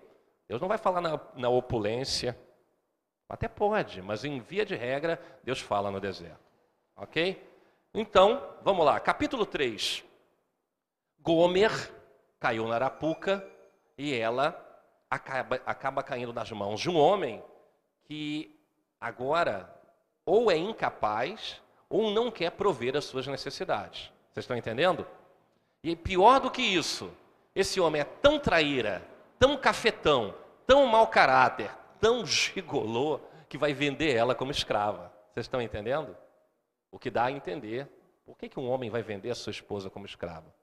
Deus 0.47 0.61
não 0.61 0.69
vai 0.69 0.79
falar 0.79 1.01
na, 1.01 1.19
na 1.35 1.49
opulência, 1.49 2.39
até 3.29 3.49
pode, 3.49 4.01
mas 4.01 4.25
em 4.25 4.39
via 4.39 4.65
de 4.65 4.77
regra, 4.77 5.21
Deus 5.43 5.59
fala 5.59 5.91
no 5.91 5.99
deserto, 5.99 6.39
ok? 6.95 7.45
Então, 7.93 8.55
vamos 8.63 8.87
lá, 8.87 9.01
capítulo 9.01 9.45
3. 9.45 10.05
Gomer 11.19 11.73
caiu 12.39 12.69
na 12.69 12.77
arapuca 12.77 13.45
e 13.99 14.15
ela 14.15 14.70
acaba, 15.11 15.61
acaba 15.67 16.03
caindo 16.03 16.33
nas 16.33 16.51
mãos 16.53 16.81
de 16.81 16.89
um 16.89 16.97
homem 16.97 17.43
que 18.05 18.57
agora 19.01 19.75
ou 20.25 20.51
é 20.51 20.57
incapaz 20.57 21.61
ou 21.89 22.11
não 22.11 22.31
quer 22.31 22.53
prover 22.53 22.97
as 22.97 23.05
suas 23.05 23.27
necessidades. 23.27 24.13
Vocês 24.33 24.45
estão 24.45 24.57
entendendo? 24.57 25.07
E 25.83 25.97
pior 25.97 26.39
do 26.41 26.51
que 26.51 26.63
isso, 26.63 27.11
esse 27.55 27.81
homem 27.81 28.01
é 28.01 28.05
tão 28.05 28.39
traíra, 28.39 29.03
tão 29.39 29.57
cafetão, 29.57 30.35
tão 30.67 30.87
mau 30.87 31.09
caráter, 31.09 31.71
tão 32.01 32.25
gigolô, 32.25 33.21
que 33.49 33.59
vai 33.59 33.73
vender 33.75 34.15
ela 34.15 34.35
como 34.35 34.53
escrava. 34.53 35.13
Vocês 35.33 35.47
estão 35.47 35.61
entendendo? 35.61 36.17
O 36.93 36.99
que 36.99 37.11
dá 37.11 37.25
a 37.25 37.33
entender 37.33 37.89
por 38.31 38.39
que, 38.39 38.49
que 38.49 38.61
um 38.61 38.71
homem 38.71 38.89
vai 38.89 39.03
vender 39.03 39.31
a 39.31 39.35
sua 39.35 39.51
esposa 39.51 39.91
como 39.91 40.07
escrava. 40.07 40.55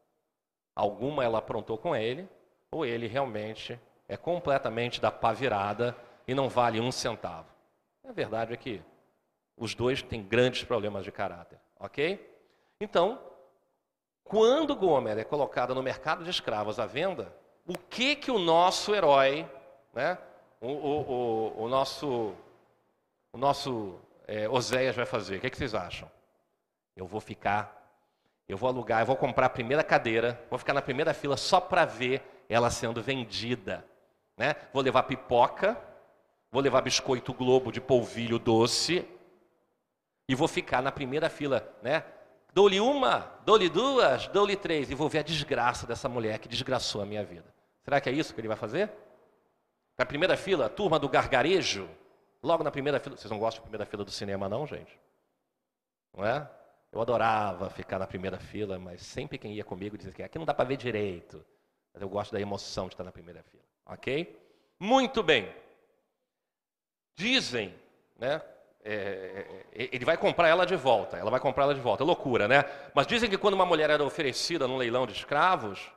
Alguma 0.73 1.25
ela 1.25 1.39
aprontou 1.39 1.77
com 1.77 1.93
ele, 1.93 2.29
ou 2.71 2.85
ele 2.85 3.07
realmente 3.07 3.77
é 4.07 4.15
completamente 4.15 5.01
da 5.01 5.11
pá 5.11 5.33
virada 5.33 5.95
e 6.27 6.33
não 6.33 6.49
vale 6.49 6.79
um 6.79 6.91
centavo. 6.91 7.47
A 8.07 8.11
verdade 8.11 8.53
é 8.53 8.57
que 8.57 8.81
os 9.55 9.75
dois 9.75 10.01
têm 10.01 10.23
grandes 10.23 10.63
problemas 10.63 11.03
de 11.03 11.11
caráter, 11.11 11.59
ok? 11.79 12.35
Então, 12.79 13.19
quando 14.23 14.75
Gomer 14.75 15.17
é 15.17 15.23
colocado 15.23 15.73
no 15.73 15.81
mercado 15.81 16.23
de 16.23 16.29
escravos 16.29 16.79
à 16.79 16.85
venda, 16.85 17.33
o 17.65 17.77
que 17.77 18.15
que 18.15 18.31
o 18.31 18.39
nosso 18.39 18.93
herói, 18.93 19.49
né, 19.93 20.17
o, 20.61 20.67
o, 20.67 21.01
o, 21.01 21.63
o 21.63 21.67
nosso, 21.67 22.33
o 23.33 23.37
nosso 23.37 23.99
é, 24.27 24.47
Oséias 24.47 24.95
vai 24.95 25.05
fazer? 25.05 25.37
O 25.37 25.41
que, 25.41 25.49
que 25.49 25.57
vocês 25.57 25.73
acham? 25.73 26.09
Eu 26.95 27.05
vou 27.05 27.19
ficar, 27.19 27.91
eu 28.47 28.57
vou 28.57 28.69
alugar, 28.69 29.01
eu 29.01 29.05
vou 29.05 29.15
comprar 29.15 29.47
a 29.47 29.49
primeira 29.49 29.83
cadeira, 29.83 30.39
vou 30.49 30.59
ficar 30.59 30.73
na 30.73 30.81
primeira 30.81 31.13
fila 31.13 31.35
só 31.35 31.59
para 31.59 31.85
ver 31.85 32.21
ela 32.49 32.69
sendo 32.69 33.01
vendida. 33.01 33.85
Né? 34.37 34.55
Vou 34.71 34.83
levar 34.83 35.03
pipoca, 35.03 35.77
vou 36.51 36.61
levar 36.61 36.81
biscoito 36.81 37.33
Globo 37.33 37.71
de 37.71 37.81
polvilho 37.81 38.37
doce, 38.37 39.05
e 40.29 40.35
vou 40.35 40.47
ficar 40.47 40.81
na 40.81 40.91
primeira 40.91 41.29
fila, 41.29 41.67
né? 41.81 42.03
Dou-lhe 42.53 42.79
uma, 42.79 43.19
dou-lhe 43.45 43.69
duas, 43.69 44.27
dou-lhe 44.27 44.55
três, 44.55 44.89
e 44.89 44.95
vou 44.95 45.07
ver 45.07 45.19
a 45.19 45.23
desgraça 45.23 45.87
dessa 45.87 46.09
mulher 46.09 46.39
que 46.39 46.47
desgraçou 46.47 47.01
a 47.01 47.05
minha 47.05 47.23
vida. 47.23 47.45
Será 47.83 48.01
que 48.01 48.09
é 48.09 48.11
isso 48.11 48.33
que 48.33 48.41
ele 48.41 48.47
vai 48.47 48.57
fazer? 48.57 48.91
Na 49.97 50.05
primeira 50.05 50.35
fila, 50.35 50.69
turma 50.69 50.99
do 50.99 51.07
gargarejo, 51.07 51.89
logo 52.43 52.63
na 52.63 52.71
primeira 52.71 52.99
fila. 52.99 53.15
Vocês 53.15 53.31
não 53.31 53.39
gostam 53.39 53.61
da 53.61 53.63
primeira 53.63 53.85
fila 53.85 54.03
do 54.03 54.11
cinema, 54.11 54.49
não, 54.49 54.67
gente? 54.67 54.99
Não 56.15 56.25
é? 56.25 56.49
Eu 56.91 57.01
adorava 57.01 57.69
ficar 57.69 57.99
na 57.99 58.07
primeira 58.07 58.39
fila, 58.39 58.77
mas 58.77 59.01
sempre 59.01 59.37
quem 59.37 59.53
ia 59.53 59.63
comigo 59.63 59.97
dizia 59.97 60.13
que 60.13 60.23
aqui 60.23 60.37
não 60.37 60.45
dá 60.45 60.53
para 60.53 60.65
ver 60.65 60.77
direito. 60.77 61.43
Mas 61.93 62.01
eu 62.01 62.09
gosto 62.09 62.31
da 62.31 62.39
emoção 62.39 62.87
de 62.87 62.93
estar 62.93 63.03
na 63.03 63.11
primeira 63.11 63.43
fila. 63.43 63.63
Ok? 63.87 64.37
Muito 64.79 65.23
bem. 65.23 65.53
Dizem, 67.15 67.73
né? 68.17 68.41
É, 68.83 68.93
é, 68.93 69.83
é, 69.83 69.89
ele 69.91 70.05
vai 70.05 70.15
comprar 70.17 70.47
ela 70.47 70.65
de 70.65 70.75
volta, 70.75 71.17
ela 71.17 71.29
vai 71.29 71.39
comprar 71.39 71.63
ela 71.63 71.75
de 71.75 71.81
volta. 71.81 72.03
É 72.03 72.05
loucura, 72.05 72.47
né? 72.47 72.63
Mas 72.93 73.07
dizem 73.07 73.29
que 73.29 73.37
quando 73.37 73.55
uma 73.55 73.65
mulher 73.65 73.89
era 73.89 74.03
oferecida 74.03 74.67
num 74.67 74.77
leilão 74.77 75.05
de 75.05 75.13
escravos, 75.13 75.91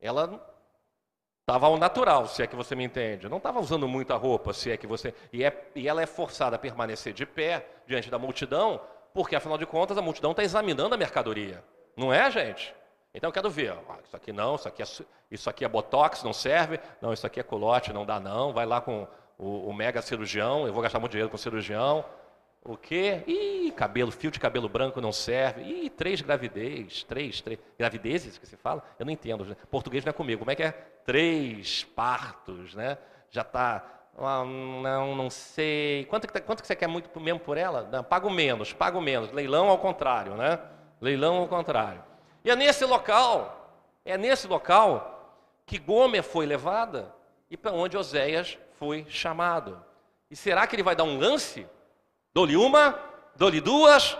ela 0.00 0.44
estava 1.40 1.66
ao 1.66 1.78
natural, 1.78 2.26
se 2.26 2.42
é 2.42 2.46
que 2.46 2.56
você 2.56 2.74
me 2.74 2.84
entende. 2.84 3.28
Não 3.28 3.38
estava 3.38 3.60
usando 3.60 3.88
muita 3.88 4.14
roupa, 4.16 4.52
se 4.52 4.70
é 4.70 4.76
que 4.76 4.86
você. 4.86 5.14
E, 5.32 5.44
é, 5.44 5.70
e 5.74 5.88
ela 5.88 6.02
é 6.02 6.06
forçada 6.06 6.56
a 6.56 6.58
permanecer 6.58 7.12
de 7.12 7.24
pé 7.24 7.66
diante 7.86 8.10
da 8.10 8.18
multidão, 8.18 8.80
porque 9.14 9.36
afinal 9.36 9.56
de 9.56 9.66
contas 9.66 9.96
a 9.96 10.02
multidão 10.02 10.32
está 10.32 10.42
examinando 10.42 10.94
a 10.94 10.98
mercadoria. 10.98 11.64
Não 11.96 12.12
é, 12.12 12.30
gente? 12.30 12.74
Então 13.14 13.28
eu 13.28 13.32
quero 13.32 13.50
ver. 13.50 13.72
Ah, 13.88 13.98
isso 14.04 14.16
aqui 14.16 14.32
não, 14.32 14.54
isso 14.54 14.68
aqui, 14.68 14.82
é, 14.82 14.86
isso 15.30 15.50
aqui 15.50 15.64
é 15.64 15.68
botox, 15.68 16.22
não 16.22 16.32
serve. 16.32 16.80
Não, 17.00 17.12
isso 17.12 17.26
aqui 17.26 17.40
é 17.40 17.42
colote, 17.42 17.92
não 17.92 18.06
dá 18.06 18.18
não. 18.18 18.52
Vai 18.52 18.64
lá 18.66 18.80
com 18.80 19.06
o, 19.38 19.68
o, 19.68 19.74
mega 19.74 20.00
cirurgião, 20.00 20.66
eu 20.66 20.72
vou 20.72 20.82
gastar 20.82 20.98
muito 20.98 21.12
dinheiro 21.12 21.30
com 21.30 21.36
cirurgião. 21.36 22.04
O 22.64 22.76
quê? 22.76 23.24
Ih, 23.26 23.72
cabelo, 23.72 24.12
fio 24.12 24.30
de 24.30 24.38
cabelo 24.38 24.68
branco 24.68 25.00
não 25.00 25.12
serve. 25.12 25.62
Ih, 25.62 25.90
três 25.90 26.20
gravidez, 26.20 27.02
três, 27.02 27.40
três 27.40 27.58
gravidezes 27.78 28.38
que 28.38 28.46
se 28.46 28.56
fala? 28.56 28.82
Eu 28.98 29.04
não 29.04 29.12
entendo. 29.12 29.56
Português 29.70 30.04
não 30.04 30.10
é 30.10 30.12
comigo. 30.12 30.38
Como 30.38 30.50
é 30.50 30.54
que 30.54 30.62
é? 30.62 30.70
Três 31.04 31.84
partos, 31.84 32.74
né? 32.74 32.96
Já 33.30 33.42
está 33.42 34.02
ah, 34.18 34.44
não, 34.44 35.16
não 35.16 35.30
sei. 35.30 36.04
Quanto 36.06 36.26
que, 36.26 36.32
tá, 36.32 36.40
quanto 36.40 36.60
que 36.60 36.66
você 36.66 36.76
quer 36.76 36.86
muito 36.86 37.18
mesmo 37.18 37.40
por 37.40 37.56
ela? 37.56 37.88
Não, 37.90 38.04
pago 38.04 38.30
menos, 38.30 38.72
pago 38.72 39.00
menos. 39.00 39.32
Leilão 39.32 39.68
ao 39.68 39.78
contrário, 39.78 40.34
né? 40.34 40.58
Leilão 41.00 41.36
ao 41.36 41.48
contrário. 41.48 42.02
E 42.44 42.50
é 42.50 42.56
nesse 42.56 42.84
local, 42.84 43.80
é 44.04 44.18
nesse 44.18 44.46
local 44.46 45.36
que 45.64 45.78
Gomer 45.78 46.22
foi 46.22 46.44
levada 46.44 47.14
e 47.50 47.56
para 47.56 47.72
onde 47.72 47.96
Oséias 47.96 48.58
foi 48.78 49.06
chamado. 49.08 49.82
E 50.30 50.36
será 50.36 50.66
que 50.66 50.74
ele 50.74 50.82
vai 50.82 50.96
dar 50.96 51.04
um 51.04 51.18
lance? 51.18 51.66
Dou-lhe 52.34 52.56
uma, 52.56 52.98
dou-lhe 53.36 53.60
duas, 53.60 54.16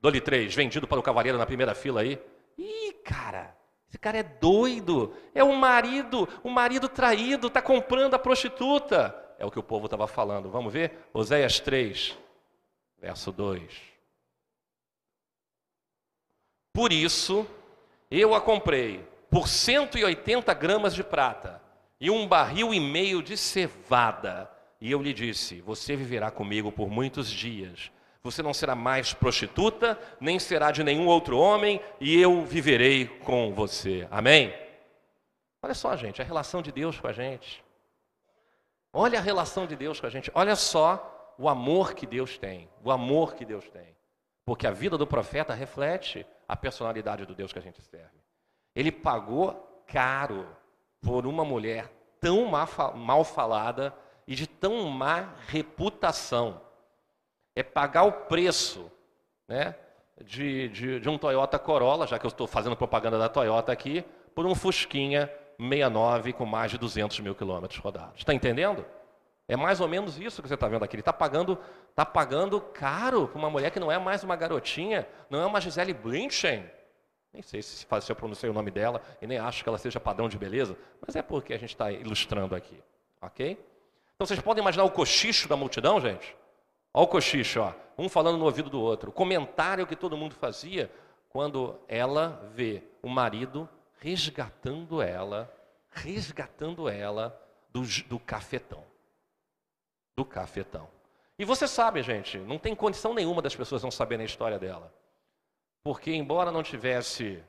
dou-lhe 0.00 0.20
três, 0.20 0.54
vendido 0.54 0.86
para 0.86 1.00
o 1.00 1.02
cavaleiro 1.02 1.38
na 1.38 1.46
primeira 1.46 1.74
fila 1.74 2.02
aí. 2.02 2.20
Ih, 2.56 2.92
cara, 3.04 3.56
esse 3.88 3.98
cara 3.98 4.18
é 4.18 4.22
doido. 4.22 5.14
É 5.34 5.42
um 5.42 5.54
marido, 5.54 6.28
um 6.44 6.50
marido 6.50 6.88
traído, 6.88 7.46
está 7.48 7.62
comprando 7.62 8.14
a 8.14 8.18
prostituta. 8.18 9.14
É 9.38 9.46
o 9.46 9.50
que 9.50 9.58
o 9.58 9.62
povo 9.62 9.86
estava 9.86 10.06
falando. 10.06 10.50
Vamos 10.50 10.72
ver? 10.72 11.08
Oséias 11.12 11.58
3, 11.58 12.16
verso 13.00 13.32
2. 13.32 13.93
Por 16.74 16.92
isso, 16.92 17.46
eu 18.10 18.34
a 18.34 18.40
comprei 18.40 19.06
por 19.30 19.46
180 19.46 20.52
gramas 20.54 20.92
de 20.92 21.04
prata 21.04 21.62
e 22.00 22.10
um 22.10 22.26
barril 22.26 22.74
e 22.74 22.80
meio 22.80 23.22
de 23.22 23.36
cevada. 23.36 24.50
E 24.80 24.90
eu 24.90 25.00
lhe 25.00 25.14
disse: 25.14 25.60
Você 25.60 25.94
viverá 25.94 26.32
comigo 26.32 26.72
por 26.72 26.90
muitos 26.90 27.30
dias. 27.30 27.92
Você 28.24 28.42
não 28.42 28.52
será 28.52 28.74
mais 28.74 29.14
prostituta, 29.14 29.96
nem 30.18 30.38
será 30.38 30.72
de 30.72 30.82
nenhum 30.82 31.06
outro 31.06 31.38
homem, 31.38 31.80
e 32.00 32.20
eu 32.20 32.44
viverei 32.44 33.06
com 33.06 33.54
você. 33.54 34.08
Amém? 34.10 34.52
Olha 35.62 35.74
só, 35.74 35.94
gente, 35.94 36.20
a 36.20 36.24
relação 36.24 36.60
de 36.60 36.72
Deus 36.72 36.98
com 36.98 37.06
a 37.06 37.12
gente. 37.12 37.62
Olha 38.92 39.20
a 39.20 39.22
relação 39.22 39.64
de 39.64 39.76
Deus 39.76 40.00
com 40.00 40.06
a 40.06 40.10
gente. 40.10 40.28
Olha 40.34 40.56
só 40.56 41.34
o 41.38 41.48
amor 41.48 41.94
que 41.94 42.06
Deus 42.06 42.36
tem. 42.36 42.68
O 42.82 42.90
amor 42.90 43.34
que 43.34 43.44
Deus 43.44 43.68
tem. 43.70 43.94
Porque 44.44 44.66
a 44.66 44.70
vida 44.70 44.98
do 44.98 45.06
profeta 45.06 45.54
reflete 45.54 46.26
a 46.48 46.56
personalidade 46.56 47.26
do 47.26 47.34
Deus 47.34 47.52
que 47.52 47.58
a 47.58 47.62
gente 47.62 47.80
serve. 47.82 48.18
Ele 48.74 48.90
pagou 48.90 49.82
caro 49.86 50.46
por 51.00 51.26
uma 51.26 51.44
mulher 51.44 51.90
tão 52.20 52.46
mal 52.94 53.24
falada 53.24 53.94
e 54.26 54.34
de 54.34 54.46
tão 54.46 54.88
má 54.88 55.34
reputação. 55.46 56.60
É 57.54 57.62
pagar 57.62 58.04
o 58.04 58.12
preço 58.12 58.90
né, 59.46 59.74
de, 60.22 60.68
de, 60.68 61.00
de 61.00 61.08
um 61.08 61.18
Toyota 61.18 61.58
Corolla, 61.58 62.06
já 62.06 62.18
que 62.18 62.26
eu 62.26 62.28
estou 62.28 62.46
fazendo 62.46 62.76
propaganda 62.76 63.18
da 63.18 63.28
Toyota 63.28 63.70
aqui, 63.70 64.04
por 64.34 64.46
um 64.46 64.54
Fusquinha 64.54 65.30
69 65.58 66.32
com 66.32 66.44
mais 66.44 66.70
de 66.70 66.78
200 66.78 67.20
mil 67.20 67.34
quilômetros 67.34 67.78
rodados. 67.78 68.18
Está 68.18 68.34
entendendo? 68.34 68.84
É 69.46 69.56
mais 69.56 69.80
ou 69.80 69.88
menos 69.88 70.18
isso 70.18 70.40
que 70.40 70.48
você 70.48 70.54
está 70.54 70.68
vendo 70.68 70.84
aqui. 70.84 70.96
Ele 70.96 71.02
está 71.02 71.12
pagando, 71.12 71.58
tá 71.94 72.04
pagando 72.04 72.60
caro 72.60 73.28
para 73.28 73.38
uma 73.38 73.50
mulher 73.50 73.70
que 73.70 73.78
não 73.78 73.92
é 73.92 73.98
mais 73.98 74.24
uma 74.24 74.36
garotinha, 74.36 75.06
não 75.28 75.40
é 75.40 75.46
uma 75.46 75.60
Gisele 75.60 75.92
Bündchen. 75.92 76.64
Nem 77.32 77.42
sei 77.42 77.60
se, 77.62 77.84
se 77.84 78.12
eu 78.12 78.16
pronunciei 78.16 78.48
o 78.48 78.54
nome 78.54 78.70
dela 78.70 79.02
e 79.20 79.26
nem 79.26 79.38
acho 79.38 79.62
que 79.62 79.68
ela 79.68 79.76
seja 79.76 80.00
padrão 80.00 80.28
de 80.28 80.38
beleza, 80.38 80.78
mas 81.04 81.16
é 81.16 81.22
porque 81.22 81.52
a 81.52 81.58
gente 81.58 81.70
está 81.70 81.90
ilustrando 81.90 82.54
aqui, 82.54 82.80
ok? 83.20 83.58
Então 84.14 84.26
vocês 84.26 84.40
podem 84.40 84.62
imaginar 84.62 84.84
o 84.84 84.90
cochicho 84.90 85.48
da 85.48 85.56
multidão, 85.56 86.00
gente? 86.00 86.34
Olha 86.92 87.04
o 87.04 87.08
cochicho, 87.08 87.60
ó. 87.60 87.72
um 87.98 88.08
falando 88.08 88.38
no 88.38 88.44
ouvido 88.44 88.70
do 88.70 88.80
outro. 88.80 89.10
O 89.10 89.12
comentário 89.12 89.86
que 89.86 89.96
todo 89.96 90.16
mundo 90.16 90.34
fazia 90.36 90.90
quando 91.28 91.76
ela 91.88 92.48
vê 92.54 92.84
o 93.02 93.08
marido 93.08 93.68
resgatando 93.98 95.02
ela, 95.02 95.52
resgatando 95.90 96.88
ela 96.88 97.36
do, 97.72 97.82
do 98.06 98.20
cafetão. 98.20 98.84
Do 100.16 100.24
cafetão. 100.24 100.88
E 101.38 101.44
você 101.44 101.66
sabe, 101.66 102.02
gente, 102.02 102.38
não 102.38 102.58
tem 102.58 102.74
condição 102.74 103.12
nenhuma 103.12 103.42
das 103.42 103.56
pessoas 103.56 103.82
não 103.82 103.90
saberem 103.90 104.22
a 104.22 104.26
história 104.26 104.58
dela. 104.58 104.92
Porque, 105.82 106.12
embora 106.12 106.52
não 106.52 106.62
tivesse 106.62 107.42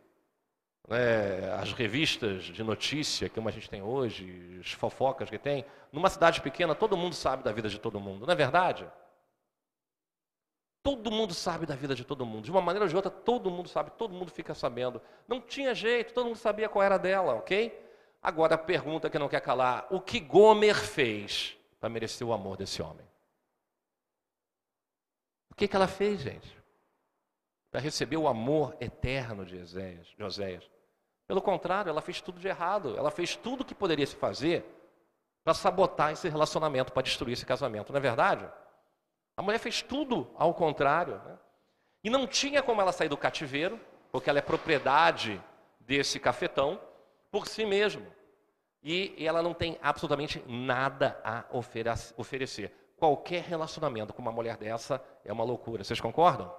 né, 0.88 1.54
as 1.54 1.72
revistas 1.72 2.44
de 2.44 2.64
notícia, 2.64 3.30
como 3.30 3.48
a 3.48 3.52
gente 3.52 3.70
tem 3.70 3.82
hoje, 3.82 4.60
as 4.60 4.72
fofocas 4.72 5.30
que 5.30 5.38
tem, 5.38 5.66
numa 5.92 6.10
cidade 6.10 6.42
pequena 6.42 6.76
todo 6.76 6.98
mundo 6.98 7.16
sabe 7.16 7.44
da 7.44 7.52
vida 7.52 7.70
de 7.70 7.80
todo 7.80 8.00
mundo, 8.00 8.26
não 8.26 8.34
é 8.34 8.36
verdade? 8.36 8.88
Todo 10.84 11.10
mundo 11.10 11.34
sabe 11.34 11.66
da 11.66 11.76
vida 11.76 11.96
de 11.96 12.06
todo 12.06 12.26
mundo. 12.26 12.44
De 12.44 12.52
uma 12.52 12.62
maneira 12.62 12.86
ou 12.86 12.90
de 12.90 12.96
outra, 12.96 13.10
todo 13.10 13.50
mundo 13.50 13.68
sabe, 13.68 13.90
todo 13.92 14.14
mundo 14.14 14.30
fica 14.30 14.54
sabendo. 14.54 15.02
Não 15.28 15.42
tinha 15.42 15.74
jeito, 15.74 16.14
todo 16.14 16.28
mundo 16.28 16.36
sabia 16.36 16.70
qual 16.70 16.84
era 16.84 17.00
dela, 17.00 17.34
ok? 17.34 17.76
Agora 18.22 18.54
a 18.54 18.58
pergunta 18.58 19.10
que 19.10 19.18
não 19.18 19.28
quer 19.28 19.42
calar: 19.42 19.88
o 19.90 20.00
que 20.00 20.20
Gomer 20.20 20.76
fez 20.76 21.55
para 21.86 21.90
merecer 21.92 22.26
o 22.26 22.34
amor 22.34 22.58
desse 22.58 22.82
homem? 22.82 23.06
O 25.52 25.54
que, 25.54 25.68
que 25.68 25.76
ela 25.76 25.88
fez, 25.88 26.20
gente? 26.20 26.66
para 27.70 27.82
receber 27.82 28.16
o 28.16 28.26
amor 28.26 28.74
eterno 28.80 29.46
de 29.46 29.58
Oséias. 30.24 30.72
Pelo 31.28 31.42
contrário, 31.42 31.90
ela 31.90 32.02
fez 32.02 32.22
tudo 32.22 32.40
de 32.40 32.48
errado. 32.48 32.98
Ela 32.98 33.12
fez 33.12 33.36
tudo 33.36 33.62
o 33.62 33.66
que 33.66 33.76
poderia 33.76 34.08
se 34.08 34.16
fazer 34.16 34.66
para 35.44 35.54
sabotar 35.54 36.14
esse 36.14 36.30
relacionamento, 36.30 36.94
para 36.94 37.04
destruir 37.04 37.34
esse 37.34 37.46
casamento. 37.46 37.92
Não 37.92 37.98
é 37.98 38.02
verdade? 38.02 38.50
A 39.36 39.42
mulher 39.42 39.60
fez 39.60 39.82
tudo 39.82 40.32
ao 40.38 40.54
contrário. 40.54 41.22
Né? 41.26 41.38
E 42.02 42.10
não 42.10 42.26
tinha 42.26 42.64
como 42.64 42.80
ela 42.80 42.94
sair 42.94 43.10
do 43.10 43.18
cativeiro, 43.18 43.78
porque 44.10 44.30
ela 44.30 44.40
é 44.40 44.42
propriedade 44.42 45.44
desse 45.82 46.18
cafetão, 46.18 46.80
por 47.30 47.46
si 47.46 47.66
mesma. 47.66 48.15
E 48.88 49.16
ela 49.18 49.42
não 49.42 49.56
tem 49.56 49.80
absolutamente 49.82 50.44
nada 50.48 51.20
a 51.24 51.44
oferecer. 51.50 52.72
Qualquer 52.96 53.42
relacionamento 53.42 54.14
com 54.14 54.22
uma 54.22 54.32
mulher 54.32 54.58
dessa 54.58 55.04
é 55.26 55.34
uma 55.34 55.44
loucura. 55.44 55.84
Vocês 55.84 56.00
concordam? 56.00 56.56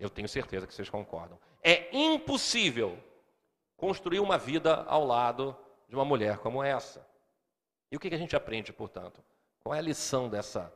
Eu 0.00 0.08
tenho 0.08 0.26
certeza 0.26 0.66
que 0.66 0.72
vocês 0.72 0.88
concordam. 0.88 1.38
É 1.62 1.94
impossível 1.94 2.98
construir 3.76 4.18
uma 4.18 4.38
vida 4.38 4.82
ao 4.84 5.04
lado 5.04 5.54
de 5.90 5.94
uma 5.94 6.06
mulher 6.06 6.38
como 6.38 6.62
essa. 6.62 7.06
E 7.92 7.96
o 7.96 8.00
que 8.00 8.08
a 8.08 8.18
gente 8.18 8.34
aprende, 8.34 8.72
portanto? 8.72 9.22
Qual 9.62 9.74
é 9.74 9.80
a 9.80 9.82
lição 9.82 10.26
dessa 10.26 10.72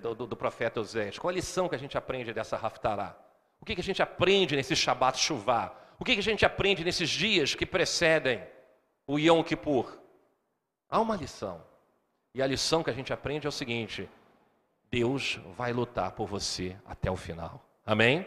do, 0.00 0.14
do 0.14 0.36
profeta 0.36 0.80
Oséias? 0.80 1.18
Qual 1.18 1.28
é 1.28 1.34
a 1.34 1.36
lição 1.36 1.68
que 1.68 1.74
a 1.74 1.78
gente 1.78 1.98
aprende 1.98 2.32
dessa 2.32 2.56
Raftará? 2.56 3.18
O 3.60 3.64
que 3.64 3.72
a 3.72 3.82
gente 3.82 4.00
aprende 4.00 4.54
nesse 4.54 4.76
Shabat 4.76 5.18
Shuvah? 5.18 5.74
O 5.98 6.04
que 6.04 6.12
a 6.12 6.22
gente 6.22 6.46
aprende 6.46 6.84
nesses 6.84 7.10
dias 7.10 7.56
que 7.56 7.66
precedem 7.66 8.46
o 9.10 9.18
Yom 9.18 9.42
Kippur? 9.42 9.98
Há 10.88 11.00
uma 11.00 11.16
lição. 11.16 11.60
E 12.32 12.40
a 12.40 12.46
lição 12.46 12.80
que 12.80 12.90
a 12.90 12.92
gente 12.92 13.12
aprende 13.12 13.44
é 13.44 13.48
o 13.48 13.52
seguinte: 13.52 14.08
Deus 14.88 15.40
vai 15.56 15.72
lutar 15.72 16.12
por 16.12 16.28
você 16.28 16.76
até 16.84 17.10
o 17.10 17.16
final. 17.16 17.60
Amém? 17.84 18.24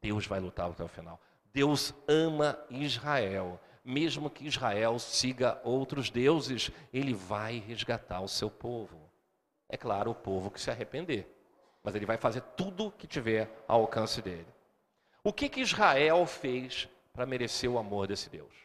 Deus 0.00 0.28
vai 0.28 0.38
lutar 0.38 0.70
até 0.70 0.84
o 0.84 0.88
final. 0.88 1.20
Deus 1.52 1.92
ama 2.06 2.56
Israel. 2.70 3.60
Mesmo 3.84 4.30
que 4.30 4.46
Israel 4.46 4.96
siga 5.00 5.60
outros 5.64 6.08
deuses, 6.08 6.70
ele 6.92 7.12
vai 7.12 7.58
resgatar 7.58 8.20
o 8.20 8.28
seu 8.28 8.48
povo. 8.48 9.10
É 9.68 9.76
claro, 9.76 10.12
o 10.12 10.14
povo 10.14 10.52
que 10.52 10.60
se 10.60 10.70
arrepender. 10.70 11.28
Mas 11.82 11.96
ele 11.96 12.06
vai 12.06 12.16
fazer 12.16 12.42
tudo 12.56 12.92
que 12.92 13.08
tiver 13.08 13.50
ao 13.66 13.80
alcance 13.80 14.22
dele. 14.22 14.46
O 15.22 15.32
que, 15.32 15.48
que 15.48 15.60
Israel 15.60 16.24
fez 16.26 16.88
para 17.12 17.26
merecer 17.26 17.68
o 17.68 17.76
amor 17.76 18.06
desse 18.06 18.30
Deus? 18.30 18.63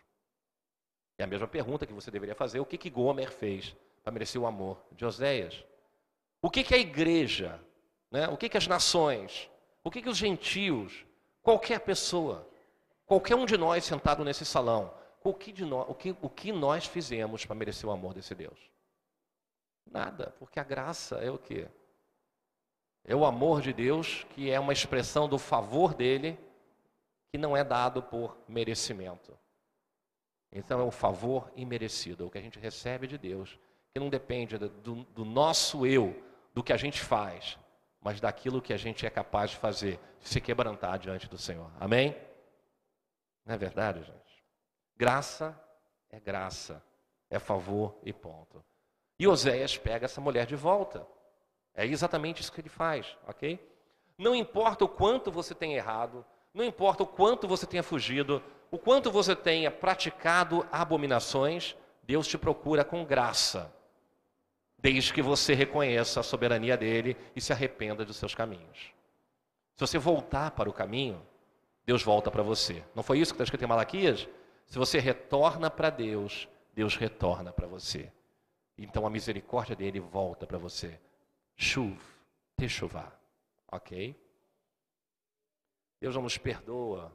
É 1.19 1.25
a 1.25 1.27
mesma 1.27 1.47
pergunta 1.47 1.85
que 1.85 1.91
você 1.91 2.09
deveria 2.09 2.33
fazer. 2.33 2.61
O 2.61 2.65
que, 2.65 2.77
que 2.77 2.89
Gomer 2.89 3.29
fez 3.29 3.75
para 4.01 4.13
merecer 4.13 4.41
o 4.41 4.45
amor 4.45 4.81
de 4.93 5.05
Oséias? 5.05 5.65
O 6.41 6.49
que, 6.49 6.63
que 6.63 6.73
a 6.73 6.77
igreja, 6.77 7.59
né? 8.09 8.29
o 8.29 8.37
que, 8.37 8.47
que 8.47 8.57
as 8.57 8.67
nações, 8.67 9.51
o 9.83 9.91
que, 9.91 10.01
que 10.01 10.07
os 10.07 10.15
gentios, 10.15 11.05
qualquer 11.43 11.81
pessoa, 11.81 12.47
qualquer 13.05 13.35
um 13.35 13.45
de 13.45 13.57
nós 13.57 13.83
sentado 13.83 14.23
nesse 14.23 14.45
salão, 14.45 14.93
o 15.21 15.33
que, 15.33 15.51
de 15.51 15.65
nós, 15.65 15.89
o 15.89 15.93
que, 15.93 16.15
o 16.21 16.29
que 16.29 16.53
nós 16.53 16.85
fizemos 16.85 17.45
para 17.45 17.53
merecer 17.53 17.89
o 17.89 17.91
amor 17.91 18.13
desse 18.13 18.33
Deus? 18.33 18.57
Nada, 19.85 20.33
porque 20.39 20.57
a 20.57 20.63
graça 20.63 21.17
é 21.17 21.29
o 21.29 21.37
quê? 21.37 21.67
É 23.03 23.13
o 23.13 23.25
amor 23.25 23.61
de 23.61 23.73
Deus, 23.73 24.25
que 24.29 24.49
é 24.49 24.57
uma 24.57 24.71
expressão 24.71 25.27
do 25.27 25.37
favor 25.37 25.93
dele, 25.93 26.39
que 27.29 27.37
não 27.37 27.57
é 27.57 27.63
dado 27.63 28.01
por 28.01 28.37
merecimento. 28.47 29.37
Então 30.51 30.79
é 30.79 30.83
o 30.83 30.91
favor 30.91 31.51
imerecido, 31.55 32.23
é 32.23 32.27
o 32.27 32.29
que 32.29 32.37
a 32.37 32.41
gente 32.41 32.59
recebe 32.59 33.07
de 33.07 33.17
Deus, 33.17 33.59
que 33.93 33.99
não 33.99 34.09
depende 34.09 34.57
do, 34.57 34.67
do 34.67 35.25
nosso 35.25 35.85
eu, 35.85 36.15
do 36.53 36.63
que 36.63 36.73
a 36.73 36.77
gente 36.77 37.01
faz, 37.01 37.57
mas 38.01 38.19
daquilo 38.19 38.61
que 38.61 38.73
a 38.73 38.77
gente 38.77 39.05
é 39.05 39.09
capaz 39.09 39.51
de 39.51 39.57
fazer, 39.57 39.99
de 40.19 40.27
se 40.27 40.41
quebrantar 40.41 40.97
diante 40.97 41.27
do 41.27 41.37
Senhor. 41.37 41.71
Amém? 41.79 42.15
Não 43.45 43.55
é 43.55 43.57
verdade, 43.57 44.03
gente? 44.03 44.43
Graça 44.95 45.59
é 46.09 46.19
graça, 46.19 46.83
é 47.29 47.37
favor 47.39 47.97
e 48.03 48.11
ponto. 48.11 48.63
E 49.17 49.27
Oséias 49.27 49.77
pega 49.77 50.05
essa 50.05 50.21
mulher 50.21 50.45
de 50.45 50.55
volta. 50.55 51.05
É 51.73 51.85
exatamente 51.85 52.41
isso 52.41 52.51
que 52.51 52.61
ele 52.61 52.69
faz, 52.69 53.15
ok? 53.27 53.59
Não 54.17 54.35
importa 54.35 54.85
o 54.85 54.89
quanto 54.89 55.31
você 55.31 55.53
tenha 55.53 55.77
errado, 55.77 56.25
não 56.53 56.65
importa 56.65 57.03
o 57.03 57.07
quanto 57.07 57.47
você 57.47 57.65
tenha 57.65 57.83
fugido, 57.83 58.43
o 58.71 58.77
quanto 58.77 59.11
você 59.11 59.35
tenha 59.35 59.71
praticado 59.71 60.67
abominações, 60.71 61.75
Deus 62.03 62.27
te 62.27 62.37
procura 62.37 62.83
com 62.83 63.05
graça 63.05 63.73
desde 64.77 65.13
que 65.13 65.21
você 65.21 65.53
reconheça 65.53 66.19
a 66.19 66.23
soberania 66.23 66.77
dele 66.77 67.17
e 67.35 67.41
se 67.41 67.51
arrependa 67.51 68.05
dos 68.05 68.15
seus 68.15 68.33
caminhos. 68.33 68.93
Se 69.75 69.81
você 69.81 69.97
voltar 69.97 70.51
para 70.51 70.69
o 70.69 70.73
caminho, 70.73 71.21
Deus 71.85 72.03
volta 72.03 72.29
para 72.29 72.43
você. 72.43 72.83
Não 72.95 73.03
foi 73.03 73.19
isso 73.19 73.31
que 73.31 73.35
está 73.35 73.43
escrito 73.43 73.63
em 73.63 73.67
Malaquias? 73.67 74.27
Se 74.65 74.77
você 74.77 74.99
retorna 74.99 75.69
para 75.69 75.89
Deus, 75.89 76.47
Deus 76.73 76.95
retorna 76.95 77.51
para 77.51 77.67
você. 77.67 78.11
Então 78.77 79.05
a 79.05 79.09
misericórdia 79.09 79.75
dele 79.75 79.99
volta 79.99 80.45
para 80.45 80.57
você. 80.57 80.99
Chuv, 81.55 81.99
techuvá. 82.55 83.11
Ok? 83.71 84.15
Deus 85.99 86.15
não 86.15 86.21
nos 86.21 86.37
perdoa 86.37 87.11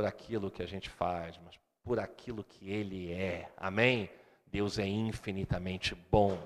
por 0.00 0.06
aquilo 0.06 0.50
que 0.50 0.62
a 0.62 0.66
gente 0.66 0.88
faz, 0.88 1.38
mas 1.44 1.60
por 1.84 2.00
aquilo 2.00 2.42
que 2.42 2.70
ele 2.70 3.12
é. 3.12 3.50
Amém? 3.54 4.08
Deus 4.46 4.78
é 4.78 4.86
infinitamente 4.86 5.94
bom. 6.10 6.38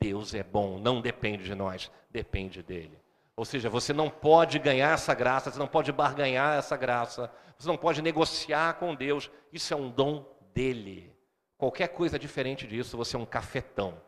Deus 0.00 0.32
é 0.32 0.42
bom, 0.42 0.78
não 0.78 1.02
depende 1.02 1.44
de 1.44 1.54
nós, 1.54 1.90
depende 2.10 2.62
dele. 2.62 2.98
Ou 3.36 3.44
seja, 3.44 3.68
você 3.68 3.92
não 3.92 4.08
pode 4.08 4.58
ganhar 4.58 4.94
essa 4.94 5.12
graça, 5.12 5.50
você 5.50 5.58
não 5.58 5.66
pode 5.66 5.92
barganhar 5.92 6.56
essa 6.56 6.78
graça, 6.78 7.30
você 7.58 7.68
não 7.68 7.76
pode 7.76 8.00
negociar 8.00 8.78
com 8.78 8.94
Deus, 8.94 9.30
isso 9.52 9.74
é 9.74 9.76
um 9.76 9.90
dom 9.90 10.24
dele. 10.54 11.12
Qualquer 11.58 11.88
coisa 11.88 12.18
diferente 12.18 12.66
disso, 12.66 12.96
você 12.96 13.16
é 13.16 13.18
um 13.18 13.26
cafetão. 13.26 14.00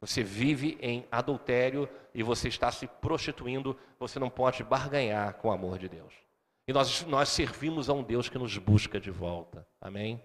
Você 0.00 0.22
vive 0.22 0.78
em 0.80 1.04
adultério 1.10 1.88
e 2.14 2.22
você 2.22 2.46
está 2.46 2.70
se 2.70 2.86
prostituindo, 2.86 3.76
você 3.98 4.20
não 4.20 4.30
pode 4.30 4.62
barganhar 4.62 5.34
com 5.34 5.48
o 5.48 5.52
amor 5.52 5.76
de 5.76 5.88
Deus. 5.88 6.25
E 6.66 6.72
nós, 6.72 7.02
nós 7.04 7.28
servimos 7.28 7.88
a 7.88 7.92
um 7.92 8.02
Deus 8.02 8.28
que 8.28 8.38
nos 8.38 8.56
busca 8.58 9.00
de 9.00 9.10
volta. 9.10 9.66
Amém? 9.80 10.22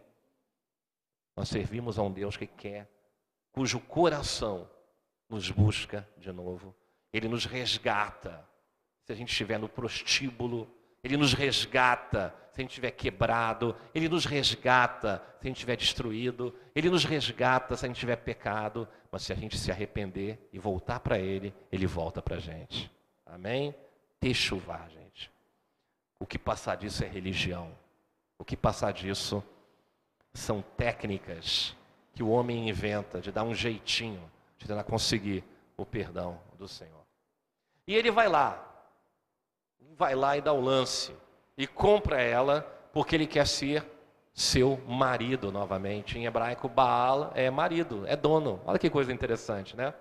Nós 1.35 1.49
servimos 1.49 1.99
a 1.99 2.03
um 2.03 2.11
Deus 2.11 2.35
que 2.35 2.47
quer 2.47 2.89
cujo 3.51 3.79
coração 3.79 4.69
nos 5.29 5.51
busca 5.51 6.07
de 6.17 6.31
novo. 6.31 6.75
Ele 7.11 7.27
nos 7.27 7.45
resgata. 7.45 8.47
Se 9.03 9.11
a 9.11 9.15
gente 9.15 9.29
estiver 9.29 9.59
no 9.59 9.67
prostíbulo, 9.69 10.69
ele 11.03 11.17
nos 11.17 11.33
resgata 11.33 12.33
se 12.51 12.59
a 12.59 12.63
gente 12.63 12.71
estiver 12.71 12.91
quebrado, 12.91 13.75
Ele 13.95 14.09
nos 14.09 14.25
resgata 14.25 15.23
se 15.39 15.47
a 15.47 15.47
gente 15.47 15.57
estiver 15.57 15.77
destruído, 15.77 16.53
Ele 16.75 16.89
nos 16.89 17.05
resgata 17.05 17.75
se 17.77 17.85
a 17.85 17.87
gente 17.87 17.99
tiver 17.99 18.17
pecado, 18.17 18.87
mas 19.09 19.23
se 19.23 19.31
a 19.31 19.35
gente 19.35 19.57
se 19.57 19.71
arrepender 19.71 20.49
e 20.51 20.59
voltar 20.59 20.99
para 20.99 21.17
Ele, 21.17 21.53
Ele 21.71 21.87
volta 21.87 22.21
para 22.21 22.35
a 22.35 22.39
gente. 22.39 22.91
Amém? 23.25 23.73
Techuvá, 24.19 24.87
gente. 24.89 25.31
O 26.21 26.25
que 26.27 26.37
passar 26.37 26.77
disso 26.77 27.03
é 27.03 27.07
religião. 27.07 27.75
O 28.37 28.45
que 28.45 28.55
passar 28.55 28.93
disso 28.93 29.43
são 30.31 30.61
técnicas 30.77 31.75
que 32.13 32.21
o 32.21 32.29
homem 32.29 32.69
inventa 32.69 33.19
de 33.19 33.31
dar 33.31 33.43
um 33.43 33.55
jeitinho, 33.55 34.31
de 34.55 34.67
tentar 34.67 34.83
conseguir 34.83 35.43
o 35.75 35.83
perdão 35.83 36.39
do 36.59 36.67
Senhor. 36.67 37.01
E 37.87 37.95
ele 37.95 38.11
vai 38.11 38.27
lá, 38.27 38.63
vai 39.97 40.13
lá 40.13 40.37
e 40.37 40.41
dá 40.41 40.53
o 40.53 40.61
lance 40.61 41.11
e 41.57 41.65
compra 41.65 42.21
ela 42.21 42.61
porque 42.93 43.15
ele 43.15 43.25
quer 43.25 43.47
ser 43.47 43.83
seu 44.31 44.77
marido 44.87 45.51
novamente. 45.51 46.19
Em 46.19 46.27
hebraico, 46.27 46.69
Baal 46.69 47.31
é 47.33 47.49
marido, 47.49 48.05
é 48.05 48.15
dono. 48.15 48.61
Olha 48.67 48.77
que 48.77 48.91
coisa 48.91 49.11
interessante, 49.11 49.75
né? 49.75 49.91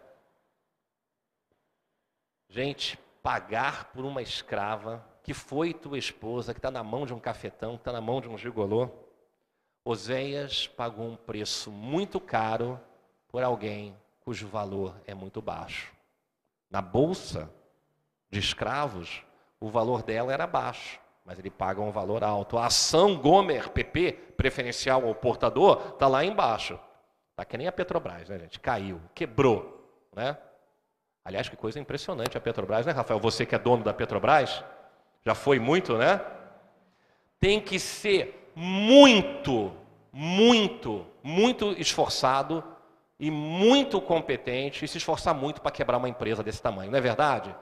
Gente, 2.47 2.99
pagar 3.23 3.87
por 3.87 4.05
uma 4.05 4.21
escrava 4.21 5.09
que 5.23 5.35
foi 5.35 5.73
tua 5.73 5.99
esposa, 5.99 6.53
que 6.53 6.59
está 6.59 6.71
na 6.71 6.83
mão 6.83 7.07
de 7.07 7.15
um 7.15 7.19
cafetão, 7.21 7.75
que 7.75 7.83
está 7.83 7.93
na 7.93 8.01
mão 8.01 8.21
de 8.21 8.29
um 8.29 8.39
gigolô. 8.39 8.89
Oséias 9.85 10.67
pagou 10.67 11.07
um 11.07 11.17
preço 11.17 11.71
muito 11.71 12.21
caro 12.21 12.81
por 13.29 13.43
alguém 13.43 13.97
cujo 14.21 14.47
valor 14.47 14.95
é 15.07 15.15
muito 15.15 15.41
baixo. 15.41 15.93
Na 16.71 16.81
bolsa 16.81 17.51
de 18.31 18.39
escravos, 18.39 19.25
o 19.59 19.69
valor 19.69 20.03
dela 20.03 20.33
era 20.33 20.47
baixo, 20.47 21.01
mas 21.25 21.39
ele 21.39 21.51
paga 21.51 21.81
um 21.81 21.91
valor 21.91 22.23
alto. 22.23 22.57
A 22.57 22.67
ação 22.67 23.17
Gomer 23.17 23.71
PP, 23.71 24.13
preferencial 24.37 25.07
ao 25.07 25.15
portador, 25.15 25.93
está 25.95 26.07
lá 26.07 26.25
embaixo. 26.25 26.79
Está 27.31 27.45
que 27.45 27.57
nem 27.57 27.67
a 27.67 27.73
Petrobras, 27.73 28.29
né, 28.29 28.39
gente? 28.39 28.61
Caiu, 28.61 29.01
quebrou, 29.15 29.89
né? 30.15 30.37
Aliás, 31.25 31.49
que 31.49 31.57
coisa 31.57 31.79
impressionante 31.79 32.37
a 32.39 32.41
Petrobras, 32.41 32.87
né, 32.87 32.93
Rafael? 32.93 33.21
Você 33.21 33.45
que 33.45 33.55
é 33.55 33.59
dono 33.59 33.83
da 33.83 33.93
Petrobras, 33.93 34.65
já 35.25 35.35
foi 35.35 35.59
muito, 35.59 35.97
né? 35.97 36.21
Tem 37.39 37.61
que 37.61 37.79
ser 37.79 38.51
muito, 38.55 39.73
muito, 40.13 41.07
muito 41.23 41.73
esforçado 41.79 42.63
e 43.19 43.31
muito 43.31 44.01
competente 44.01 44.85
e 44.85 44.89
se 44.89 44.99
esforçar 44.99 45.35
muito 45.35 45.61
para 45.61 45.71
quebrar 45.71 45.99
uma 45.99 46.09
empresa 46.09 46.43
desse 46.43 46.61
tamanho, 46.61 46.91
não 46.91 46.99
é 46.99 47.03
verdade? 47.03 47.55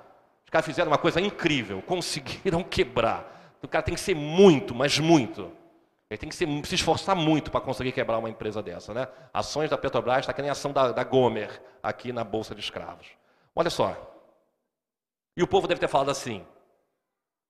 Os 0.44 0.50
caras 0.50 0.64
fizeram 0.64 0.90
uma 0.90 0.98
coisa 0.98 1.20
incrível, 1.20 1.82
conseguiram 1.82 2.62
quebrar. 2.64 3.56
O 3.62 3.68
cara 3.68 3.82
tem 3.82 3.94
que 3.94 4.00
ser 4.00 4.14
muito, 4.14 4.74
mas 4.74 4.98
muito. 4.98 5.52
Ele 6.08 6.16
tem 6.16 6.28
que 6.28 6.34
ser, 6.34 6.48
se 6.64 6.74
esforçar 6.74 7.14
muito 7.14 7.50
para 7.50 7.60
conseguir 7.60 7.92
quebrar 7.92 8.18
uma 8.18 8.30
empresa 8.30 8.62
dessa. 8.62 8.94
Né? 8.94 9.06
Ações 9.34 9.68
da 9.68 9.76
Petrobras 9.76 10.20
está 10.20 10.32
que 10.32 10.40
nem 10.40 10.50
ação 10.50 10.72
da, 10.72 10.90
da 10.92 11.04
Gomer 11.04 11.60
aqui 11.82 12.12
na 12.12 12.24
Bolsa 12.24 12.54
de 12.54 12.60
Escravos. 12.60 13.08
Olha 13.54 13.68
só. 13.68 13.94
E 15.36 15.42
o 15.42 15.46
povo 15.46 15.66
deve 15.68 15.80
ter 15.80 15.88
falado 15.88 16.10
assim: 16.10 16.46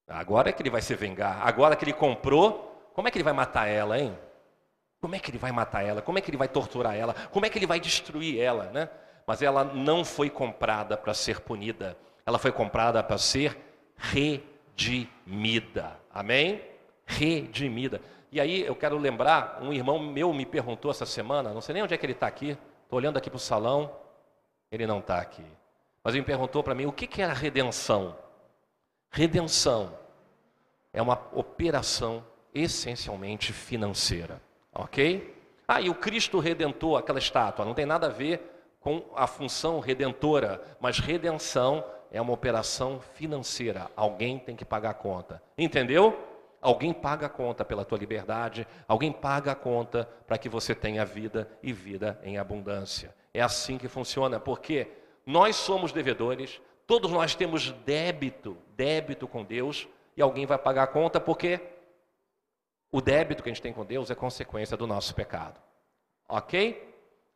agora 0.08 0.50
é 0.50 0.52
que 0.52 0.62
ele 0.62 0.70
vai 0.70 0.80
se 0.80 0.94
vingar, 0.94 1.46
agora 1.46 1.76
que 1.76 1.84
ele 1.84 1.92
comprou, 1.92 2.90
como 2.94 3.08
é 3.08 3.10
que 3.10 3.18
ele 3.18 3.24
vai 3.24 3.32
matar 3.32 3.66
ela, 3.66 3.98
hein? 3.98 4.16
Como 5.00 5.14
é 5.14 5.18
que 5.18 5.30
ele 5.30 5.38
vai 5.38 5.52
matar 5.52 5.84
ela? 5.84 6.02
Como 6.02 6.18
é 6.18 6.20
que 6.20 6.30
ele 6.30 6.36
vai 6.36 6.48
torturar 6.48 6.96
ela? 6.96 7.14
Como 7.30 7.46
é 7.46 7.48
que 7.48 7.58
ele 7.58 7.66
vai 7.66 7.78
destruir 7.78 8.40
ela, 8.40 8.64
né? 8.64 8.88
Mas 9.26 9.42
ela 9.42 9.62
não 9.62 10.04
foi 10.04 10.28
comprada 10.28 10.96
para 10.96 11.14
ser 11.14 11.40
punida 11.40 11.96
ela 12.28 12.38
foi 12.38 12.52
comprada 12.52 13.02
para 13.02 13.16
ser 13.16 13.56
redimida. 13.96 15.98
Amém? 16.12 16.60
Redimida. 17.06 18.02
E 18.30 18.38
aí 18.38 18.66
eu 18.66 18.76
quero 18.76 18.98
lembrar, 18.98 19.60
um 19.62 19.72
irmão 19.72 19.98
meu 19.98 20.30
me 20.34 20.44
perguntou 20.44 20.90
essa 20.90 21.06
semana, 21.06 21.54
não 21.54 21.62
sei 21.62 21.72
nem 21.72 21.82
onde 21.82 21.94
é 21.94 21.96
que 21.96 22.04
ele 22.04 22.12
está 22.12 22.26
aqui, 22.26 22.50
estou 22.82 22.98
olhando 22.98 23.16
aqui 23.16 23.30
para 23.30 23.38
o 23.38 23.40
salão, 23.40 23.90
ele 24.70 24.86
não 24.86 24.98
está 24.98 25.18
aqui. 25.18 25.44
Mas 26.04 26.12
ele 26.12 26.20
me 26.20 26.26
perguntou 26.26 26.62
para 26.62 26.74
mim 26.74 26.84
o 26.84 26.92
que, 26.92 27.06
que 27.06 27.22
era 27.22 27.32
redenção. 27.32 28.14
Redenção 29.10 29.98
é 30.92 31.00
uma 31.00 31.20
operação 31.32 32.24
essencialmente 32.54 33.52
financeira, 33.52 34.40
ok? 34.72 35.36
Ah, 35.66 35.80
e 35.80 35.90
o 35.90 35.94
Cristo 35.94 36.38
Redentor, 36.38 36.98
aquela 36.98 37.18
estátua, 37.18 37.64
não 37.64 37.74
tem 37.74 37.86
nada 37.86 38.06
a 38.06 38.10
ver 38.10 38.40
com 38.80 39.04
a 39.14 39.26
função 39.26 39.80
redentora, 39.80 40.62
mas 40.80 40.98
redenção 40.98 41.84
é 42.10 42.20
uma 42.20 42.32
operação 42.32 43.00
financeira. 43.14 43.90
Alguém 43.94 44.38
tem 44.38 44.56
que 44.56 44.64
pagar 44.64 44.90
a 44.90 44.94
conta. 44.94 45.42
Entendeu? 45.56 46.18
Alguém 46.60 46.92
paga 46.92 47.26
a 47.26 47.30
conta 47.30 47.64
pela 47.64 47.84
tua 47.84 47.98
liberdade, 47.98 48.66
alguém 48.86 49.12
paga 49.12 49.52
a 49.52 49.54
conta 49.54 50.08
para 50.26 50.38
que 50.38 50.48
você 50.48 50.74
tenha 50.74 51.04
vida 51.04 51.48
e 51.62 51.72
vida 51.72 52.18
em 52.24 52.38
abundância. 52.38 53.14
É 53.32 53.40
assim 53.40 53.78
que 53.78 53.86
funciona, 53.88 54.40
porque 54.40 54.88
nós 55.24 55.54
somos 55.54 55.92
devedores, 55.92 56.60
todos 56.88 57.12
nós 57.12 57.34
temos 57.34 57.70
débito, 57.84 58.56
débito 58.74 59.28
com 59.28 59.44
Deus, 59.44 59.86
e 60.16 60.22
alguém 60.22 60.46
vai 60.46 60.56
pagar 60.56 60.84
a 60.84 60.86
conta 60.86 61.20
porque 61.20 61.60
o 62.90 63.02
débito 63.02 63.42
que 63.42 63.50
a 63.50 63.52
gente 63.52 63.62
tem 63.62 63.74
com 63.74 63.84
Deus 63.84 64.10
é 64.10 64.14
consequência 64.14 64.74
do 64.74 64.86
nosso 64.86 65.14
pecado. 65.14 65.60
Ok? 66.26 66.82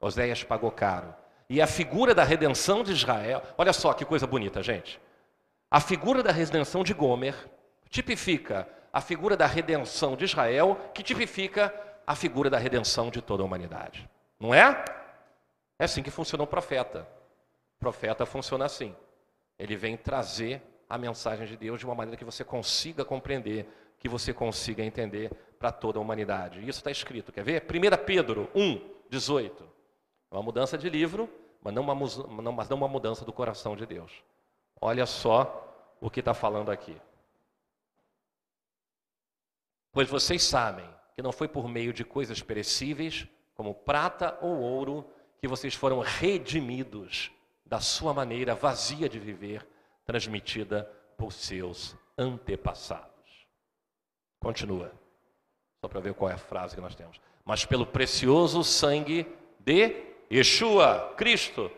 Oséias 0.01 0.43
pagou 0.43 0.71
caro. 0.71 1.15
E 1.51 1.61
a 1.61 1.67
figura 1.67 2.15
da 2.15 2.25
redenção 2.25 2.83
de 2.83 2.93
Israel, 2.93 3.43
olha 3.59 3.75
só 3.75 3.93
que 3.93 4.07
coisa 4.07 4.27
bonita, 4.27 4.63
gente. 4.63 4.99
A 5.71 5.81
figura 5.81 6.23
da 6.23 6.33
redenção 6.33 6.83
de 6.83 6.95
Gomer 6.95 7.37
tipifica 7.91 8.67
a 8.91 9.03
figura 9.03 9.37
da 9.37 9.47
redenção 9.47 10.17
de 10.17 10.25
Israel, 10.25 10.79
que 10.95 11.03
tipifica 11.03 11.75
a 12.07 12.15
figura 12.15 12.49
da 12.49 12.57
redenção 12.57 13.11
de 13.11 13.21
toda 13.21 13.43
a 13.43 13.47
humanidade. 13.47 14.09
Não 14.41 14.55
é? 14.55 14.83
É 15.79 15.85
assim 15.85 16.03
que 16.03 16.11
funciona 16.11 16.43
o 16.43 16.47
profeta. 16.47 17.07
O 17.77 17.81
profeta 17.81 18.25
funciona 18.25 18.65
assim. 18.65 18.97
Ele 19.63 19.77
vem 19.77 19.97
trazer 19.97 20.61
a 20.89 20.99
mensagem 20.99 21.47
de 21.47 21.57
Deus 21.57 21.79
de 21.79 21.87
uma 21.87 21.95
maneira 21.95 22.17
que 22.17 22.25
você 22.25 22.43
consiga 22.43 23.05
compreender, 23.05 23.65
que 23.97 24.09
você 24.09 24.35
consiga 24.35 24.83
entender 24.83 25.31
para 25.57 25.71
toda 25.71 26.01
a 26.01 26.03
humanidade. 26.03 26.59
Isso 26.59 26.81
está 26.81 26.91
escrito, 26.91 27.31
quer 27.31 27.45
ver? 27.45 27.63
1 27.63 28.05
Pedro 28.05 28.51
1, 28.57 28.81
18. 29.09 29.63
É 30.33 30.35
uma 30.35 30.43
mudança 30.43 30.77
de 30.77 30.91
livro, 30.91 31.31
mas 31.63 31.73
não 31.73 31.85
uma, 31.85 31.95
mas 31.95 32.69
não 32.69 32.77
uma 32.77 32.89
mudança 32.89 33.25
do 33.25 33.33
coração 33.33 33.77
de 33.77 33.87
Deus. 33.87 34.11
Olha 34.81 35.07
só 35.07 35.97
o 36.01 36.11
que 36.11 36.19
está 36.19 36.35
falando 36.35 36.73
aqui. 36.73 37.01
Pois 39.93 40.09
vocês 40.09 40.43
sabem 40.43 40.89
que 41.15 41.23
não 41.23 41.31
foi 41.31 41.47
por 41.47 41.69
meio 41.69 41.93
de 41.93 42.05
coisas 42.05 42.43
perecíveis, 42.43 43.29
como 43.55 43.77
prata 43.77 44.37
ou 44.43 44.59
ouro, 44.59 45.09
que 45.39 45.47
vocês 45.47 45.73
foram 45.73 46.01
redimidos 46.01 47.31
da 47.73 47.81
sua 47.81 48.13
maneira 48.13 48.55
vazia 48.55 49.09
de 49.09 49.19
viver, 49.19 49.67
transmitida 50.05 50.85
por 51.17 51.33
seus 51.33 51.97
antepassados. 52.19 53.47
Continua, 54.39 54.93
só 55.81 55.89
para 55.89 56.01
ver 56.01 56.13
qual 56.13 56.31
é 56.31 56.35
a 56.35 56.39
frase 56.39 56.75
que 56.75 56.83
nós 56.83 56.95
temos. 56.95 57.19
Mas 57.47 57.65
pelo 57.65 57.87
precioso 57.87 58.63
sangue 58.63 59.27
de 59.59 60.05
Yeshua, 60.31 61.15
Cristo, 61.17 61.73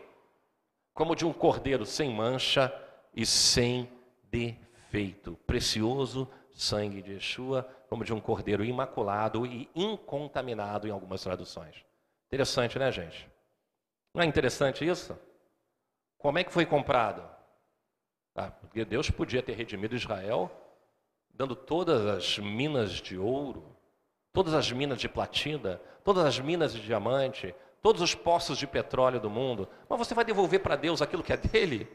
como 0.93 1.15
de 1.15 1.25
um 1.25 1.31
cordeiro 1.31 1.85
sem 1.85 2.13
mancha 2.13 2.73
e 3.15 3.25
sem 3.25 3.89
defeito. 4.23 5.37
Precioso 5.47 6.29
sangue 6.51 7.01
de 7.01 7.13
Yeshua, 7.13 7.63
como 7.87 8.03
de 8.03 8.13
um 8.13 8.19
cordeiro 8.19 8.65
imaculado 8.65 9.45
e 9.45 9.69
incontaminado 9.73 10.89
em 10.89 10.91
algumas 10.91 11.23
traduções. 11.23 11.85
Interessante, 12.27 12.77
né, 12.77 12.91
gente? 12.91 13.29
Não 14.13 14.21
é 14.21 14.25
interessante 14.25 14.85
isso? 14.85 15.17
Como 16.25 16.39
é 16.39 16.43
que 16.43 16.51
foi 16.51 16.65
comprado? 16.65 17.21
Ah, 18.35 18.49
porque 18.49 18.83
Deus 18.83 19.11
podia 19.11 19.43
ter 19.43 19.53
redimido 19.53 19.95
Israel 19.95 20.49
dando 21.29 21.55
todas 21.55 22.03
as 22.03 22.39
minas 22.39 22.93
de 22.93 23.15
ouro, 23.15 23.77
todas 24.33 24.55
as 24.55 24.71
minas 24.71 24.97
de 24.97 25.07
platina, 25.07 25.79
todas 26.03 26.25
as 26.25 26.39
minas 26.39 26.73
de 26.73 26.81
diamante, 26.81 27.53
todos 27.79 28.01
os 28.01 28.15
poços 28.15 28.57
de 28.57 28.65
petróleo 28.65 29.19
do 29.19 29.29
mundo, 29.29 29.69
mas 29.87 29.99
você 29.99 30.15
vai 30.15 30.25
devolver 30.25 30.61
para 30.61 30.75
Deus 30.75 30.99
aquilo 30.99 31.21
que 31.21 31.31
é 31.31 31.37
dele? 31.37 31.87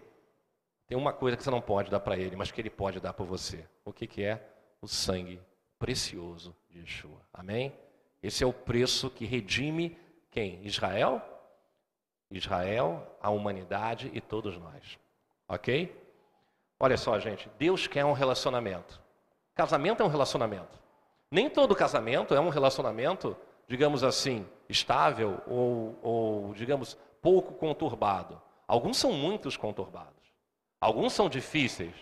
Tem 0.87 0.97
uma 0.97 1.13
coisa 1.13 1.37
que 1.37 1.43
você 1.43 1.51
não 1.51 1.61
pode 1.61 1.91
dar 1.91 1.99
para 1.99 2.17
ele, 2.17 2.37
mas 2.37 2.53
que 2.53 2.61
ele 2.61 2.71
pode 2.71 3.01
dar 3.01 3.13
para 3.13 3.25
você. 3.25 3.69
O 3.85 3.93
que, 3.93 4.07
que 4.07 4.23
é? 4.23 4.49
O 4.81 4.87
sangue 4.87 5.43
precioso 5.77 6.55
de 6.69 6.79
Yeshua. 6.79 7.21
Amém? 7.33 7.77
Esse 8.23 8.45
é 8.45 8.47
o 8.47 8.53
preço 8.53 9.11
que 9.11 9.25
redime 9.25 9.99
quem? 10.31 10.65
Israel? 10.65 11.21
Israel, 12.31 13.07
a 13.21 13.31
humanidade 13.31 14.11
e 14.15 14.21
todos 14.21 14.57
nós. 14.57 14.99
Ok? 15.49 15.97
Olha 16.79 16.97
só, 16.97 17.19
gente, 17.19 17.51
Deus 17.59 17.87
quer 17.87 18.05
um 18.05 18.13
relacionamento. 18.13 19.01
Casamento 19.55 20.03
é 20.03 20.07
um 20.07 20.09
relacionamento. 20.09 20.79
Nem 21.31 21.51
todo 21.51 21.75
casamento 21.75 22.35
é 22.35 22.41
um 22.41 22.49
relacionamento 22.49 23.37
digamos 23.71 24.03
assim, 24.03 24.45
estável 24.69 25.41
ou, 25.47 25.97
ou, 26.03 26.55
digamos, 26.55 26.99
pouco 27.23 27.55
conturbado. 27.55 28.43
Alguns 28.67 28.97
são 28.97 29.13
muitos 29.13 29.57
conturbados. 29.57 30.11
Alguns 30.81 31.13
são 31.13 31.29
difíceis. 31.29 31.95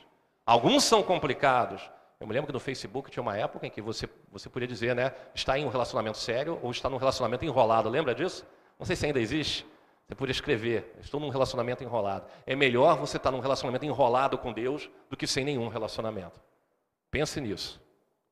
Alguns 0.47 0.85
são 0.85 1.03
complicados. 1.03 1.83
Eu 2.18 2.26
me 2.26 2.33
lembro 2.33 2.47
que 2.47 2.55
no 2.55 2.59
Facebook 2.59 3.11
tinha 3.11 3.22
uma 3.22 3.37
época 3.37 3.66
em 3.66 3.70
que 3.70 3.83
você, 3.83 4.09
você 4.33 4.49
podia 4.49 4.66
dizer, 4.66 4.97
né, 4.97 5.12
está 5.35 5.59
em 5.59 5.66
um 5.66 5.68
relacionamento 5.68 6.16
sério 6.16 6.59
ou 6.62 6.70
está 6.70 6.89
num 6.89 6.97
relacionamento 6.97 7.45
enrolado. 7.45 7.91
Lembra 7.91 8.14
disso? 8.14 8.47
Não 8.79 8.87
sei 8.87 8.97
se 8.97 9.05
ainda 9.05 9.20
existe. 9.20 9.66
Você 10.09 10.15
podia 10.15 10.33
escrever, 10.33 10.95
estou 11.03 11.21
num 11.21 11.29
relacionamento 11.29 11.85
enrolado. 11.85 12.27
É 12.47 12.57
melhor 12.57 12.97
você 12.97 13.19
estar 13.19 13.31
num 13.31 13.41
relacionamento 13.41 13.85
enrolado 13.85 14.39
com 14.39 14.55
Deus 14.55 14.89
do 15.11 15.17
que 15.19 15.27
sem 15.27 15.45
nenhum 15.45 15.69
relacionamento. 15.69 16.41
Pense 17.11 17.39
nisso. 17.39 17.79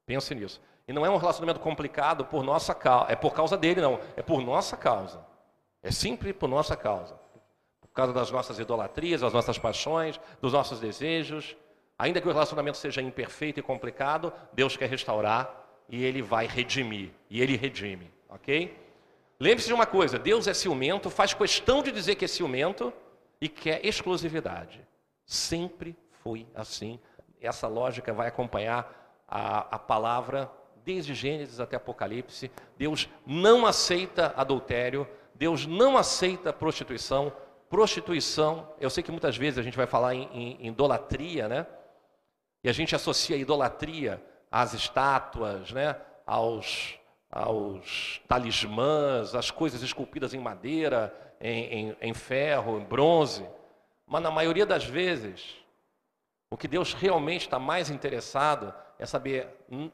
Pense 0.06 0.34
nisso. 0.34 0.58
E 0.88 0.92
não 0.92 1.04
é 1.04 1.10
um 1.10 1.18
relacionamento 1.18 1.60
complicado 1.60 2.24
por 2.24 2.42
nossa 2.42 2.74
causa, 2.74 3.12
é 3.12 3.16
por 3.16 3.34
causa 3.34 3.58
dele, 3.58 3.82
não. 3.82 4.00
É 4.16 4.22
por 4.22 4.40
nossa 4.40 4.74
causa. 4.74 5.22
É 5.82 5.90
sempre 5.90 6.32
por 6.32 6.48
nossa 6.48 6.74
causa. 6.74 7.20
Por 7.78 7.88
causa 7.88 8.10
das 8.10 8.30
nossas 8.30 8.58
idolatrias, 8.58 9.20
das 9.20 9.34
nossas 9.34 9.58
paixões, 9.58 10.18
dos 10.40 10.54
nossos 10.54 10.80
desejos. 10.80 11.54
Ainda 11.98 12.22
que 12.22 12.28
o 12.28 12.32
relacionamento 12.32 12.78
seja 12.78 13.02
imperfeito 13.02 13.60
e 13.60 13.62
complicado, 13.62 14.32
Deus 14.54 14.78
quer 14.78 14.88
restaurar 14.88 15.84
e 15.90 16.02
Ele 16.02 16.22
vai 16.22 16.46
redimir. 16.46 17.10
E 17.28 17.42
Ele 17.42 17.54
redime, 17.54 18.10
ok? 18.30 18.85
Lembre-se 19.38 19.68
de 19.68 19.74
uma 19.74 19.86
coisa: 19.86 20.18
Deus 20.18 20.46
é 20.46 20.54
ciumento, 20.54 21.10
faz 21.10 21.34
questão 21.34 21.82
de 21.82 21.92
dizer 21.92 22.14
que 22.16 22.24
é 22.24 22.28
ciumento 22.28 22.92
e 23.40 23.48
quer 23.48 23.84
exclusividade. 23.84 24.86
Sempre 25.24 25.96
foi 26.22 26.46
assim. 26.54 26.98
Essa 27.40 27.68
lógica 27.68 28.12
vai 28.12 28.28
acompanhar 28.28 29.24
a, 29.28 29.76
a 29.76 29.78
palavra 29.78 30.50
desde 30.84 31.14
Gênesis 31.14 31.60
até 31.60 31.76
Apocalipse. 31.76 32.50
Deus 32.78 33.08
não 33.26 33.66
aceita 33.66 34.32
adultério, 34.36 35.06
Deus 35.34 35.66
não 35.66 35.96
aceita 35.96 36.52
prostituição. 36.52 37.32
Prostituição, 37.68 38.72
eu 38.80 38.88
sei 38.88 39.02
que 39.02 39.10
muitas 39.10 39.36
vezes 39.36 39.58
a 39.58 39.62
gente 39.62 39.76
vai 39.76 39.86
falar 39.86 40.14
em, 40.14 40.28
em, 40.32 40.56
em 40.60 40.68
idolatria, 40.68 41.48
né? 41.48 41.66
E 42.62 42.68
a 42.68 42.72
gente 42.72 42.94
associa 42.94 43.34
a 43.34 43.38
idolatria 43.38 44.22
às 44.50 44.72
estátuas, 44.72 45.72
né? 45.72 45.96
aos, 46.26 46.98
aos 47.30 48.20
talismãs, 48.28 49.34
às 49.34 49.50
coisas 49.50 49.82
esculpidas 49.82 50.34
em 50.34 50.38
madeira, 50.38 51.14
em, 51.40 51.88
em, 51.88 51.96
em 52.00 52.14
ferro, 52.14 52.78
em 52.78 52.84
bronze. 52.84 53.46
Mas 54.06 54.22
na 54.22 54.30
maioria 54.30 54.64
das 54.64 54.84
vezes, 54.84 55.56
o 56.50 56.56
que 56.56 56.68
Deus 56.68 56.94
realmente 56.94 57.42
está 57.42 57.58
mais 57.58 57.90
interessado 57.90 58.72
é 58.98 59.04
saber, 59.04 59.48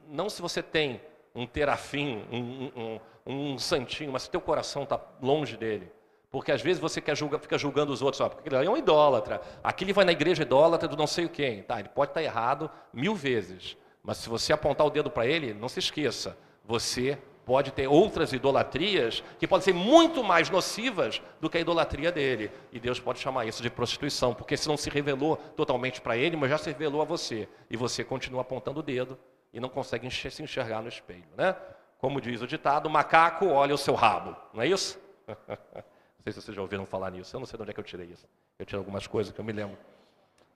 não 0.06 0.28
se 0.28 0.40
você 0.40 0.62
tem 0.62 1.00
um 1.34 1.46
terafim, 1.46 2.24
um, 2.30 2.70
um, 2.76 3.00
um, 3.26 3.58
santinho, 3.58 4.12
mas 4.12 4.22
se 4.22 4.30
teu 4.30 4.40
coração 4.40 4.82
está 4.82 5.00
longe 5.20 5.56
dele. 5.56 5.90
Porque 6.30 6.52
às 6.52 6.62
vezes 6.62 6.80
você 6.80 7.00
quer 7.00 7.16
julga, 7.16 7.38
fica 7.38 7.58
julgando 7.58 7.92
os 7.92 8.00
outros, 8.00 8.20
ó, 8.20 8.28
porque 8.28 8.48
ele 8.48 8.56
é 8.56 8.70
um 8.70 8.76
idólatra. 8.76 9.40
Aqui 9.62 9.84
ele 9.84 9.92
vai 9.92 10.04
na 10.04 10.12
igreja 10.12 10.42
idólatra 10.42 10.88
do 10.88 10.96
não 10.96 11.06
sei 11.06 11.26
o 11.26 11.28
quem. 11.28 11.62
Tá, 11.62 11.78
ele 11.78 11.90
pode 11.90 12.10
estar 12.10 12.20
tá 12.20 12.24
errado 12.24 12.70
mil 12.92 13.14
vezes. 13.14 13.76
Mas 14.02 14.18
se 14.18 14.28
você 14.28 14.52
apontar 14.52 14.86
o 14.86 14.90
dedo 14.90 15.10
para 15.10 15.26
ele, 15.26 15.52
não 15.52 15.68
se 15.68 15.78
esqueça. 15.78 16.36
Você 16.72 17.18
pode 17.44 17.70
ter 17.70 17.86
outras 17.86 18.32
idolatrias 18.32 19.22
que 19.38 19.46
podem 19.46 19.62
ser 19.62 19.74
muito 19.74 20.24
mais 20.24 20.48
nocivas 20.48 21.20
do 21.38 21.50
que 21.50 21.58
a 21.58 21.60
idolatria 21.60 22.10
dele. 22.10 22.50
E 22.72 22.80
Deus 22.80 22.98
pode 22.98 23.18
chamar 23.18 23.44
isso 23.44 23.62
de 23.62 23.68
prostituição, 23.68 24.32
porque 24.32 24.56
se 24.56 24.66
não 24.66 24.78
se 24.78 24.88
revelou 24.88 25.36
totalmente 25.54 26.00
para 26.00 26.16
ele, 26.16 26.34
mas 26.34 26.48
já 26.48 26.56
se 26.56 26.70
revelou 26.70 27.02
a 27.02 27.04
você. 27.04 27.46
E 27.68 27.76
você 27.76 28.02
continua 28.02 28.40
apontando 28.40 28.80
o 28.80 28.82
dedo 28.82 29.18
e 29.52 29.60
não 29.60 29.68
consegue 29.68 30.10
se 30.10 30.42
enxergar 30.42 30.80
no 30.80 30.88
espelho. 30.88 31.26
Né? 31.36 31.54
Como 31.98 32.22
diz 32.22 32.40
o 32.40 32.46
ditado, 32.46 32.88
macaco 32.88 33.48
olha 33.48 33.74
o 33.74 33.78
seu 33.78 33.92
rabo. 33.92 34.34
Não 34.54 34.62
é 34.62 34.68
isso? 34.68 34.98
não 35.28 36.24
sei 36.24 36.32
se 36.32 36.40
vocês 36.40 36.56
já 36.56 36.62
ouviram 36.62 36.86
falar 36.86 37.10
nisso. 37.10 37.36
Eu 37.36 37.40
não 37.40 37.46
sei 37.46 37.58
de 37.58 37.62
onde 37.64 37.70
é 37.72 37.74
que 37.74 37.80
eu 37.80 37.84
tirei 37.84 38.06
isso. 38.06 38.26
Eu 38.58 38.64
tirei 38.64 38.78
algumas 38.78 39.06
coisas 39.06 39.30
que 39.30 39.38
eu 39.38 39.44
me 39.44 39.52
lembro. 39.52 39.76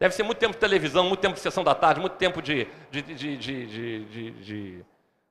Deve 0.00 0.14
ser 0.14 0.22
muito 0.22 0.38
tempo 0.38 0.54
de 0.54 0.60
televisão, 0.60 1.04
muito 1.04 1.20
tempo 1.20 1.34
de 1.34 1.40
sessão 1.40 1.62
da 1.62 1.74
tarde, 1.74 2.00
muito 2.00 2.16
tempo 2.16 2.40
de, 2.40 2.66
de, 2.90 3.02
de, 3.02 3.36
de, 3.36 4.84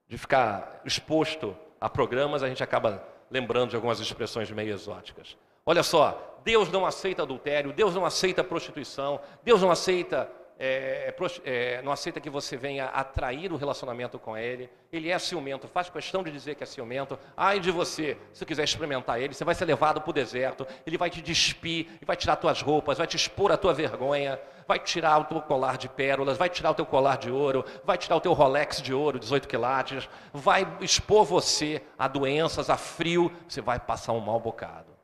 de 0.07 0.17
ficar 0.17 0.81
exposto 0.85 1.55
a 1.79 1.89
programas, 1.89 2.43
a 2.43 2.47
gente 2.47 2.63
acaba 2.63 3.03
lembrando 3.29 3.71
de 3.71 3.75
algumas 3.75 3.99
expressões 3.99 4.49
meio 4.51 4.73
exóticas. 4.73 5.37
Olha 5.65 5.83
só, 5.83 6.39
Deus 6.43 6.71
não 6.71 6.85
aceita 6.85 7.23
adultério, 7.23 7.73
Deus 7.73 7.95
não 7.95 8.05
aceita 8.05 8.43
prostituição, 8.43 9.19
Deus 9.43 9.61
não 9.61 9.71
aceita 9.71 10.29
é, 10.57 11.13
é, 11.43 11.81
não 11.81 11.91
aceita 11.91 12.21
que 12.21 12.29
você 12.29 12.55
venha 12.55 12.85
atrair 12.85 13.51
o 13.51 13.57
relacionamento 13.57 14.17
com 14.17 14.37
ele. 14.37 14.69
Ele 14.91 15.09
é 15.09 15.19
ciumento, 15.19 15.67
faz 15.67 15.89
questão 15.89 16.23
de 16.23 16.31
dizer 16.31 16.55
que 16.55 16.63
é 16.63 16.65
ciumento. 16.65 17.19
Ai 17.35 17.59
de 17.59 17.71
você, 17.71 18.17
se 18.31 18.45
quiser 18.45 18.63
experimentar 18.63 19.19
ele, 19.19 19.33
você 19.33 19.43
vai 19.43 19.53
ser 19.53 19.65
levado 19.65 19.99
para 19.99 20.09
o 20.09 20.13
deserto, 20.13 20.65
ele 20.85 20.97
vai 20.97 21.09
te 21.09 21.21
despir, 21.21 21.87
vai 22.05 22.15
tirar 22.15 22.37
tuas 22.37 22.61
roupas, 22.61 22.97
vai 22.97 23.07
te 23.07 23.17
expor 23.17 23.51
a 23.51 23.57
tua 23.57 23.73
vergonha, 23.73 24.39
vai 24.67 24.79
tirar 24.79 25.17
o 25.19 25.25
teu 25.25 25.41
colar 25.41 25.77
de 25.77 25.89
pérolas, 25.89 26.37
vai 26.37 26.49
tirar 26.49 26.71
o 26.71 26.75
teu 26.75 26.85
colar 26.85 27.17
de 27.17 27.29
ouro, 27.29 27.65
vai 27.83 27.97
tirar 27.97 28.15
o 28.15 28.21
teu 28.21 28.31
Rolex 28.31 28.81
de 28.81 28.93
ouro, 28.93 29.19
18 29.19 29.47
quilates, 29.47 30.09
vai 30.33 30.65
expor 30.79 31.25
você 31.25 31.81
a 31.99 32.07
doenças, 32.07 32.69
a 32.69 32.77
frio, 32.77 33.31
você 33.47 33.59
vai 33.59 33.79
passar 33.79 34.13
um 34.13 34.21
mau 34.21 34.39
bocado. 34.39 34.95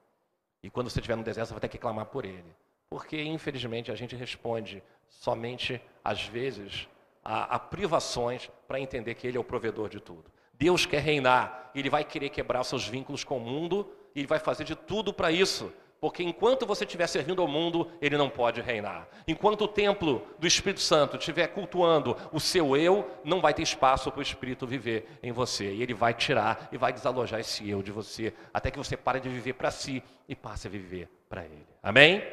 E 0.63 0.69
quando 0.69 0.89
você 0.89 0.99
estiver 0.99 1.17
no 1.17 1.23
deserto, 1.23 1.47
você 1.47 1.53
vai 1.53 1.61
ter 1.61 1.69
que 1.69 1.77
clamar 1.77 2.05
por 2.05 2.23
ele. 2.23 2.55
Porque, 2.89 3.21
infelizmente, 3.21 3.91
a 3.91 3.95
gente 3.95 4.15
responde 4.15 4.83
somente, 5.19 5.81
às 6.03 6.23
vezes, 6.23 6.87
a, 7.23 7.55
a 7.55 7.59
privações 7.59 8.49
para 8.67 8.79
entender 8.79 9.15
que 9.15 9.27
Ele 9.27 9.37
é 9.37 9.39
o 9.39 9.43
provedor 9.43 9.89
de 9.89 9.99
tudo. 9.99 10.25
Deus 10.53 10.85
quer 10.85 11.01
reinar, 11.01 11.71
Ele 11.75 11.89
vai 11.89 12.03
querer 12.03 12.29
quebrar 12.29 12.63
seus 12.63 12.87
vínculos 12.87 13.23
com 13.23 13.37
o 13.37 13.41
mundo 13.41 13.91
e 14.15 14.19
Ele 14.19 14.27
vai 14.27 14.39
fazer 14.39 14.63
de 14.63 14.75
tudo 14.75 15.13
para 15.13 15.31
isso. 15.31 15.71
Porque 16.01 16.23
enquanto 16.23 16.65
você 16.65 16.83
estiver 16.83 17.05
servindo 17.05 17.43
ao 17.43 17.47
mundo, 17.47 17.87
ele 18.01 18.17
não 18.17 18.27
pode 18.27 18.59
reinar. 18.59 19.07
Enquanto 19.27 19.65
o 19.65 19.67
templo 19.67 20.25
do 20.39 20.47
Espírito 20.47 20.81
Santo 20.81 21.15
estiver 21.15 21.45
cultuando 21.49 22.17
o 22.31 22.39
seu 22.39 22.75
eu, 22.75 23.07
não 23.23 23.39
vai 23.39 23.53
ter 23.53 23.61
espaço 23.61 24.09
para 24.09 24.17
o 24.17 24.23
Espírito 24.23 24.65
viver 24.65 25.19
em 25.21 25.31
você. 25.31 25.71
E 25.71 25.83
ele 25.83 25.93
vai 25.93 26.15
tirar 26.15 26.69
e 26.71 26.77
vai 26.77 26.91
desalojar 26.91 27.39
esse 27.39 27.69
eu 27.69 27.83
de 27.83 27.91
você, 27.91 28.33
até 28.51 28.71
que 28.71 28.79
você 28.79 28.97
pare 28.97 29.19
de 29.19 29.29
viver 29.29 29.53
para 29.53 29.69
si 29.69 30.01
e 30.27 30.35
passe 30.35 30.65
a 30.65 30.71
viver 30.71 31.07
para 31.29 31.45
ele. 31.45 31.67
Amém? 31.83 32.23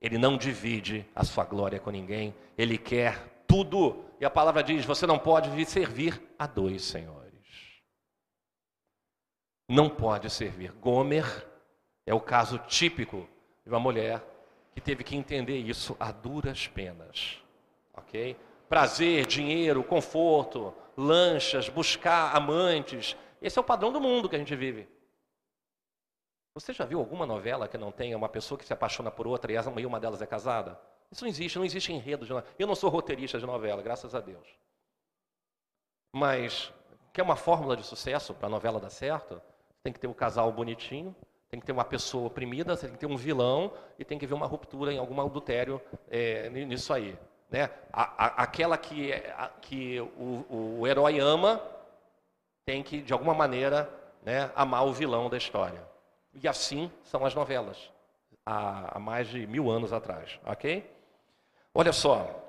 Ele 0.00 0.16
não 0.16 0.36
divide 0.36 1.06
a 1.14 1.24
sua 1.24 1.44
glória 1.44 1.78
com 1.78 1.90
ninguém, 1.90 2.34
ele 2.56 2.78
quer 2.78 3.44
tudo. 3.46 4.04
E 4.18 4.24
a 4.24 4.30
palavra 4.30 4.62
diz: 4.62 4.84
você 4.84 5.06
não 5.06 5.18
pode 5.18 5.64
servir 5.66 6.20
a 6.38 6.46
dois 6.46 6.82
senhores. 6.82 7.20
Não 9.68 9.88
pode 9.88 10.30
servir. 10.30 10.72
Gomer 10.72 11.24
é 12.06 12.14
o 12.14 12.20
caso 12.20 12.58
típico 12.58 13.28
de 13.64 13.70
uma 13.70 13.78
mulher 13.78 14.24
que 14.74 14.80
teve 14.80 15.04
que 15.04 15.16
entender 15.16 15.58
isso 15.58 15.96
a 16.00 16.10
duras 16.10 16.66
penas. 16.66 17.38
Ok? 17.92 18.36
Prazer, 18.68 19.26
dinheiro, 19.26 19.84
conforto, 19.84 20.72
lanchas, 20.96 21.68
buscar 21.68 22.34
amantes. 22.34 23.16
Esse 23.42 23.58
é 23.58 23.60
o 23.60 23.64
padrão 23.64 23.92
do 23.92 24.00
mundo 24.00 24.28
que 24.28 24.36
a 24.36 24.38
gente 24.38 24.54
vive. 24.56 24.88
Você 26.54 26.72
já 26.72 26.84
viu 26.84 26.98
alguma 26.98 27.24
novela 27.24 27.68
que 27.68 27.78
não 27.78 27.92
tenha 27.92 28.16
uma 28.16 28.28
pessoa 28.28 28.58
que 28.58 28.64
se 28.64 28.72
apaixona 28.72 29.10
por 29.10 29.26
outra 29.26 29.52
e 29.52 29.86
uma 29.86 30.00
delas 30.00 30.20
é 30.20 30.26
casada? 30.26 30.78
Isso 31.10 31.24
não 31.24 31.28
existe, 31.28 31.58
não 31.58 31.64
existe 31.64 31.92
enredo 31.92 32.24
de 32.24 32.32
novela. 32.32 32.48
Eu 32.58 32.66
não 32.66 32.74
sou 32.74 32.90
roteirista 32.90 33.38
de 33.38 33.46
novela, 33.46 33.82
graças 33.82 34.14
a 34.14 34.20
Deus. 34.20 34.46
Mas, 36.12 36.72
quer 37.12 37.22
uma 37.22 37.36
fórmula 37.36 37.76
de 37.76 37.84
sucesso 37.84 38.34
para 38.34 38.46
a 38.46 38.50
novela 38.50 38.80
dar 38.80 38.90
certo? 38.90 39.40
Tem 39.82 39.92
que 39.92 40.00
ter 40.00 40.08
um 40.08 40.12
casal 40.12 40.50
bonitinho, 40.52 41.14
tem 41.48 41.58
que 41.58 41.66
ter 41.66 41.72
uma 41.72 41.84
pessoa 41.84 42.26
oprimida, 42.26 42.76
tem 42.76 42.90
que 42.90 42.98
ter 42.98 43.06
um 43.06 43.16
vilão 43.16 43.72
e 43.98 44.04
tem 44.04 44.18
que 44.18 44.24
haver 44.24 44.34
uma 44.34 44.46
ruptura 44.46 44.92
em 44.92 44.98
algum 44.98 45.20
adultério 45.20 45.80
é, 46.08 46.48
nisso 46.50 46.92
aí. 46.92 47.16
Né? 47.48 47.70
A, 47.92 48.24
a, 48.24 48.26
aquela 48.42 48.76
que, 48.76 49.12
a, 49.12 49.48
que 49.60 50.00
o, 50.00 50.78
o 50.80 50.86
herói 50.86 51.18
ama 51.18 51.60
tem 52.64 52.82
que, 52.82 53.02
de 53.02 53.12
alguma 53.12 53.34
maneira, 53.34 53.88
né, 54.22 54.50
amar 54.54 54.86
o 54.86 54.92
vilão 54.92 55.28
da 55.28 55.36
história. 55.36 55.89
E 56.34 56.46
assim 56.46 56.90
são 57.02 57.24
as 57.24 57.34
novelas, 57.34 57.90
há, 58.46 58.96
há 58.96 59.00
mais 59.00 59.28
de 59.28 59.46
mil 59.46 59.70
anos 59.70 59.92
atrás, 59.92 60.38
ok? 60.44 60.88
Olha 61.74 61.92
só, 61.92 62.40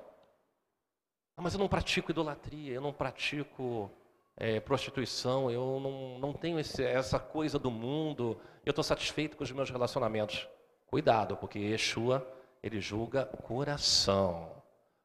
ah, 1.36 1.42
mas 1.42 1.54
eu 1.54 1.60
não 1.60 1.68
pratico 1.68 2.10
idolatria, 2.10 2.74
eu 2.74 2.80
não 2.80 2.92
pratico 2.92 3.90
é, 4.36 4.60
prostituição, 4.60 5.50
eu 5.50 5.80
não, 5.80 6.18
não 6.18 6.32
tenho 6.32 6.58
esse, 6.58 6.82
essa 6.84 7.18
coisa 7.18 7.58
do 7.58 7.70
mundo, 7.70 8.40
eu 8.64 8.70
estou 8.70 8.84
satisfeito 8.84 9.36
com 9.36 9.44
os 9.44 9.52
meus 9.52 9.70
relacionamentos. 9.70 10.48
Cuidado, 10.86 11.36
porque 11.36 11.58
Yeshua, 11.58 12.26
ele 12.62 12.80
julga 12.80 13.24
coração. 13.24 14.50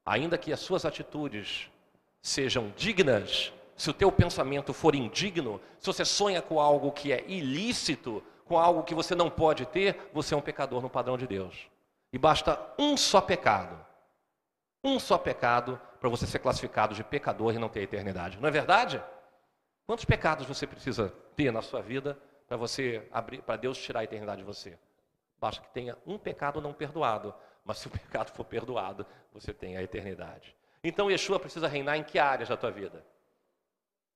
Ainda 0.06 0.38
que 0.38 0.52
as 0.54 0.60
suas 0.60 0.86
atitudes 0.86 1.72
sejam 2.22 2.74
dignas, 2.76 3.54
se 3.76 3.90
o 3.90 3.94
teu 3.94 4.12
pensamento 4.12 4.74
for 4.74 4.96
indigno, 4.96 5.62
se 5.80 5.88
você 5.88 6.04
sonha 6.04 6.42
com 6.42 6.60
algo 6.60 6.92
que 6.92 7.12
é 7.12 7.24
ilícito, 7.28 8.24
com 8.48 8.58
algo 8.58 8.84
que 8.84 8.96
você 8.96 9.14
não 9.14 9.30
pode 9.30 9.66
ter, 9.66 10.10
você 10.14 10.34
é 10.34 10.38
um 10.38 10.42
pecador 10.42 10.82
no 10.82 10.90
padrão 10.90 11.18
de 11.18 11.28
Deus. 11.28 11.70
E 12.12 12.18
basta 12.18 12.60
um 12.80 12.96
só 12.96 13.20
pecado, 13.20 13.78
um 14.84 15.00
só 15.00 15.18
pecado, 15.18 15.80
para 16.00 16.10
você 16.10 16.26
ser 16.26 16.40
classificado 16.40 16.96
de 16.96 17.04
pecador 17.04 17.54
e 17.54 17.60
não 17.60 17.70
ter 17.70 17.82
eternidade. 17.82 18.40
Não 18.40 18.48
é 18.48 18.52
verdade? 18.52 19.04
Quantos 19.86 20.06
pecados 20.06 20.46
você 20.46 20.66
precisa 20.66 21.14
ter 21.36 21.52
na 21.52 21.62
sua 21.62 21.82
vida 21.82 22.18
para 22.48 22.56
você 22.56 23.08
abrir, 23.12 23.42
para 23.42 23.56
Deus 23.58 23.78
tirar 23.78 24.02
a 24.02 24.04
eternidade 24.04 24.42
de 24.42 24.46
você? 24.46 24.78
Basta 25.40 25.62
que 25.62 25.70
tenha 25.70 25.98
um 26.06 26.18
pecado 26.18 26.62
não 26.62 26.74
perdoado, 26.74 27.34
mas 27.64 27.80
se 27.80 27.88
o 27.88 27.92
pecado 27.92 28.32
for 28.32 28.44
perdoado, 28.44 29.06
você 29.34 29.54
tem 29.54 29.78
a 29.78 29.84
eternidade. 29.84 30.56
Então 30.84 31.12
Yeshua 31.12 31.40
precisa 31.40 31.68
reinar 31.68 31.98
em 31.98 32.04
que 32.04 32.20
áreas 32.20 32.50
da 32.50 32.58
tua 32.58 32.72
vida? 32.72 33.04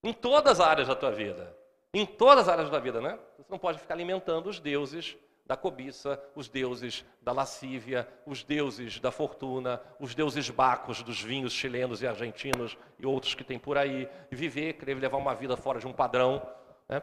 Em 0.04 0.14
todas 0.14 0.60
as 0.60 0.68
áreas 0.68 0.88
da 0.88 0.96
tua 0.96 1.12
vida. 1.12 1.56
Em 1.94 2.06
todas 2.06 2.48
as 2.48 2.50
áreas 2.50 2.70
da 2.70 2.80
vida, 2.80 3.02
né? 3.02 3.20
Você 3.38 3.52
não 3.52 3.60
pode 3.60 3.80
ficar 3.80 3.94
alimentando 3.94 4.50
os 4.50 4.60
deuses 4.60 5.18
da 5.46 5.58
cobiça, 5.58 6.18
os 6.34 6.48
deuses 6.48 7.04
da 7.22 7.34
lascívia, 7.34 8.08
os 8.26 8.42
deuses 8.42 9.02
da 9.02 9.12
fortuna, 9.12 9.82
os 10.00 10.16
deuses 10.16 10.50
bacos 10.50 11.04
dos 11.04 11.22
vinhos 11.22 11.52
chilenos 11.52 12.02
e 12.02 12.08
argentinos 12.08 12.78
e 12.98 13.06
outros 13.06 13.36
que 13.36 13.44
tem 13.44 13.60
por 13.60 13.78
aí, 13.78 14.08
e 14.32 14.36
viver, 14.36 14.74
querer 14.74 14.96
levar 14.96 15.18
uma 15.18 15.36
vida 15.36 15.58
fora 15.58 15.80
de 15.80 15.86
um 15.86 15.92
padrão. 15.92 16.42
Né? 16.88 17.02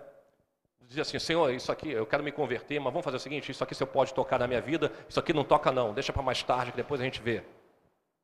Dizer 0.80 1.02
assim, 1.02 1.18
Senhor, 1.18 1.52
isso 1.52 1.70
aqui, 1.70 1.90
eu 1.90 2.06
quero 2.06 2.22
me 2.22 2.32
converter, 2.32 2.80
mas 2.80 2.90
vamos 2.90 3.04
fazer 3.04 3.18
o 3.18 3.20
seguinte, 3.20 3.52
isso 3.52 3.62
aqui 3.62 3.74
você 3.74 3.84
pode 3.84 4.14
tocar 4.14 4.38
na 4.38 4.46
minha 4.46 4.62
vida, 4.62 4.90
isso 5.06 5.20
aqui 5.20 5.34
não 5.34 5.44
toca 5.44 5.70
não, 5.70 5.92
deixa 5.92 6.14
para 6.14 6.22
mais 6.22 6.42
tarde, 6.42 6.70
que 6.70 6.78
depois 6.78 6.98
a 7.02 7.04
gente 7.04 7.20
vê. 7.20 7.44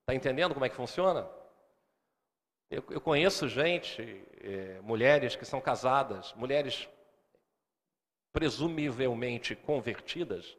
Está 0.00 0.14
entendendo 0.14 0.54
como 0.54 0.64
é 0.64 0.70
que 0.70 0.74
funciona? 0.74 1.28
Eu, 2.74 2.82
eu 2.90 3.00
conheço 3.00 3.48
gente, 3.48 4.02
é, 4.42 4.80
mulheres 4.82 5.36
que 5.36 5.44
são 5.44 5.60
casadas, 5.60 6.34
mulheres 6.34 6.88
presumivelmente 8.32 9.54
convertidas, 9.54 10.58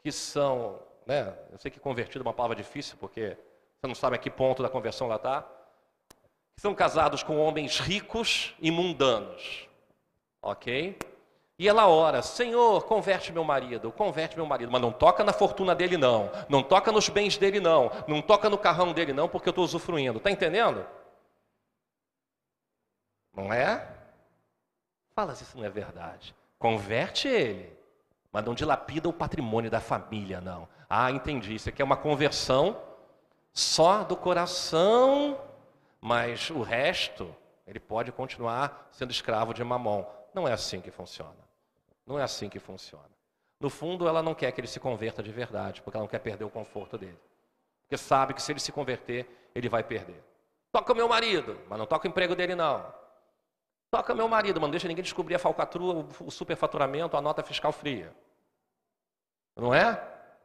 que 0.00 0.12
são, 0.12 0.80
né, 1.04 1.36
eu 1.50 1.58
sei 1.58 1.68
que 1.68 1.80
convertido 1.80 2.20
é 2.20 2.26
uma 2.28 2.32
palavra 2.32 2.54
difícil, 2.54 2.96
porque 3.00 3.36
você 3.80 3.88
não 3.88 3.96
sabe 3.96 4.14
a 4.14 4.18
que 4.18 4.30
ponto 4.30 4.62
da 4.62 4.68
conversão 4.68 5.08
ela 5.08 5.16
está, 5.16 5.42
que 5.42 6.60
são 6.60 6.72
casados 6.72 7.24
com 7.24 7.36
homens 7.36 7.80
ricos 7.80 8.54
e 8.60 8.70
mundanos, 8.70 9.68
ok? 10.40 10.96
E 11.58 11.68
ela 11.68 11.88
ora, 11.88 12.22
Senhor, 12.22 12.84
converte 12.84 13.32
meu 13.32 13.42
marido, 13.42 13.90
converte 13.90 14.36
meu 14.36 14.46
marido, 14.46 14.70
mas 14.70 14.80
não 14.80 14.92
toca 14.92 15.24
na 15.24 15.32
fortuna 15.32 15.74
dele 15.74 15.96
não, 15.96 16.30
não 16.48 16.62
toca 16.62 16.92
nos 16.92 17.08
bens 17.08 17.36
dele 17.36 17.58
não, 17.58 17.90
não 18.06 18.22
toca 18.22 18.48
no 18.48 18.56
carrão 18.56 18.92
dele 18.92 19.12
não, 19.12 19.28
porque 19.28 19.48
eu 19.48 19.50
estou 19.50 19.64
usufruindo, 19.64 20.18
está 20.18 20.30
entendendo? 20.30 20.86
Não 23.40 23.50
é? 23.54 23.88
Fala 25.14 25.34
se 25.34 25.44
isso 25.44 25.56
não 25.56 25.64
é 25.64 25.70
verdade. 25.70 26.34
Converte 26.58 27.26
ele, 27.26 27.74
mas 28.30 28.44
não 28.44 28.54
dilapida 28.54 29.08
o 29.08 29.12
patrimônio 29.14 29.70
da 29.70 29.80
família, 29.80 30.42
não. 30.42 30.68
Ah, 30.88 31.10
entendi. 31.10 31.54
Isso 31.54 31.70
aqui 31.70 31.80
é 31.80 31.84
uma 31.84 31.96
conversão 31.96 32.78
só 33.50 34.04
do 34.04 34.14
coração, 34.14 35.40
mas 36.02 36.50
o 36.50 36.60
resto, 36.60 37.34
ele 37.66 37.80
pode 37.80 38.12
continuar 38.12 38.88
sendo 38.92 39.10
escravo 39.10 39.54
de 39.54 39.64
mamão. 39.64 40.06
Não 40.34 40.46
é 40.46 40.52
assim 40.52 40.82
que 40.82 40.90
funciona. 40.90 41.32
Não 42.06 42.18
é 42.18 42.22
assim 42.22 42.50
que 42.50 42.58
funciona. 42.58 43.08
No 43.58 43.70
fundo, 43.70 44.06
ela 44.06 44.22
não 44.22 44.34
quer 44.34 44.52
que 44.52 44.60
ele 44.60 44.68
se 44.68 44.78
converta 44.78 45.22
de 45.22 45.32
verdade, 45.32 45.80
porque 45.80 45.96
ela 45.96 46.04
não 46.04 46.10
quer 46.10 46.20
perder 46.20 46.44
o 46.44 46.50
conforto 46.50 46.98
dele. 46.98 47.18
Porque 47.82 47.96
sabe 47.96 48.34
que 48.34 48.42
se 48.42 48.52
ele 48.52 48.60
se 48.60 48.70
converter, 48.70 49.50
ele 49.54 49.68
vai 49.68 49.82
perder. 49.82 50.22
Toca 50.70 50.92
o 50.92 50.96
meu 50.96 51.08
marido, 51.08 51.58
mas 51.68 51.78
não 51.78 51.86
toca 51.86 52.06
o 52.06 52.10
emprego 52.10 52.36
dele, 52.36 52.54
não. 52.54 52.99
Toca 53.90 54.14
meu 54.14 54.28
marido, 54.28 54.60
mano, 54.60 54.70
deixa 54.70 54.86
ninguém 54.86 55.02
descobrir 55.02 55.34
a 55.34 55.38
falcatrua, 55.38 56.06
o 56.20 56.30
superfaturamento, 56.30 57.16
a 57.16 57.20
nota 57.20 57.42
fiscal 57.42 57.72
fria. 57.72 58.14
Não 59.56 59.74
é? 59.74 59.96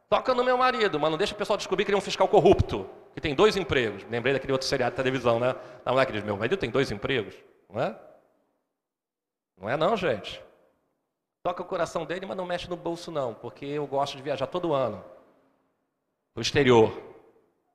Toca 0.08 0.34
no 0.34 0.42
meu 0.42 0.58
marido, 0.58 0.98
mas 0.98 1.10
não 1.10 1.18
deixa 1.18 1.34
o 1.34 1.36
pessoal 1.36 1.56
descobrir 1.56 1.84
que 1.84 1.90
ele 1.90 1.96
é 1.96 1.98
um 1.98 2.02
fiscal 2.02 2.28
corrupto, 2.28 2.88
que 3.14 3.20
tem 3.20 3.34
dois 3.34 3.56
empregos. 3.56 4.04
Lembrei 4.04 4.32
daquele 4.32 4.52
outro 4.52 4.66
seriado 4.66 4.92
de 4.92 4.96
televisão, 4.96 5.38
né? 5.38 5.54
Não 5.84 6.00
é 6.00 6.04
que 6.04 6.12
diz, 6.12 6.24
meu 6.24 6.36
marido 6.36 6.56
tem 6.56 6.70
dois 6.70 6.90
empregos, 6.90 7.34
não 7.68 7.80
é? 7.80 7.98
Não 9.56 9.70
é 9.70 9.76
não, 9.76 9.96
gente. 9.96 10.42
Toca 11.42 11.62
o 11.62 11.66
coração 11.66 12.04
dele, 12.04 12.26
mas 12.26 12.36
não 12.36 12.44
mexe 12.44 12.68
no 12.68 12.76
bolso 12.76 13.10
não, 13.12 13.32
porque 13.32 13.64
eu 13.64 13.86
gosto 13.86 14.16
de 14.16 14.22
viajar 14.22 14.48
todo 14.48 14.74
ano. 14.74 15.04
No 16.34 16.42
exterior, 16.42 16.92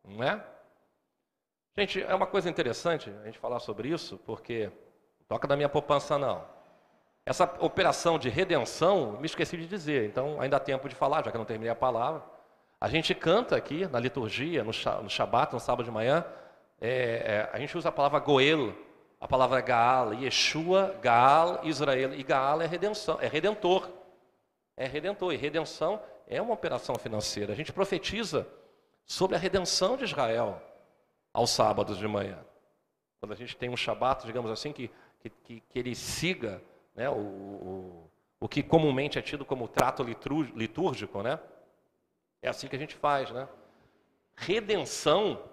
não 0.03 0.21
é? 0.23 0.45
Gente, 1.77 2.03
é 2.03 2.13
uma 2.13 2.27
coisa 2.27 2.49
interessante 2.49 3.09
a 3.09 3.25
gente 3.25 3.39
falar 3.39 3.59
sobre 3.59 3.87
isso, 3.87 4.17
porque 4.25 4.69
Toca 5.31 5.47
da 5.47 5.55
minha 5.55 5.69
poupança, 5.69 6.17
não. 6.17 6.43
Essa 7.25 7.45
operação 7.61 8.19
de 8.19 8.27
redenção, 8.27 9.13
me 9.13 9.25
esqueci 9.25 9.55
de 9.55 9.65
dizer, 9.65 10.09
então 10.09 10.41
ainda 10.41 10.57
há 10.57 10.59
tempo 10.59 10.89
de 10.89 10.93
falar, 10.93 11.23
já 11.23 11.31
que 11.31 11.37
eu 11.37 11.39
não 11.39 11.45
terminei 11.45 11.71
a 11.71 11.75
palavra. 11.75 12.21
A 12.81 12.89
gente 12.89 13.15
canta 13.15 13.55
aqui 13.55 13.87
na 13.87 13.97
liturgia, 13.97 14.61
no, 14.61 14.73
Shabat, 14.73 15.53
no 15.53 15.59
sábado 15.61 15.85
de 15.85 15.91
manhã, 15.91 16.25
é, 16.81 16.89
é, 16.89 17.49
a 17.53 17.57
gente 17.59 17.77
usa 17.77 17.87
a 17.87 17.91
palavra 17.93 18.19
Goel, 18.19 18.75
a 19.21 19.25
palavra 19.25 19.61
Gaal, 19.61 20.13
Yeshua, 20.15 20.99
Gaal, 21.01 21.61
Israel. 21.63 22.13
E 22.13 22.23
Gaal 22.23 22.61
é 22.61 22.65
redenção, 22.65 23.17
é 23.21 23.27
redentor. 23.29 23.89
É 24.75 24.85
redentor. 24.85 25.31
E 25.31 25.37
redenção 25.37 26.03
é 26.27 26.41
uma 26.41 26.53
operação 26.53 26.95
financeira. 26.95 27.53
A 27.53 27.55
gente 27.55 27.71
profetiza 27.71 28.45
sobre 29.05 29.37
a 29.37 29.39
redenção 29.39 29.95
de 29.95 30.03
Israel 30.03 30.61
aos 31.33 31.51
sábados 31.51 31.97
de 31.97 32.05
manhã. 32.05 32.37
Quando 33.21 33.31
a 33.31 33.35
gente 33.37 33.55
tem 33.55 33.69
um 33.69 33.77
Shabat, 33.77 34.25
digamos 34.25 34.51
assim, 34.51 34.73
que 34.73 34.91
que, 35.21 35.29
que, 35.29 35.59
que 35.61 35.79
ele 35.79 35.95
siga 35.95 36.61
né, 36.95 37.09
o, 37.09 37.13
o, 37.13 38.09
o 38.39 38.47
que 38.47 38.63
comumente 38.63 39.19
é 39.19 39.21
tido 39.21 39.45
como 39.45 39.67
trato 39.67 40.03
litúrgico, 40.03 41.21
né? 41.21 41.39
É 42.41 42.49
assim 42.49 42.67
que 42.67 42.75
a 42.75 42.79
gente 42.79 42.95
faz, 42.95 43.29
né? 43.31 43.47
Redenção 44.35 45.43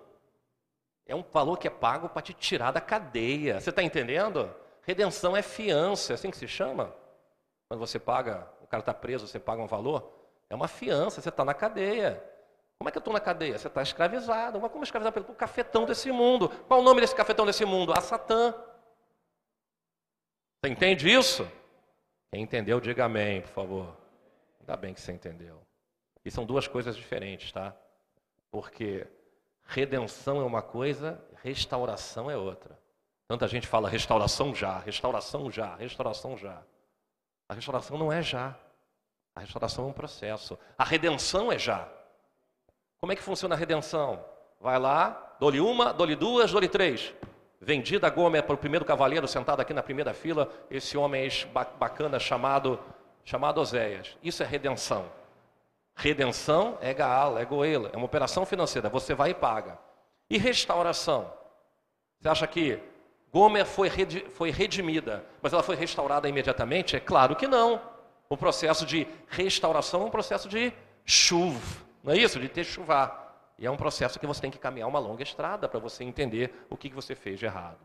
é 1.06 1.14
um 1.14 1.22
valor 1.22 1.58
que 1.58 1.66
é 1.66 1.70
pago 1.70 2.08
para 2.08 2.22
te 2.22 2.32
tirar 2.32 2.70
da 2.70 2.80
cadeia. 2.80 3.60
Você 3.60 3.70
está 3.70 3.82
entendendo? 3.82 4.54
Redenção 4.82 5.36
é 5.36 5.42
fiança, 5.42 6.12
é 6.12 6.14
assim 6.14 6.30
que 6.30 6.36
se 6.36 6.48
chama? 6.48 6.94
Quando 7.68 7.80
você 7.80 7.98
paga, 7.98 8.48
o 8.62 8.66
cara 8.66 8.80
está 8.80 8.94
preso, 8.94 9.26
você 9.26 9.38
paga 9.38 9.62
um 9.62 9.66
valor, 9.66 10.10
é 10.48 10.54
uma 10.54 10.68
fiança, 10.68 11.20
você 11.20 11.28
está 11.28 11.44
na 11.44 11.52
cadeia. 11.52 12.22
Como 12.78 12.88
é 12.88 12.92
que 12.92 12.96
eu 12.96 13.00
estou 13.00 13.12
na 13.12 13.20
cadeia? 13.20 13.58
Você 13.58 13.66
está 13.66 13.82
escravizado. 13.82 14.60
Mas 14.60 14.70
como 14.70 14.84
escravizado 14.84 15.12
pelo 15.12 15.36
cafetão 15.36 15.84
desse 15.84 16.12
mundo? 16.12 16.48
Qual 16.68 16.80
o 16.80 16.82
nome 16.82 17.00
desse 17.00 17.14
cafetão 17.14 17.44
desse 17.44 17.64
mundo? 17.64 17.92
A 17.92 18.00
Satã. 18.00 18.54
Você 20.68 20.72
entende 20.72 21.08
isso? 21.08 21.50
Quem 22.30 22.42
entendeu, 22.42 22.78
diga 22.78 23.06
amém, 23.06 23.40
por 23.40 23.48
favor. 23.48 23.96
Ainda 24.60 24.76
bem 24.76 24.92
que 24.92 25.00
você 25.00 25.12
entendeu. 25.12 25.58
E 26.22 26.30
são 26.30 26.44
duas 26.44 26.68
coisas 26.68 26.94
diferentes, 26.94 27.50
tá? 27.50 27.74
Porque 28.50 29.06
redenção 29.64 30.42
é 30.42 30.44
uma 30.44 30.60
coisa, 30.60 31.18
restauração 31.42 32.30
é 32.30 32.36
outra. 32.36 32.78
Tanta 33.26 33.48
gente 33.48 33.66
fala 33.66 33.88
restauração 33.88 34.54
já, 34.54 34.78
restauração 34.78 35.50
já, 35.50 35.74
restauração 35.76 36.36
já. 36.36 36.62
A 37.48 37.54
restauração 37.54 37.96
não 37.96 38.12
é 38.12 38.20
já. 38.20 38.54
A 39.34 39.40
restauração 39.40 39.86
é 39.86 39.88
um 39.88 39.92
processo. 39.94 40.58
A 40.76 40.84
redenção 40.84 41.50
é 41.50 41.58
já. 41.58 41.88
Como 42.98 43.10
é 43.10 43.16
que 43.16 43.22
funciona 43.22 43.54
a 43.54 43.58
redenção? 43.58 44.22
Vai 44.60 44.78
lá, 44.78 45.34
dou-lhe 45.40 45.60
uma, 45.60 45.94
dou-lhe 45.94 46.14
duas, 46.14 46.52
dou-lhe 46.52 46.68
três. 46.68 47.14
Vendida 47.60 48.06
a 48.06 48.10
Gomer 48.10 48.44
para 48.44 48.54
o 48.54 48.58
primeiro 48.58 48.84
cavaleiro 48.84 49.26
sentado 49.26 49.60
aqui 49.60 49.74
na 49.74 49.82
primeira 49.82 50.14
fila, 50.14 50.48
esse 50.70 50.96
homem 50.96 51.28
bacana 51.78 52.18
chamado, 52.18 52.78
chamado 53.24 53.60
Oséias. 53.60 54.16
Isso 54.22 54.42
é 54.42 54.46
redenção. 54.46 55.06
Redenção 55.96 56.78
é 56.80 56.94
Gaal, 56.94 57.36
é 57.36 57.44
Goela, 57.44 57.90
é 57.92 57.96
uma 57.96 58.06
operação 58.06 58.46
financeira. 58.46 58.88
Você 58.88 59.14
vai 59.14 59.30
e 59.30 59.34
paga. 59.34 59.76
E 60.30 60.38
restauração? 60.38 61.32
Você 62.20 62.28
acha 62.28 62.46
que 62.46 62.78
Gomer 63.32 63.66
foi, 63.66 63.90
foi 64.30 64.50
redimida, 64.50 65.24
mas 65.42 65.52
ela 65.52 65.62
foi 65.62 65.74
restaurada 65.74 66.28
imediatamente? 66.28 66.94
É 66.94 67.00
claro 67.00 67.34
que 67.34 67.48
não. 67.48 67.80
O 68.28 68.36
processo 68.36 68.86
de 68.86 69.06
restauração 69.26 70.02
é 70.02 70.04
um 70.04 70.10
processo 70.10 70.48
de 70.48 70.72
chuva, 71.04 71.84
não 72.04 72.12
é 72.12 72.18
isso? 72.18 72.38
De 72.38 72.48
ter 72.48 72.62
chuvar. 72.62 73.27
E 73.58 73.66
é 73.66 73.70
um 73.70 73.76
processo 73.76 74.20
que 74.20 74.26
você 74.26 74.40
tem 74.40 74.50
que 74.50 74.58
caminhar 74.58 74.88
uma 74.88 74.98
longa 74.98 75.22
estrada 75.22 75.68
para 75.68 75.80
você 75.80 76.04
entender 76.04 76.66
o 76.70 76.76
que 76.76 76.88
você 76.90 77.14
fez 77.14 77.38
de 77.38 77.46
errado. 77.46 77.80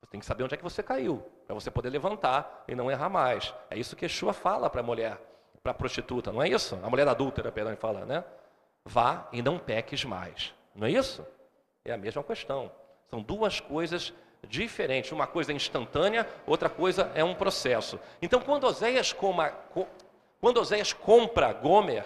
Você 0.00 0.10
tem 0.10 0.20
que 0.20 0.26
saber 0.26 0.44
onde 0.44 0.54
é 0.54 0.56
que 0.56 0.62
você 0.62 0.82
caiu, 0.82 1.26
para 1.46 1.54
você 1.54 1.70
poder 1.70 1.90
levantar 1.90 2.64
e 2.68 2.74
não 2.74 2.90
errar 2.90 3.08
mais. 3.08 3.52
É 3.68 3.76
isso 3.76 3.96
que 3.96 4.04
Yeshua 4.04 4.32
fala 4.32 4.70
para 4.70 4.80
a 4.80 4.84
mulher, 4.84 5.18
para 5.62 5.72
a 5.72 5.74
prostituta, 5.74 6.30
não 6.30 6.40
é 6.40 6.48
isso? 6.48 6.78
A 6.84 6.88
mulher 6.88 7.08
adúltera, 7.08 7.50
perdão, 7.50 7.76
fala, 7.76 8.06
né? 8.06 8.22
Vá 8.84 9.28
e 9.32 9.42
não 9.42 9.58
peques 9.58 10.04
mais. 10.04 10.54
Não 10.74 10.86
é 10.86 10.90
isso? 10.92 11.26
É 11.84 11.92
a 11.92 11.96
mesma 11.96 12.22
questão. 12.22 12.70
São 13.10 13.20
duas 13.20 13.58
coisas 13.58 14.14
diferentes. 14.46 15.10
Uma 15.10 15.26
coisa 15.26 15.50
é 15.50 15.54
instantânea, 15.56 16.28
outra 16.46 16.68
coisa 16.68 17.10
é 17.14 17.24
um 17.24 17.34
processo. 17.34 17.98
Então, 18.22 18.40
quando 18.40 18.66
quando 20.40 20.58
Oséias 20.58 20.92
compra 20.92 21.52
Gomer, 21.52 22.04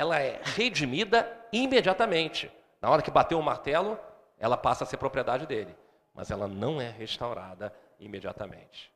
ela 0.00 0.18
é 0.18 0.40
redimida 0.42 1.46
imediatamente. 1.52 2.50
Na 2.80 2.88
hora 2.88 3.02
que 3.02 3.10
bateu 3.10 3.38
o 3.38 3.42
martelo, 3.42 3.98
ela 4.38 4.56
passa 4.56 4.84
a 4.84 4.86
ser 4.86 4.96
propriedade 4.96 5.46
dele. 5.46 5.76
Mas 6.14 6.30
ela 6.30 6.48
não 6.48 6.80
é 6.80 6.88
restaurada 6.88 7.70
imediatamente. 7.98 8.90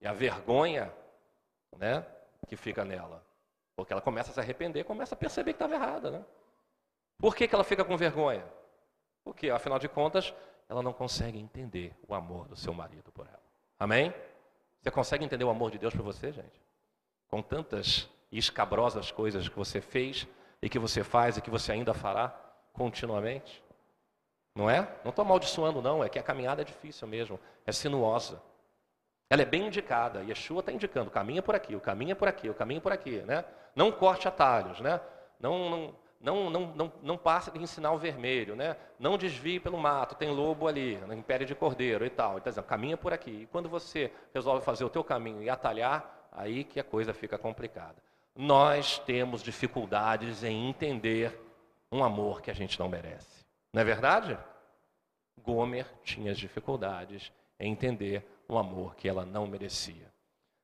E 0.00 0.08
a 0.08 0.12
vergonha 0.12 0.92
né, 1.78 2.04
que 2.48 2.56
fica 2.56 2.84
nela. 2.84 3.24
Porque 3.76 3.92
ela 3.92 4.02
começa 4.02 4.32
a 4.32 4.34
se 4.34 4.40
arrepender, 4.40 4.82
começa 4.82 5.14
a 5.14 5.18
perceber 5.18 5.52
que 5.52 5.56
estava 5.56 5.76
errada. 5.76 6.10
Né? 6.10 6.24
Por 7.16 7.36
que, 7.36 7.46
que 7.46 7.54
ela 7.54 7.62
fica 7.62 7.84
com 7.84 7.96
vergonha? 7.96 8.44
Porque, 9.22 9.50
afinal 9.50 9.78
de 9.78 9.88
contas, 9.88 10.34
ela 10.68 10.82
não 10.82 10.92
consegue 10.92 11.38
entender 11.38 11.94
o 12.08 12.12
amor 12.12 12.48
do 12.48 12.56
seu 12.56 12.74
marido 12.74 13.12
por 13.12 13.24
ela. 13.24 13.42
Amém? 13.78 14.12
Você 14.80 14.90
consegue 14.90 15.24
entender 15.24 15.44
o 15.44 15.50
amor 15.50 15.70
de 15.70 15.78
Deus 15.78 15.94
por 15.94 16.02
você, 16.02 16.32
gente? 16.32 16.60
Com 17.28 17.40
tantas 17.40 18.10
escabrosas 18.32 19.12
coisas 19.12 19.48
que 19.48 19.56
você 19.56 19.80
fez 19.80 20.26
e 20.62 20.68
que 20.68 20.78
você 20.78 21.02
faz 21.02 21.36
e 21.36 21.40
que 21.40 21.50
você 21.50 21.72
ainda 21.72 21.94
fará 21.94 22.34
continuamente? 22.72 23.62
Não 24.54 24.68
é? 24.68 24.80
Não 25.04 25.10
estou 25.10 25.24
amaldiçoando, 25.24 25.80
não. 25.80 26.02
É 26.04 26.08
que 26.08 26.18
a 26.18 26.22
caminhada 26.22 26.62
é 26.62 26.64
difícil 26.64 27.06
mesmo. 27.08 27.38
É 27.66 27.72
sinuosa. 27.72 28.42
Ela 29.28 29.42
é 29.42 29.44
bem 29.44 29.66
indicada. 29.68 30.22
Yeshua 30.22 30.60
está 30.60 30.72
indicando, 30.72 31.10
é 31.14 31.40
por 31.40 31.54
aqui, 31.54 31.76
o 31.76 31.80
caminho 31.80 32.12
é 32.12 32.14
por 32.14 32.26
aqui, 32.26 32.50
o 32.50 32.54
caminho 32.54 32.78
é 32.78 32.80
por 32.80 32.92
aqui. 32.92 33.22
Né? 33.22 33.44
Não 33.76 33.92
corte 33.92 34.26
atalhos. 34.26 34.80
Né? 34.80 35.00
Não, 35.38 35.70
não, 35.70 35.94
não, 36.20 36.50
não, 36.50 36.66
não, 36.74 36.92
não 37.00 37.16
passe 37.16 37.50
em 37.56 37.66
sinal 37.66 37.96
vermelho. 37.96 38.56
Né? 38.56 38.76
Não 38.98 39.16
desvie 39.16 39.60
pelo 39.60 39.78
mato, 39.78 40.16
tem 40.16 40.30
lobo 40.30 40.66
ali, 40.66 40.96
no 40.98 41.14
império 41.14 41.46
de 41.46 41.54
cordeiro 41.54 42.04
e 42.04 42.10
tal. 42.10 42.38
Então, 42.38 42.62
caminha 42.64 42.96
por 42.96 43.12
aqui. 43.12 43.42
E 43.42 43.46
quando 43.46 43.68
você 43.68 44.12
resolve 44.34 44.64
fazer 44.64 44.84
o 44.84 44.90
teu 44.90 45.04
caminho 45.04 45.42
e 45.42 45.48
atalhar, 45.48 46.28
aí 46.32 46.64
que 46.64 46.80
a 46.80 46.84
coisa 46.84 47.14
fica 47.14 47.38
complicada. 47.38 48.09
Nós 48.36 48.98
temos 48.98 49.42
dificuldades 49.42 50.42
em 50.44 50.68
entender 50.68 51.38
um 51.90 52.04
amor 52.04 52.40
que 52.40 52.50
a 52.50 52.54
gente 52.54 52.78
não 52.78 52.88
merece. 52.88 53.44
Não 53.72 53.82
é 53.82 53.84
verdade? 53.84 54.38
Gomer 55.42 55.86
tinha 56.02 56.34
dificuldades 56.34 57.32
em 57.58 57.72
entender 57.72 58.24
um 58.48 58.58
amor 58.58 58.94
que 58.94 59.08
ela 59.08 59.24
não 59.24 59.46
merecia. 59.46 60.10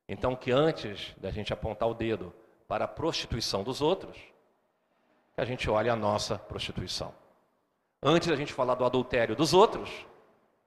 Então, 0.07 0.35
que 0.35 0.51
antes 0.51 1.13
da 1.17 1.31
gente 1.31 1.51
apontar 1.51 1.89
o 1.89 1.93
dedo 1.93 2.33
para 2.67 2.85
a 2.85 2.87
prostituição 2.87 3.63
dos 3.63 3.81
outros, 3.81 4.17
que 5.33 5.41
a 5.41 5.45
gente 5.45 5.69
olhe 5.69 5.89
a 5.89 5.95
nossa 5.95 6.37
prostituição. 6.37 7.13
Antes 8.01 8.27
da 8.27 8.35
gente 8.35 8.53
falar 8.53 8.75
do 8.75 8.85
adultério 8.85 9.35
dos 9.35 9.53
outros, 9.53 9.89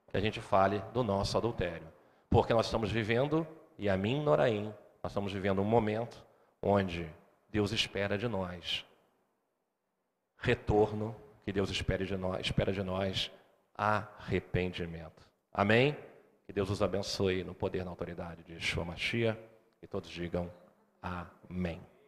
que 0.07 0.17
a 0.17 0.19
gente 0.19 0.39
fale 0.41 0.79
do 0.93 1.03
nosso 1.03 1.37
adultério. 1.37 1.87
Porque 2.29 2.53
nós 2.53 2.65
estamos 2.65 2.91
vivendo, 2.91 3.47
e 3.77 3.89
a 3.89 3.97
mim, 3.97 4.21
Noraim, 4.21 4.73
nós 5.01 5.11
estamos 5.11 5.33
vivendo 5.33 5.61
um 5.61 5.65
momento 5.65 6.23
onde 6.61 7.09
Deus 7.49 7.71
espera 7.71 8.17
de 8.17 8.27
nós 8.27 8.85
retorno, 10.37 11.15
que 11.45 11.51
Deus 11.51 11.69
espera 11.69 12.05
de 12.05 12.17
nós, 12.17 12.41
espera 12.41 12.71
de 12.71 12.83
nós 12.83 13.31
arrependimento. 13.75 15.27
Amém? 15.53 15.95
Que 16.45 16.53
Deus 16.53 16.69
os 16.69 16.81
abençoe 16.81 17.43
no 17.43 17.53
poder 17.53 17.79
e 17.79 17.83
na 17.83 17.91
autoridade 17.91 18.43
de 18.43 18.53
Yeshua 18.53 18.85
Mashiach. 18.85 19.39
E 19.81 19.87
todos 19.87 20.09
digam 20.09 20.51
amém. 21.01 21.81